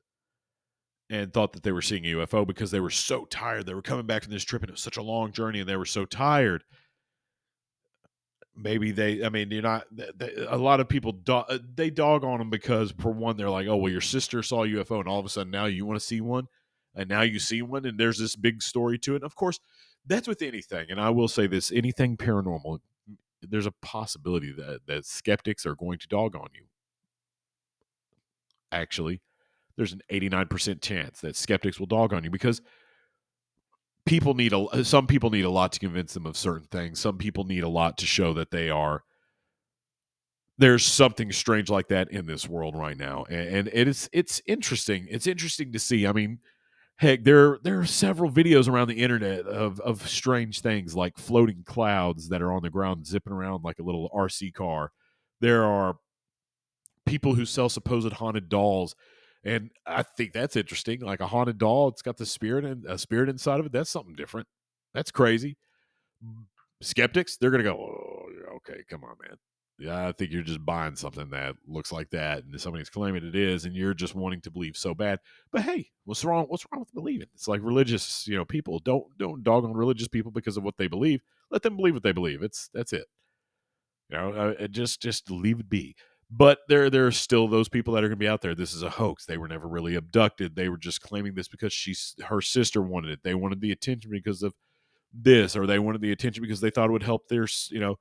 and 1.12 1.34
thought 1.34 1.52
that 1.54 1.64
they 1.64 1.74
were 1.74 1.82
seeing 1.82 2.06
a 2.06 2.14
UFO 2.14 2.48
because 2.48 2.72
they 2.72 2.80
were 2.80 2.90
so 2.90 3.26
tired. 3.26 3.66
They 3.66 3.74
were 3.74 3.82
coming 3.82 4.06
back 4.06 4.24
from 4.24 4.32
this 4.32 4.46
trip 4.46 4.64
and 4.64 4.70
it 4.70 4.74
was 4.74 4.82
such 4.82 4.96
a 4.96 5.02
long 5.02 5.34
journey 5.34 5.60
and 5.60 5.68
they 5.68 5.76
were 5.76 5.86
so 5.86 6.06
tired. 6.06 6.64
Maybe 8.56 8.92
they, 8.92 9.24
I 9.24 9.30
mean, 9.30 9.52
you're 9.52 9.62
not, 9.62 9.88
they, 9.92 10.34
a 10.48 10.58
lot 10.58 10.80
of 10.80 10.88
people, 10.88 11.12
do, 11.12 11.34
uh, 11.34 11.60
they 11.76 11.90
dog 11.90 12.24
on 12.24 12.40
them 12.40 12.50
because, 12.50 12.94
for 12.98 13.12
one, 13.12 13.36
they're 13.36 13.50
like, 13.50 13.68
oh, 13.68 13.76
well, 13.76 13.92
your 13.92 14.02
sister 14.02 14.42
saw 14.42 14.64
a 14.64 14.68
UFO 14.68 15.00
and 15.00 15.10
all 15.10 15.20
of 15.20 15.26
a 15.26 15.30
sudden 15.30 15.52
now 15.52 15.66
you 15.66 15.86
want 15.86 16.00
to 16.00 16.06
see 16.06 16.22
one 16.22 16.48
and 16.96 17.10
now 17.10 17.22
you 17.24 17.40
see 17.40 17.62
one 17.62 17.86
and 17.86 18.00
there's 18.00 18.18
this 18.18 18.38
big 18.38 18.62
story 18.62 18.98
to 19.00 19.14
it. 19.14 19.18
And 19.18 19.26
of 19.26 19.36
course, 19.36 19.60
that's 20.06 20.30
with 20.30 20.42
anything. 20.42 20.88
And 20.90 21.00
I 21.00 21.10
will 21.10 21.28
say 21.28 21.46
this 21.46 21.74
anything 21.74 22.16
paranormal, 22.16 22.80
there's 23.42 23.66
a 23.66 23.74
possibility 23.82 24.54
that, 24.54 24.82
that 24.88 25.06
skeptics 25.06 25.66
are 25.66 25.76
going 25.76 26.00
to 26.00 26.08
dog 26.08 26.38
on 26.38 26.48
you. 26.54 26.68
Actually, 28.72 29.20
there's 29.82 29.94
an 29.94 30.04
89% 30.12 30.80
chance 30.80 31.22
that 31.22 31.36
skeptics 31.36 31.80
will 31.80 31.88
dog 31.88 32.14
on 32.14 32.24
you 32.24 32.30
because 32.30 32.62
people 34.06 34.36
need 34.36 34.54
a 34.54 34.86
some 34.86 35.08
people 35.08 35.32
need 35.32 35.44
a 35.44 35.50
lot 35.50 35.72
to 35.72 35.80
convince 35.80 36.14
them 36.14 36.28
of 36.28 36.38
certain 36.38 36.68
things. 36.68 37.00
Some 37.00 37.18
people 37.18 37.46
need 37.46 37.64
a 37.64 37.70
lot 37.70 37.98
to 37.98 38.06
show 38.06 38.32
that 38.36 38.52
they 38.52 38.70
are 38.70 39.04
there's 40.60 40.86
something 40.86 41.32
strange 41.32 41.72
like 41.72 41.88
that 41.88 42.12
in 42.12 42.28
this 42.28 42.48
world 42.48 42.76
right 42.76 42.96
now. 42.96 43.26
And, 43.28 43.48
and 43.50 43.70
it 43.74 43.88
is 43.88 44.08
it's 44.14 44.40
interesting. 44.46 45.08
It's 45.10 45.26
interesting 45.26 45.72
to 45.72 45.80
see. 45.80 46.06
I 46.06 46.12
mean, 46.12 46.38
heck, 46.98 47.24
there 47.24 47.58
there 47.64 47.80
are 47.80 47.86
several 47.88 48.30
videos 48.30 48.70
around 48.70 48.88
the 48.88 49.02
internet 49.02 49.48
of 49.48 49.80
of 49.80 50.08
strange 50.08 50.62
things 50.62 50.96
like 50.96 51.18
floating 51.18 51.64
clouds 51.66 52.30
that 52.30 52.44
are 52.44 52.52
on 52.52 52.62
the 52.62 52.70
ground 52.70 53.08
zipping 53.08 53.34
around 53.34 53.64
like 53.64 53.80
a 53.80 53.84
little 53.84 54.12
RC 54.14 54.54
car. 54.54 54.92
There 55.40 55.64
are 55.64 55.98
people 57.08 57.34
who 57.34 57.46
sell 57.46 57.68
supposed 57.68 58.14
haunted 58.14 58.48
dolls 58.48 58.96
and 59.44 59.72
I 59.86 60.04
think 60.04 60.34
that's 60.34 60.56
interesting. 60.56 61.02
Like 61.02 61.20
a 61.20 61.28
haunted 61.28 61.58
doll, 61.58 61.88
it's 61.90 62.02
got 62.02 62.18
the 62.18 62.26
spirit 62.26 62.66
and 62.66 62.86
a 62.86 62.98
spirit 62.98 63.30
inside 63.30 63.60
of 63.60 63.66
it. 63.66 63.72
That's 63.72 63.90
something 63.90 64.16
different. 64.16 64.48
That's 64.94 65.12
crazy. 65.12 65.58
Skeptics, 66.82 67.38
they're 67.38 67.52
gonna 67.52 67.64
go, 67.64 67.78
oh, 67.78 68.56
okay, 68.58 68.84
come 68.90 69.04
on, 69.04 69.16
man. 69.28 69.38
Yeah, 69.80 70.08
I 70.08 70.12
think 70.12 70.32
you're 70.32 70.44
just 70.44 70.64
buying 70.64 70.96
something 70.96 71.32
that 71.32 71.56
looks 71.68 71.92
like 71.92 72.12
that, 72.12 72.44
and 72.44 72.62
somebody's 72.62 72.90
claiming 72.90 73.26
it 73.26 73.36
is, 73.36 73.66
and 73.66 73.76
you're 73.76 73.96
just 73.96 74.14
wanting 74.14 74.42
to 74.42 74.52
believe 74.52 74.78
so 74.78 74.94
bad. 74.94 75.20
But 75.52 75.64
hey, 75.64 75.90
what's 76.06 76.24
wrong? 76.24 76.46
What's 76.50 76.66
wrong 76.72 76.82
with 76.82 76.94
believing? 76.94 77.28
It's 77.34 77.48
like 77.48 77.62
religious, 77.64 78.28
you 78.28 78.38
know, 78.38 78.46
people 78.46 78.78
don't 78.80 79.06
don't 79.18 79.44
dog 79.44 79.64
on 79.64 79.74
religious 79.74 80.08
people 80.08 80.32
because 80.32 80.56
of 80.56 80.64
what 80.64 80.78
they 80.78 80.88
believe. 80.88 81.22
Let 81.50 81.64
them 81.64 81.78
believe 81.78 81.96
what 81.96 82.04
they 82.04 82.12
believe. 82.12 82.44
It's 82.44 82.70
that's 82.76 82.94
it. 82.94 83.06
You 84.10 84.18
know, 84.18 84.32
uh, 84.60 84.68
just 84.68 85.02
just 85.02 85.32
leave 85.32 85.62
it 85.62 85.70
be. 85.70 85.96
But 86.34 86.60
there, 86.70 86.90
there 86.90 87.06
are 87.06 87.12
still 87.12 87.50
those 87.50 87.68
people 87.68 87.94
that 87.94 88.04
are 88.06 88.08
going 88.08 88.18
to 88.18 88.24
be 88.24 88.28
out 88.28 88.42
there. 88.42 88.56
This 88.56 88.74
is 88.74 88.84
a 88.84 88.90
hoax. 88.90 89.26
They 89.26 89.38
were 89.38 89.50
never 89.50 89.68
really 89.68 89.96
abducted. 89.96 90.56
They 90.56 90.70
were 90.70 90.78
just 90.78 91.02
claiming 91.02 91.34
this 91.34 91.50
because 91.50 91.74
she's 91.74 92.16
her 92.26 92.40
sister 92.40 92.82
wanted 92.82 93.12
it. 93.12 93.20
They 93.24 93.36
wanted 93.36 93.60
the 93.60 93.72
attention 93.74 94.12
because 94.12 94.42
of 94.42 94.54
this, 95.14 95.58
or 95.58 95.68
they 95.68 95.78
wanted 95.78 96.02
the 96.02 96.14
attention 96.14 96.42
because 96.42 96.62
they 96.62 96.70
thought 96.70 96.88
it 96.88 96.94
would 96.94 97.04
help 97.04 97.28
their, 97.28 97.48
you 97.70 97.82
know, 97.82 97.98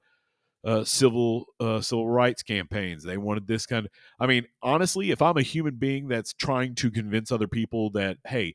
uh, 0.64 0.85
civil 0.85 1.47
uh, 1.59 1.81
civil 1.81 2.09
rights 2.09 2.45
campaigns. 2.45 3.03
They 3.03 3.16
wanted 3.16 3.49
this 3.49 3.66
kind 3.66 3.87
of. 3.87 3.93
I 4.20 4.28
mean, 4.28 4.47
honestly, 4.62 5.11
if 5.11 5.20
I'm 5.22 5.37
a 5.37 5.43
human 5.43 5.74
being 5.76 6.07
that's 6.07 6.33
trying 6.33 6.76
to 6.76 6.91
convince 6.91 7.33
other 7.33 7.49
people 7.49 7.91
that 7.93 8.18
hey, 8.26 8.55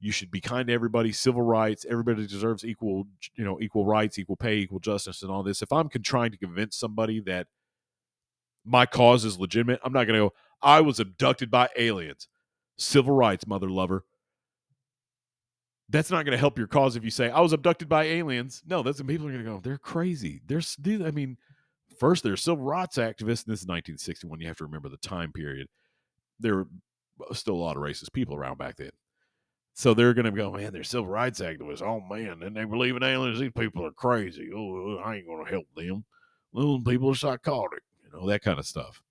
you 0.00 0.10
should 0.10 0.32
be 0.32 0.40
kind 0.40 0.66
to 0.66 0.72
everybody, 0.72 1.12
civil 1.12 1.42
rights, 1.42 1.86
everybody 1.88 2.26
deserves 2.26 2.64
equal, 2.64 3.06
you 3.36 3.44
know, 3.44 3.60
equal 3.60 3.86
rights, 3.86 4.18
equal 4.18 4.36
pay, 4.36 4.56
equal 4.56 4.80
justice, 4.80 5.22
and 5.22 5.30
all 5.30 5.44
this. 5.44 5.62
If 5.62 5.72
I'm 5.72 5.88
trying 5.88 6.32
to 6.32 6.38
convince 6.38 6.76
somebody 6.76 7.20
that 7.20 7.46
my 8.64 8.86
cause 8.86 9.24
is 9.24 9.38
legitimate. 9.38 9.80
I'm 9.84 9.92
not 9.92 10.06
going 10.06 10.18
to 10.18 10.26
go, 10.26 10.34
I 10.62 10.80
was 10.80 11.00
abducted 11.00 11.50
by 11.50 11.68
aliens. 11.76 12.28
Civil 12.76 13.14
rights, 13.14 13.46
mother 13.46 13.70
lover. 13.70 14.04
That's 15.88 16.10
not 16.10 16.24
going 16.24 16.32
to 16.32 16.38
help 16.38 16.56
your 16.56 16.68
cause 16.68 16.96
if 16.96 17.04
you 17.04 17.10
say, 17.10 17.30
I 17.30 17.40
was 17.40 17.52
abducted 17.52 17.88
by 17.88 18.04
aliens. 18.04 18.62
No, 18.66 18.82
that's 18.82 18.98
when 18.98 19.08
people 19.08 19.26
are 19.28 19.32
going 19.32 19.44
to 19.44 19.50
go, 19.50 19.60
they're 19.60 19.78
crazy. 19.78 20.40
They're, 20.46 20.62
I 21.06 21.10
mean, 21.10 21.36
first, 21.98 22.22
they're 22.22 22.36
civil 22.36 22.64
rights 22.64 22.96
activists. 22.96 23.44
And 23.44 23.52
this 23.52 23.60
is 23.60 23.68
1961. 23.68 24.40
You 24.40 24.48
have 24.48 24.56
to 24.58 24.64
remember 24.64 24.88
the 24.88 24.96
time 24.96 25.32
period. 25.32 25.68
There 26.40 26.56
were 26.56 26.68
uh, 27.28 27.34
still 27.34 27.54
a 27.54 27.56
lot 27.56 27.76
of 27.76 27.82
racist 27.82 28.12
people 28.12 28.34
around 28.34 28.58
back 28.58 28.76
then. 28.76 28.90
So 29.74 29.92
they're 29.94 30.14
going 30.14 30.26
to 30.26 30.30
go, 30.30 30.52
man, 30.52 30.72
they're 30.72 30.84
civil 30.84 31.06
rights 31.06 31.40
activists. 31.40 31.82
Oh, 31.82 32.00
man. 32.00 32.42
And 32.42 32.56
they 32.56 32.64
believe 32.64 32.96
in 32.96 33.02
aliens. 33.02 33.40
These 33.40 33.52
people 33.56 33.84
are 33.84 33.92
crazy. 33.92 34.50
Oh, 34.54 34.98
I 35.04 35.16
ain't 35.16 35.26
going 35.26 35.44
to 35.44 35.50
help 35.50 35.66
them. 35.76 36.04
Well, 36.52 36.80
people 36.86 37.10
are 37.10 37.14
psychotic 37.14 37.82
know, 38.12 38.28
that 38.28 38.42
kind 38.42 38.58
of 38.58 38.66
stuff. 38.66 39.02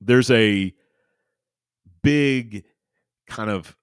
There's 0.00 0.30
a 0.30 0.72
big 2.02 2.64
kind 3.26 3.50
of 3.50 3.76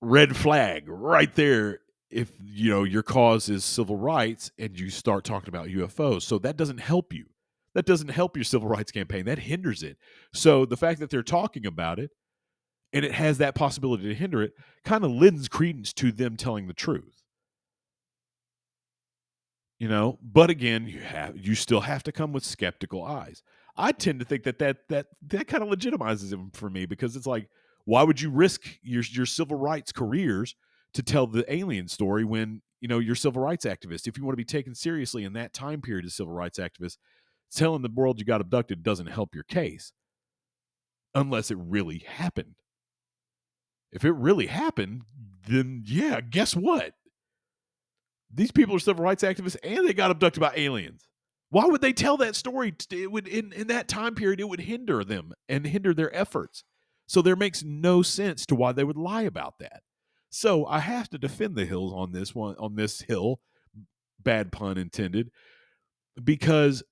red 0.00 0.36
flag 0.36 0.84
right 0.88 1.34
there 1.34 1.80
if 2.10 2.32
you 2.40 2.70
know 2.70 2.84
your 2.84 3.02
cause 3.02 3.48
is 3.48 3.64
civil 3.64 3.96
rights 3.96 4.50
and 4.58 4.78
you 4.78 4.90
start 4.90 5.24
talking 5.24 5.48
about 5.48 5.68
UFOs. 5.68 6.22
So 6.22 6.38
that 6.38 6.56
doesn't 6.56 6.78
help 6.78 7.12
you. 7.12 7.26
That 7.74 7.84
doesn't 7.84 8.08
help 8.08 8.36
your 8.36 8.44
civil 8.44 8.68
rights 8.68 8.90
campaign. 8.90 9.26
That 9.26 9.40
hinders 9.40 9.82
it. 9.82 9.98
So 10.32 10.64
the 10.64 10.78
fact 10.78 11.00
that 11.00 11.10
they're 11.10 11.22
talking 11.22 11.66
about 11.66 11.98
it 11.98 12.10
and 12.92 13.04
it 13.04 13.12
has 13.12 13.38
that 13.38 13.54
possibility 13.54 14.04
to 14.04 14.14
hinder 14.14 14.42
it 14.42 14.52
kind 14.84 15.04
of 15.04 15.10
lends 15.10 15.48
credence 15.48 15.92
to 15.92 16.12
them 16.12 16.36
telling 16.36 16.68
the 16.68 16.72
truth 16.72 17.15
you 19.78 19.88
know 19.88 20.18
but 20.22 20.50
again 20.50 20.86
you 20.86 21.00
have 21.00 21.36
you 21.36 21.54
still 21.54 21.82
have 21.82 22.02
to 22.02 22.12
come 22.12 22.32
with 22.32 22.44
skeptical 22.44 23.04
eyes. 23.04 23.42
I 23.76 23.92
tend 23.92 24.20
to 24.20 24.24
think 24.24 24.44
that 24.44 24.58
that 24.58 24.88
that 24.88 25.06
that 25.26 25.46
kind 25.48 25.62
of 25.62 25.68
legitimizes 25.68 26.32
him 26.32 26.50
for 26.52 26.70
me 26.70 26.86
because 26.86 27.16
it's 27.16 27.26
like 27.26 27.48
why 27.84 28.02
would 28.02 28.20
you 28.20 28.30
risk 28.30 28.78
your 28.82 29.02
your 29.10 29.26
civil 29.26 29.58
rights 29.58 29.92
careers 29.92 30.54
to 30.94 31.02
tell 31.02 31.26
the 31.26 31.50
alien 31.52 31.88
story 31.88 32.24
when 32.24 32.62
you 32.80 32.88
know 32.88 32.98
you're 32.98 33.14
civil 33.14 33.42
rights 33.42 33.64
activist? 33.64 34.06
If 34.06 34.16
you 34.16 34.24
want 34.24 34.32
to 34.32 34.36
be 34.36 34.44
taken 34.44 34.74
seriously 34.74 35.24
in 35.24 35.34
that 35.34 35.52
time 35.52 35.80
period 35.82 36.04
as 36.06 36.14
civil 36.14 36.32
rights 36.32 36.58
activist 36.58 36.96
telling 37.52 37.82
the 37.82 37.90
world 37.94 38.18
you 38.18 38.24
got 38.24 38.40
abducted 38.40 38.82
doesn't 38.82 39.06
help 39.06 39.34
your 39.34 39.44
case 39.44 39.92
unless 41.14 41.50
it 41.50 41.58
really 41.60 41.98
happened. 41.98 42.54
If 43.92 44.04
it 44.04 44.12
really 44.12 44.46
happened 44.46 45.02
then 45.46 45.82
yeah 45.86 46.20
guess 46.20 46.56
what 46.56 46.94
these 48.32 48.52
people 48.52 48.76
are 48.76 48.80
civil 48.80 49.04
rights 49.04 49.22
activists 49.22 49.56
and 49.62 49.86
they 49.86 49.92
got 49.92 50.10
abducted 50.10 50.40
by 50.40 50.52
aliens. 50.56 51.08
Why 51.50 51.66
would 51.66 51.80
they 51.80 51.92
tell 51.92 52.16
that 52.18 52.34
story? 52.34 52.74
It 52.90 53.10
would 53.10 53.28
in, 53.28 53.52
in 53.52 53.68
that 53.68 53.88
time 53.88 54.14
period, 54.14 54.40
it 54.40 54.48
would 54.48 54.60
hinder 54.60 55.04
them 55.04 55.32
and 55.48 55.66
hinder 55.66 55.94
their 55.94 56.14
efforts. 56.14 56.64
So 57.06 57.22
there 57.22 57.36
makes 57.36 57.62
no 57.62 58.02
sense 58.02 58.46
to 58.46 58.56
why 58.56 58.72
they 58.72 58.84
would 58.84 58.96
lie 58.96 59.22
about 59.22 59.60
that. 59.60 59.82
So 60.28 60.66
I 60.66 60.80
have 60.80 61.08
to 61.10 61.18
defend 61.18 61.54
the 61.54 61.64
hills 61.64 61.92
on 61.94 62.12
this 62.12 62.34
one 62.34 62.56
on 62.58 62.74
this 62.74 63.02
hill, 63.02 63.40
bad 64.20 64.50
pun 64.50 64.76
intended, 64.76 65.30
because 66.22 66.82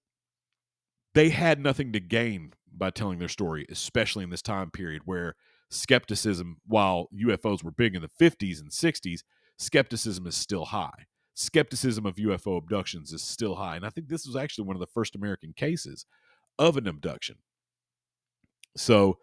they 1.14 1.30
had 1.30 1.58
nothing 1.58 1.92
to 1.92 2.00
gain 2.00 2.52
by 2.72 2.90
telling 2.90 3.18
their 3.18 3.28
story, 3.28 3.66
especially 3.68 4.24
in 4.24 4.30
this 4.30 4.42
time 4.42 4.70
period 4.70 5.02
where 5.04 5.34
skepticism, 5.68 6.58
while 6.66 7.08
UFOs 7.14 7.64
were 7.64 7.70
big 7.70 7.94
in 7.94 8.02
the 8.02 8.08
50s 8.08 8.60
and 8.60 8.70
60s, 8.70 9.20
skepticism 9.58 10.26
is 10.26 10.36
still 10.36 10.66
high 10.66 11.06
skepticism 11.34 12.06
of 12.06 12.16
UFO 12.16 12.56
abductions 12.56 13.12
is 13.12 13.22
still 13.22 13.56
high. 13.56 13.76
And 13.76 13.84
I 13.84 13.90
think 13.90 14.08
this 14.08 14.26
was 14.26 14.36
actually 14.36 14.66
one 14.66 14.76
of 14.76 14.80
the 14.80 14.86
first 14.86 15.14
American 15.14 15.52
cases 15.52 16.06
of 16.58 16.76
an 16.76 16.86
abduction. 16.86 17.36
So, 18.76 19.18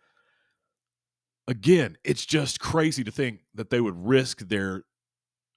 again, 1.48 1.98
it's 2.04 2.26
just 2.26 2.60
crazy 2.60 3.04
to 3.04 3.12
think 3.12 3.42
that 3.56 3.70
they 3.70 3.82
would 3.82 3.98
risk 3.98 4.48
their 4.48 4.84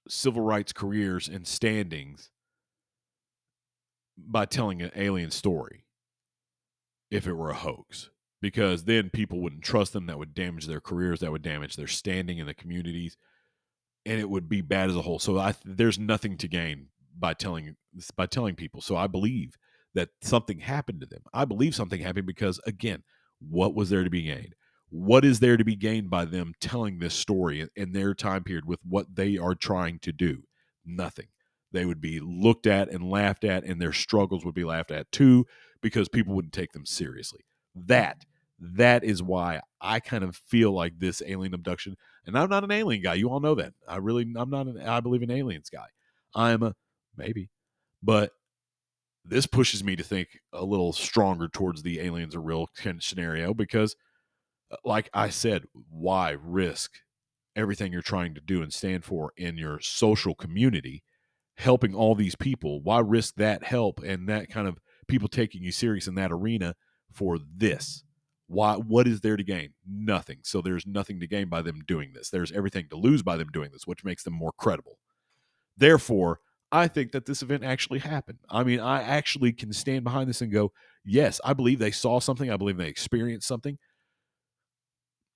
civil 0.07 0.41
rights 0.41 0.71
careers 0.71 1.27
and 1.27 1.47
standings 1.47 2.29
by 4.17 4.45
telling 4.45 4.81
an 4.81 4.91
alien 4.95 5.31
story 5.31 5.85
if 7.11 7.27
it 7.27 7.33
were 7.33 7.49
a 7.49 7.55
hoax 7.55 8.09
because 8.41 8.83
then 8.83 9.09
people 9.09 9.41
wouldn't 9.41 9.63
trust 9.63 9.93
them 9.93 10.05
that 10.05 10.19
would 10.19 10.33
damage 10.33 10.67
their 10.67 10.79
careers 10.79 11.19
that 11.19 11.31
would 11.31 11.41
damage 11.41 11.75
their 11.75 11.87
standing 11.87 12.37
in 12.37 12.45
the 12.45 12.53
communities 12.53 13.17
and 14.05 14.19
it 14.19 14.29
would 14.29 14.47
be 14.47 14.61
bad 14.61 14.89
as 14.89 14.95
a 14.95 15.01
whole. 15.01 15.19
So 15.19 15.37
I, 15.37 15.55
there's 15.63 15.99
nothing 15.99 16.37
to 16.37 16.47
gain 16.47 16.87
by 17.17 17.33
telling 17.33 17.75
by 18.15 18.25
telling 18.25 18.55
people. 18.55 18.81
So 18.81 18.95
I 18.95 19.07
believe 19.07 19.55
that 19.93 20.09
something 20.21 20.59
happened 20.59 21.01
to 21.01 21.07
them. 21.07 21.21
I 21.33 21.45
believe 21.45 21.73
something 21.73 22.01
happened 22.01 22.27
because 22.27 22.59
again, 22.65 23.03
what 23.39 23.73
was 23.73 23.89
there 23.89 24.03
to 24.03 24.09
be 24.09 24.23
gained? 24.23 24.55
What 24.89 25.25
is 25.25 25.39
there 25.39 25.57
to 25.57 25.65
be 25.65 25.75
gained 25.75 26.09
by 26.09 26.25
them 26.25 26.53
telling 26.61 26.99
this 26.99 27.15
story 27.15 27.67
in 27.75 27.91
their 27.91 28.13
time 28.13 28.43
period 28.43 28.65
with 28.65 28.79
what 28.87 29.15
they 29.15 29.37
are 29.37 29.55
trying 29.55 29.99
to 29.99 30.11
do? 30.11 30.43
Nothing. 30.85 31.27
They 31.71 31.85
would 31.85 31.99
be 31.99 32.19
looked 32.21 32.67
at 32.67 32.89
and 32.89 33.09
laughed 33.09 33.43
at, 33.43 33.63
and 33.63 33.81
their 33.81 33.91
struggles 33.91 34.45
would 34.45 34.53
be 34.53 34.63
laughed 34.63 34.91
at 34.91 35.11
too, 35.11 35.45
because 35.81 36.07
people 36.07 36.33
wouldn't 36.33 36.53
take 36.53 36.71
them 36.71 36.85
seriously. 36.85 37.41
That 37.75 38.25
that 38.59 39.03
is 39.03 39.21
why 39.21 39.61
I 39.81 39.99
kind 39.99 40.23
of 40.23 40.35
feel 40.35 40.71
like 40.71 40.99
this 40.99 41.21
alien 41.25 41.53
abduction, 41.53 41.95
and 42.25 42.37
I'm 42.37 42.49
not 42.49 42.63
an 42.63 42.71
alien 42.71 43.03
guy. 43.03 43.15
You 43.15 43.29
all 43.29 43.39
know 43.39 43.55
that. 43.55 43.73
I 43.87 43.97
really, 43.97 44.23
I'm 44.35 44.49
not 44.49 44.67
an, 44.67 44.81
I 44.81 44.99
believe 44.99 45.23
in 45.23 45.31
aliens 45.31 45.69
guy. 45.69 45.87
I'm 46.33 46.63
a, 46.63 46.75
maybe, 47.17 47.49
but 48.01 48.31
this 49.25 49.47
pushes 49.47 49.83
me 49.83 49.95
to 49.95 50.03
think 50.03 50.39
a 50.53 50.63
little 50.63 50.93
stronger 50.93 51.47
towards 51.47 51.81
the 51.81 51.99
aliens 51.99 52.35
are 52.35 52.41
real 52.41 52.69
scenario 52.99 53.53
because, 53.53 53.95
uh, 54.71 54.77
like 54.85 55.09
I 55.13 55.29
said, 55.29 55.63
why 55.89 56.35
risk 56.39 56.91
everything 57.55 57.91
you're 57.91 58.01
trying 58.01 58.35
to 58.35 58.41
do 58.41 58.61
and 58.61 58.71
stand 58.71 59.03
for 59.03 59.31
in 59.37 59.57
your 59.57 59.79
social 59.79 60.35
community, 60.35 61.03
helping 61.57 61.95
all 61.95 62.15
these 62.15 62.35
people? 62.35 62.81
Why 62.81 62.99
risk 62.99 63.35
that 63.35 63.63
help 63.63 64.01
and 64.03 64.29
that 64.29 64.49
kind 64.49 64.67
of 64.67 64.77
people 65.07 65.27
taking 65.27 65.63
you 65.63 65.71
serious 65.71 66.07
in 66.07 66.15
that 66.15 66.31
arena 66.31 66.75
for 67.11 67.39
this? 67.39 68.03
Why 68.47 68.75
what 68.75 69.07
is 69.07 69.21
there 69.21 69.37
to 69.37 69.43
gain 69.43 69.69
nothing 69.87 70.37
so 70.43 70.61
there's 70.61 70.85
nothing 70.85 71.19
to 71.19 71.27
gain 71.27 71.49
by 71.49 71.61
them 71.61 71.81
doing 71.87 72.11
this 72.13 72.29
there's 72.29 72.51
everything 72.51 72.87
to 72.89 72.95
lose 72.95 73.23
by 73.23 73.35
them 73.35 73.47
doing 73.51 73.69
this 73.71 73.87
which 73.87 74.03
makes 74.03 74.23
them 74.23 74.33
more 74.33 74.51
credible 74.57 74.97
therefore 75.77 76.39
i 76.71 76.87
think 76.87 77.11
that 77.11 77.25
this 77.25 77.41
event 77.41 77.63
actually 77.63 77.99
happened 77.99 78.39
i 78.49 78.63
mean 78.63 78.79
i 78.79 79.01
actually 79.01 79.51
can 79.51 79.73
stand 79.73 80.03
behind 80.03 80.29
this 80.29 80.41
and 80.41 80.51
go 80.51 80.71
yes 81.05 81.41
i 81.45 81.53
believe 81.53 81.79
they 81.79 81.91
saw 81.91 82.19
something 82.19 82.51
i 82.51 82.57
believe 82.57 82.77
they 82.77 82.87
experienced 82.87 83.47
something 83.47 83.77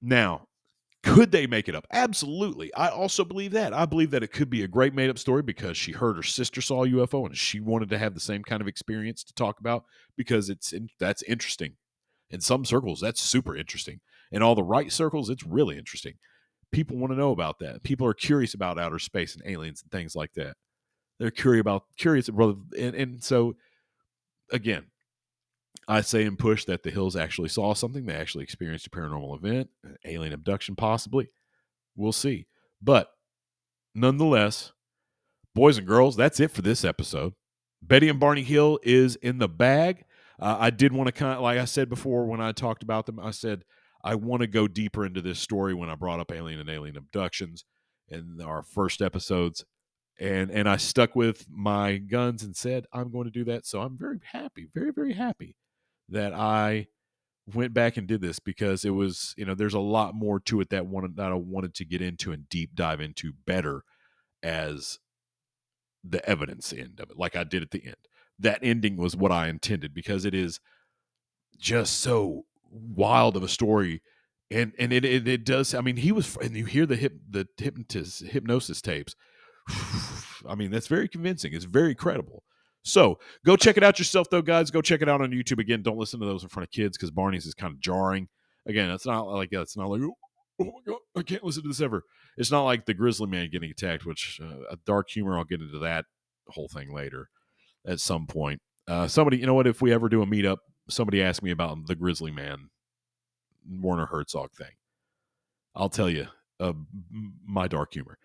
now 0.01 0.45
Could 1.03 1.32
they 1.32 1.47
make 1.47 1.70
it 1.70 1.76
up? 1.76 1.88
Absolutely. 1.91 2.74
I 2.76 2.89
also 2.89 3.26
believe 3.26 3.51
that. 3.53 3.74
I 3.74 3.86
believe 3.86 4.12
that 4.12 4.24
it 4.24 4.32
could 4.34 4.49
be 4.49 4.64
a 4.64 4.70
great 4.70 4.93
made 4.95 5.10
up 5.10 5.20
story 5.20 5.43
because 5.43 5.78
she 5.78 5.93
heard 5.93 6.18
her 6.18 6.24
sister 6.24 6.62
saw 6.62 6.86
a 6.86 6.89
UFO 6.89 7.26
and 7.26 7.38
she 7.38 7.60
wanted 7.60 7.89
to 7.91 7.99
have 7.99 8.14
the 8.16 8.22
same 8.22 8.43
kind 8.43 8.62
of 8.62 8.70
experience 8.70 9.24
to 9.26 9.34
talk 9.34 9.60
about 9.60 9.86
because 10.18 10.49
it's 10.49 10.74
that's 10.99 11.24
interesting. 11.24 11.76
In 12.30 12.41
some 12.41 12.65
circles, 12.65 13.01
that's 13.01 13.21
super 13.21 13.55
interesting. 13.55 13.99
In 14.32 14.43
all 14.43 14.55
the 14.55 14.63
right 14.63 14.91
circles, 14.91 15.30
it's 15.30 15.45
really 15.45 15.77
interesting. 15.77 16.15
People 16.71 16.97
want 16.97 17.11
to 17.11 17.17
know 17.17 17.32
about 17.32 17.59
that. 17.59 17.82
People 17.84 18.05
are 18.05 18.13
curious 18.13 18.53
about 18.53 18.80
outer 18.80 18.99
space 18.99 19.36
and 19.36 19.43
aliens 19.51 19.82
and 19.82 19.91
things 19.91 20.15
like 20.15 20.34
that. 20.34 20.55
They're 21.19 21.32
curious 21.32 21.61
about 21.61 21.84
curious, 21.97 22.30
brother. 22.30 22.55
And, 22.77 22.95
and 22.95 23.23
so, 23.23 23.55
again, 24.51 24.86
I 25.88 26.01
say 26.01 26.23
and 26.25 26.38
push 26.38 26.65
that 26.65 26.84
the 26.84 26.91
Hills 26.91 27.15
actually 27.15 27.49
saw 27.49 27.73
something. 27.73 28.05
They 28.05 28.13
actually 28.13 28.43
experienced 28.43 28.88
a 28.88 28.91
paranormal 28.91 29.36
event, 29.38 29.69
alien 30.05 30.34
abduction, 30.34 30.75
possibly. 30.75 31.30
We'll 31.95 32.11
see. 32.11 32.45
But 32.80 33.09
nonetheless, 33.95 34.71
boys 35.55 35.80
and 35.80 35.88
girls, 35.88 36.15
that's 36.15 36.39
it 36.39 36.51
for 36.51 36.61
this 36.61 36.86
episode. 36.86 37.34
Betty 37.82 38.07
and 38.07 38.19
Barney 38.19 38.43
Hill 38.43 38.80
is 38.84 39.15
in 39.17 39.39
the 39.39 39.49
bag. 39.49 40.05
Uh, 40.40 40.58
I 40.60 40.70
did 40.70 40.94
want 40.94 41.08
to 41.08 41.12
kind 41.12 41.34
of, 41.34 41.42
like 41.42 41.60
I 41.60 41.66
said 41.66 41.90
before 41.90 42.26
when 42.26 42.42
I 42.42 42.52
talked 42.52 42.84
about 42.84 43.06
them, 43.06 43.20
I 43.20 43.32
said 43.32 43.64
I 44.04 44.16
want 44.16 44.42
to 44.42 44.48
go 44.48 44.68
deeper 44.68 45.06
into 45.06 45.22
this 45.22 45.40
story 45.40 45.74
when 45.74 45.90
I 45.90 45.96
brought 45.96 46.20
up 46.20 46.32
alien 46.32 46.60
and 46.60 46.70
alien 46.70 46.98
abductions 46.98 47.66
in 48.08 48.40
our 48.44 48.64
first 48.64 49.02
episodes. 49.02 49.66
And 50.20 50.52
and 50.52 50.68
I 50.68 50.78
stuck 50.78 51.16
with 51.16 51.46
my 51.50 51.98
guns 51.98 52.44
and 52.44 52.56
said 52.56 52.86
I'm 52.92 53.12
going 53.12 53.26
to 53.26 53.32
do 53.32 53.46
that. 53.46 53.66
So 53.66 53.82
I'm 53.82 53.98
very 53.98 54.20
happy, 54.32 54.68
very 54.74 54.92
very 54.92 55.14
happy 55.14 55.56
that 56.10 56.34
I 56.34 56.88
went 57.54 57.74
back 57.74 57.98
and 57.98 58.08
did 58.08 58.22
this 58.22 58.40
because 58.40 58.86
it 58.86 58.92
was 58.92 59.34
you 59.38 59.46
know 59.46 59.56
there's 59.56 59.74
a 59.74 59.80
lot 59.80 60.14
more 60.14 60.40
to 60.42 60.60
it 60.62 60.70
that 60.70 60.86
one 60.86 61.14
that 61.16 61.32
I 61.32 61.36
wanted 61.36 61.74
to 61.76 61.86
get 61.86 62.02
into 62.02 62.32
and 62.32 62.50
deep 62.50 62.76
dive 62.76 63.00
into 63.00 63.34
better 63.46 63.84
as 64.44 65.00
the 66.04 66.28
evidence 66.30 66.72
end 66.74 67.00
of 67.00 67.10
it 67.10 67.18
like 67.18 67.36
I 67.36 67.44
did 67.44 67.62
at 67.62 67.72
the 67.72 67.86
end. 67.86 67.96
That 68.40 68.60
ending 68.62 68.98
was 68.98 69.16
what 69.16 69.32
I 69.32 69.48
intended 69.48 69.94
because 69.94 70.26
it 70.26 70.34
is 70.34 70.60
just 71.58 72.00
so 72.00 72.46
wild 72.72 73.36
of 73.36 73.44
a 73.44 73.48
story 73.48 74.02
and 74.50 74.74
and 74.80 74.94
it, 74.94 75.04
it, 75.04 75.28
it 75.28 75.44
does 75.44 75.74
i 75.74 75.82
mean 75.82 75.98
he 75.98 76.12
was 76.12 76.38
and 76.38 76.56
you 76.56 76.66
hear 76.66 76.86
the 76.86 76.96
hip 76.96 77.14
the 77.30 77.48
hypnotist 77.58 78.22
hypnosis 78.22 78.80
tapes 78.80 79.16
i 80.48 80.54
mean 80.56 80.70
that's 80.70 80.88
very 80.88 81.08
convincing 81.08 81.52
it's 81.52 81.66
very 81.66 81.96
credible 81.96 82.44
so 82.84 83.20
go 83.46 83.56
check 83.56 83.78
it 83.78 83.84
out 83.84 84.00
yourself, 84.00 84.30
though, 84.30 84.42
guys. 84.42 84.72
Go 84.72 84.82
check 84.82 85.02
it 85.02 85.10
out 85.10 85.22
on 85.22 85.32
YouTube. 85.32 85.60
Again, 85.60 85.82
don't 85.82 85.98
listen 85.98 86.20
to 86.20 86.26
those 86.26 86.44
in 86.44 86.50
front 86.50 86.68
of 86.68 86.72
kids 86.72 86.98
because 86.98 87.12
Barney's 87.12 87.46
is 87.46 87.54
kind 87.54 87.74
of 87.74 87.80
jarring. 87.80 88.30
Again, 88.68 88.90
it's 88.92 89.06
not 89.06 89.28
like 89.28 89.50
it's 89.52 89.78
not 89.78 89.90
like 89.90 90.02
oh, 90.02 90.16
oh 90.62 90.66
my 90.66 90.72
god, 90.86 91.00
I 91.16 91.24
can't 91.24 91.44
listen 91.44 91.64
to 91.64 91.70
this 91.70 91.82
ever. 91.82 92.04
It's 92.38 92.52
not 92.52 92.64
like 92.64 92.86
the 92.86 92.94
Grizzly 92.94 93.28
Man 93.28 93.50
getting 93.52 93.72
attacked, 93.72 94.06
which 94.06 94.40
uh, 94.42 94.64
a 94.72 94.78
dark 94.86 95.10
humor. 95.10 95.38
I'll 95.38 95.44
get 95.44 95.62
into 95.62 95.80
that 95.80 96.06
whole 96.48 96.68
thing 96.68 96.94
later 96.94 97.30
at 97.88 97.99
some 97.99 98.27
point. 98.27 98.61
Uh, 98.88 99.07
somebody, 99.07 99.38
you 99.38 99.45
know 99.45 99.53
what? 99.53 99.67
If 99.67 99.82
we 99.82 99.93
ever 99.93 100.09
do 100.09 100.21
a 100.21 100.25
meetup, 100.25 100.57
somebody 100.89 101.21
asked 101.21 101.43
me 101.43 101.51
about 101.51 101.86
the 101.86 101.95
Grizzly 101.95 102.32
Man 102.32 102.69
Werner 103.69 104.07
Herzog 104.07 104.51
thing. 104.51 104.71
I'll 105.75 105.89
tell 105.89 106.09
you 106.09 106.27
uh, 106.59 106.73
my 107.45 107.67
dark 107.67 107.93
humor. 107.93 108.17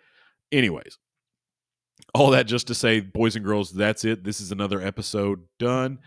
Anyways, 0.50 0.98
all 2.14 2.30
that 2.30 2.46
just 2.46 2.66
to 2.68 2.74
say, 2.74 3.00
boys 3.00 3.36
and 3.36 3.44
girls, 3.44 3.70
that's 3.72 4.04
it. 4.04 4.24
This 4.24 4.40
is 4.40 4.52
another 4.52 4.80
episode 4.80 5.40
done. 5.58 5.98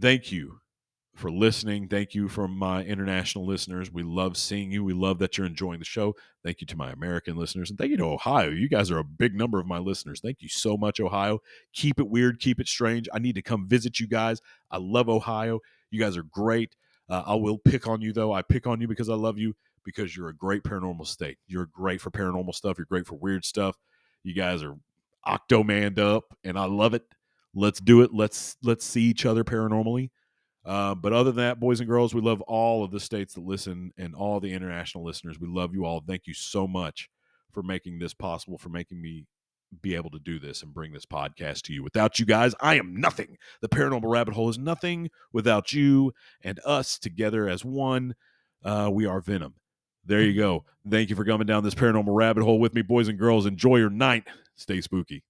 Thank 0.00 0.32
you 0.32 0.60
for 1.16 1.30
listening. 1.30 1.88
Thank 1.88 2.14
you 2.14 2.28
for 2.28 2.46
my 2.46 2.84
international 2.84 3.46
listeners. 3.46 3.90
We 3.90 4.02
love 4.02 4.36
seeing 4.36 4.70
you. 4.70 4.84
We 4.84 4.92
love 4.92 5.18
that 5.18 5.36
you're 5.36 5.46
enjoying 5.46 5.78
the 5.78 5.84
show. 5.84 6.14
Thank 6.44 6.60
you 6.60 6.66
to 6.68 6.76
my 6.76 6.92
American 6.92 7.36
listeners. 7.36 7.70
And 7.70 7.78
thank 7.78 7.90
you 7.90 7.96
to 7.96 8.04
Ohio. 8.04 8.50
You 8.50 8.68
guys 8.68 8.90
are 8.90 8.98
a 8.98 9.04
big 9.04 9.34
number 9.34 9.58
of 9.58 9.66
my 9.66 9.78
listeners. 9.78 10.20
Thank 10.20 10.42
you 10.42 10.48
so 10.48 10.76
much, 10.76 11.00
Ohio. 11.00 11.40
Keep 11.72 11.98
it 11.98 12.08
weird, 12.08 12.38
keep 12.38 12.60
it 12.60 12.68
strange. 12.68 13.08
I 13.12 13.18
need 13.18 13.34
to 13.36 13.42
come 13.42 13.66
visit 13.66 13.98
you 13.98 14.06
guys. 14.06 14.40
I 14.70 14.76
love 14.76 15.08
Ohio. 15.08 15.60
You 15.90 15.98
guys 15.98 16.16
are 16.16 16.22
great. 16.22 16.76
Uh, 17.08 17.22
I 17.26 17.34
will 17.34 17.58
pick 17.58 17.86
on 17.86 18.00
you, 18.00 18.12
though. 18.12 18.32
I 18.32 18.42
pick 18.42 18.66
on 18.66 18.80
you 18.80 18.88
because 18.88 19.08
I 19.08 19.14
love 19.14 19.38
you 19.38 19.54
because 19.84 20.16
you're 20.16 20.28
a 20.28 20.36
great 20.36 20.64
paranormal 20.64 21.06
state. 21.06 21.38
You're 21.46 21.66
great 21.66 22.00
for 22.00 22.10
paranormal 22.10 22.54
stuff. 22.54 22.76
You're 22.76 22.86
great 22.86 23.06
for 23.06 23.14
weird 23.14 23.44
stuff. 23.44 23.76
You 24.22 24.34
guys 24.34 24.62
are 24.62 24.76
octomanned 25.26 25.98
up, 25.98 26.36
and 26.44 26.58
I 26.58 26.66
love 26.66 26.92
it. 26.94 27.04
Let's 27.54 27.80
do 27.80 28.02
it. 28.02 28.12
Let's 28.12 28.56
let's 28.62 28.84
see 28.84 29.04
each 29.04 29.24
other 29.24 29.44
paranormally. 29.44 30.10
Uh, 30.66 30.96
but 30.96 31.12
other 31.12 31.30
than 31.30 31.44
that, 31.44 31.60
boys 31.60 31.78
and 31.78 31.88
girls, 31.88 32.12
we 32.12 32.20
love 32.20 32.40
all 32.42 32.82
of 32.82 32.90
the 32.90 32.98
states 32.98 33.34
that 33.34 33.46
listen 33.46 33.92
and 33.96 34.16
all 34.16 34.40
the 34.40 34.52
international 34.52 35.04
listeners. 35.04 35.38
We 35.38 35.46
love 35.46 35.72
you 35.72 35.84
all. 35.84 36.02
Thank 36.04 36.26
you 36.26 36.34
so 36.34 36.66
much 36.66 37.08
for 37.52 37.62
making 37.62 38.00
this 38.00 38.12
possible, 38.12 38.58
for 38.58 38.68
making 38.68 39.00
me 39.00 39.26
be 39.80 39.94
able 39.94 40.10
to 40.10 40.18
do 40.18 40.38
this 40.38 40.62
and 40.62 40.74
bring 40.74 40.92
this 40.92 41.06
podcast 41.06 41.62
to 41.62 41.72
you. 41.72 41.84
Without 41.84 42.18
you 42.18 42.26
guys, 42.26 42.54
I 42.60 42.74
am 42.76 42.96
nothing. 42.96 43.36
The 43.60 43.68
Paranormal 43.68 44.10
Rabbit 44.10 44.34
Hole 44.34 44.48
is 44.48 44.58
nothing 44.58 45.10
without 45.32 45.72
you 45.72 46.12
and 46.42 46.60
us 46.64 46.98
together 46.98 47.48
as 47.48 47.64
one. 47.64 48.14
Uh, 48.64 48.90
we 48.92 49.06
are 49.06 49.20
Venom. 49.20 49.54
There 50.04 50.22
you 50.22 50.34
go. 50.34 50.64
Thank 50.88 51.10
you 51.10 51.16
for 51.16 51.24
coming 51.24 51.46
down 51.46 51.64
this 51.64 51.74
paranormal 51.74 52.14
rabbit 52.14 52.44
hole 52.44 52.60
with 52.60 52.74
me, 52.74 52.82
boys 52.82 53.08
and 53.08 53.18
girls. 53.18 53.44
Enjoy 53.44 53.76
your 53.76 53.90
night. 53.90 54.24
Stay 54.54 54.80
spooky. 54.80 55.24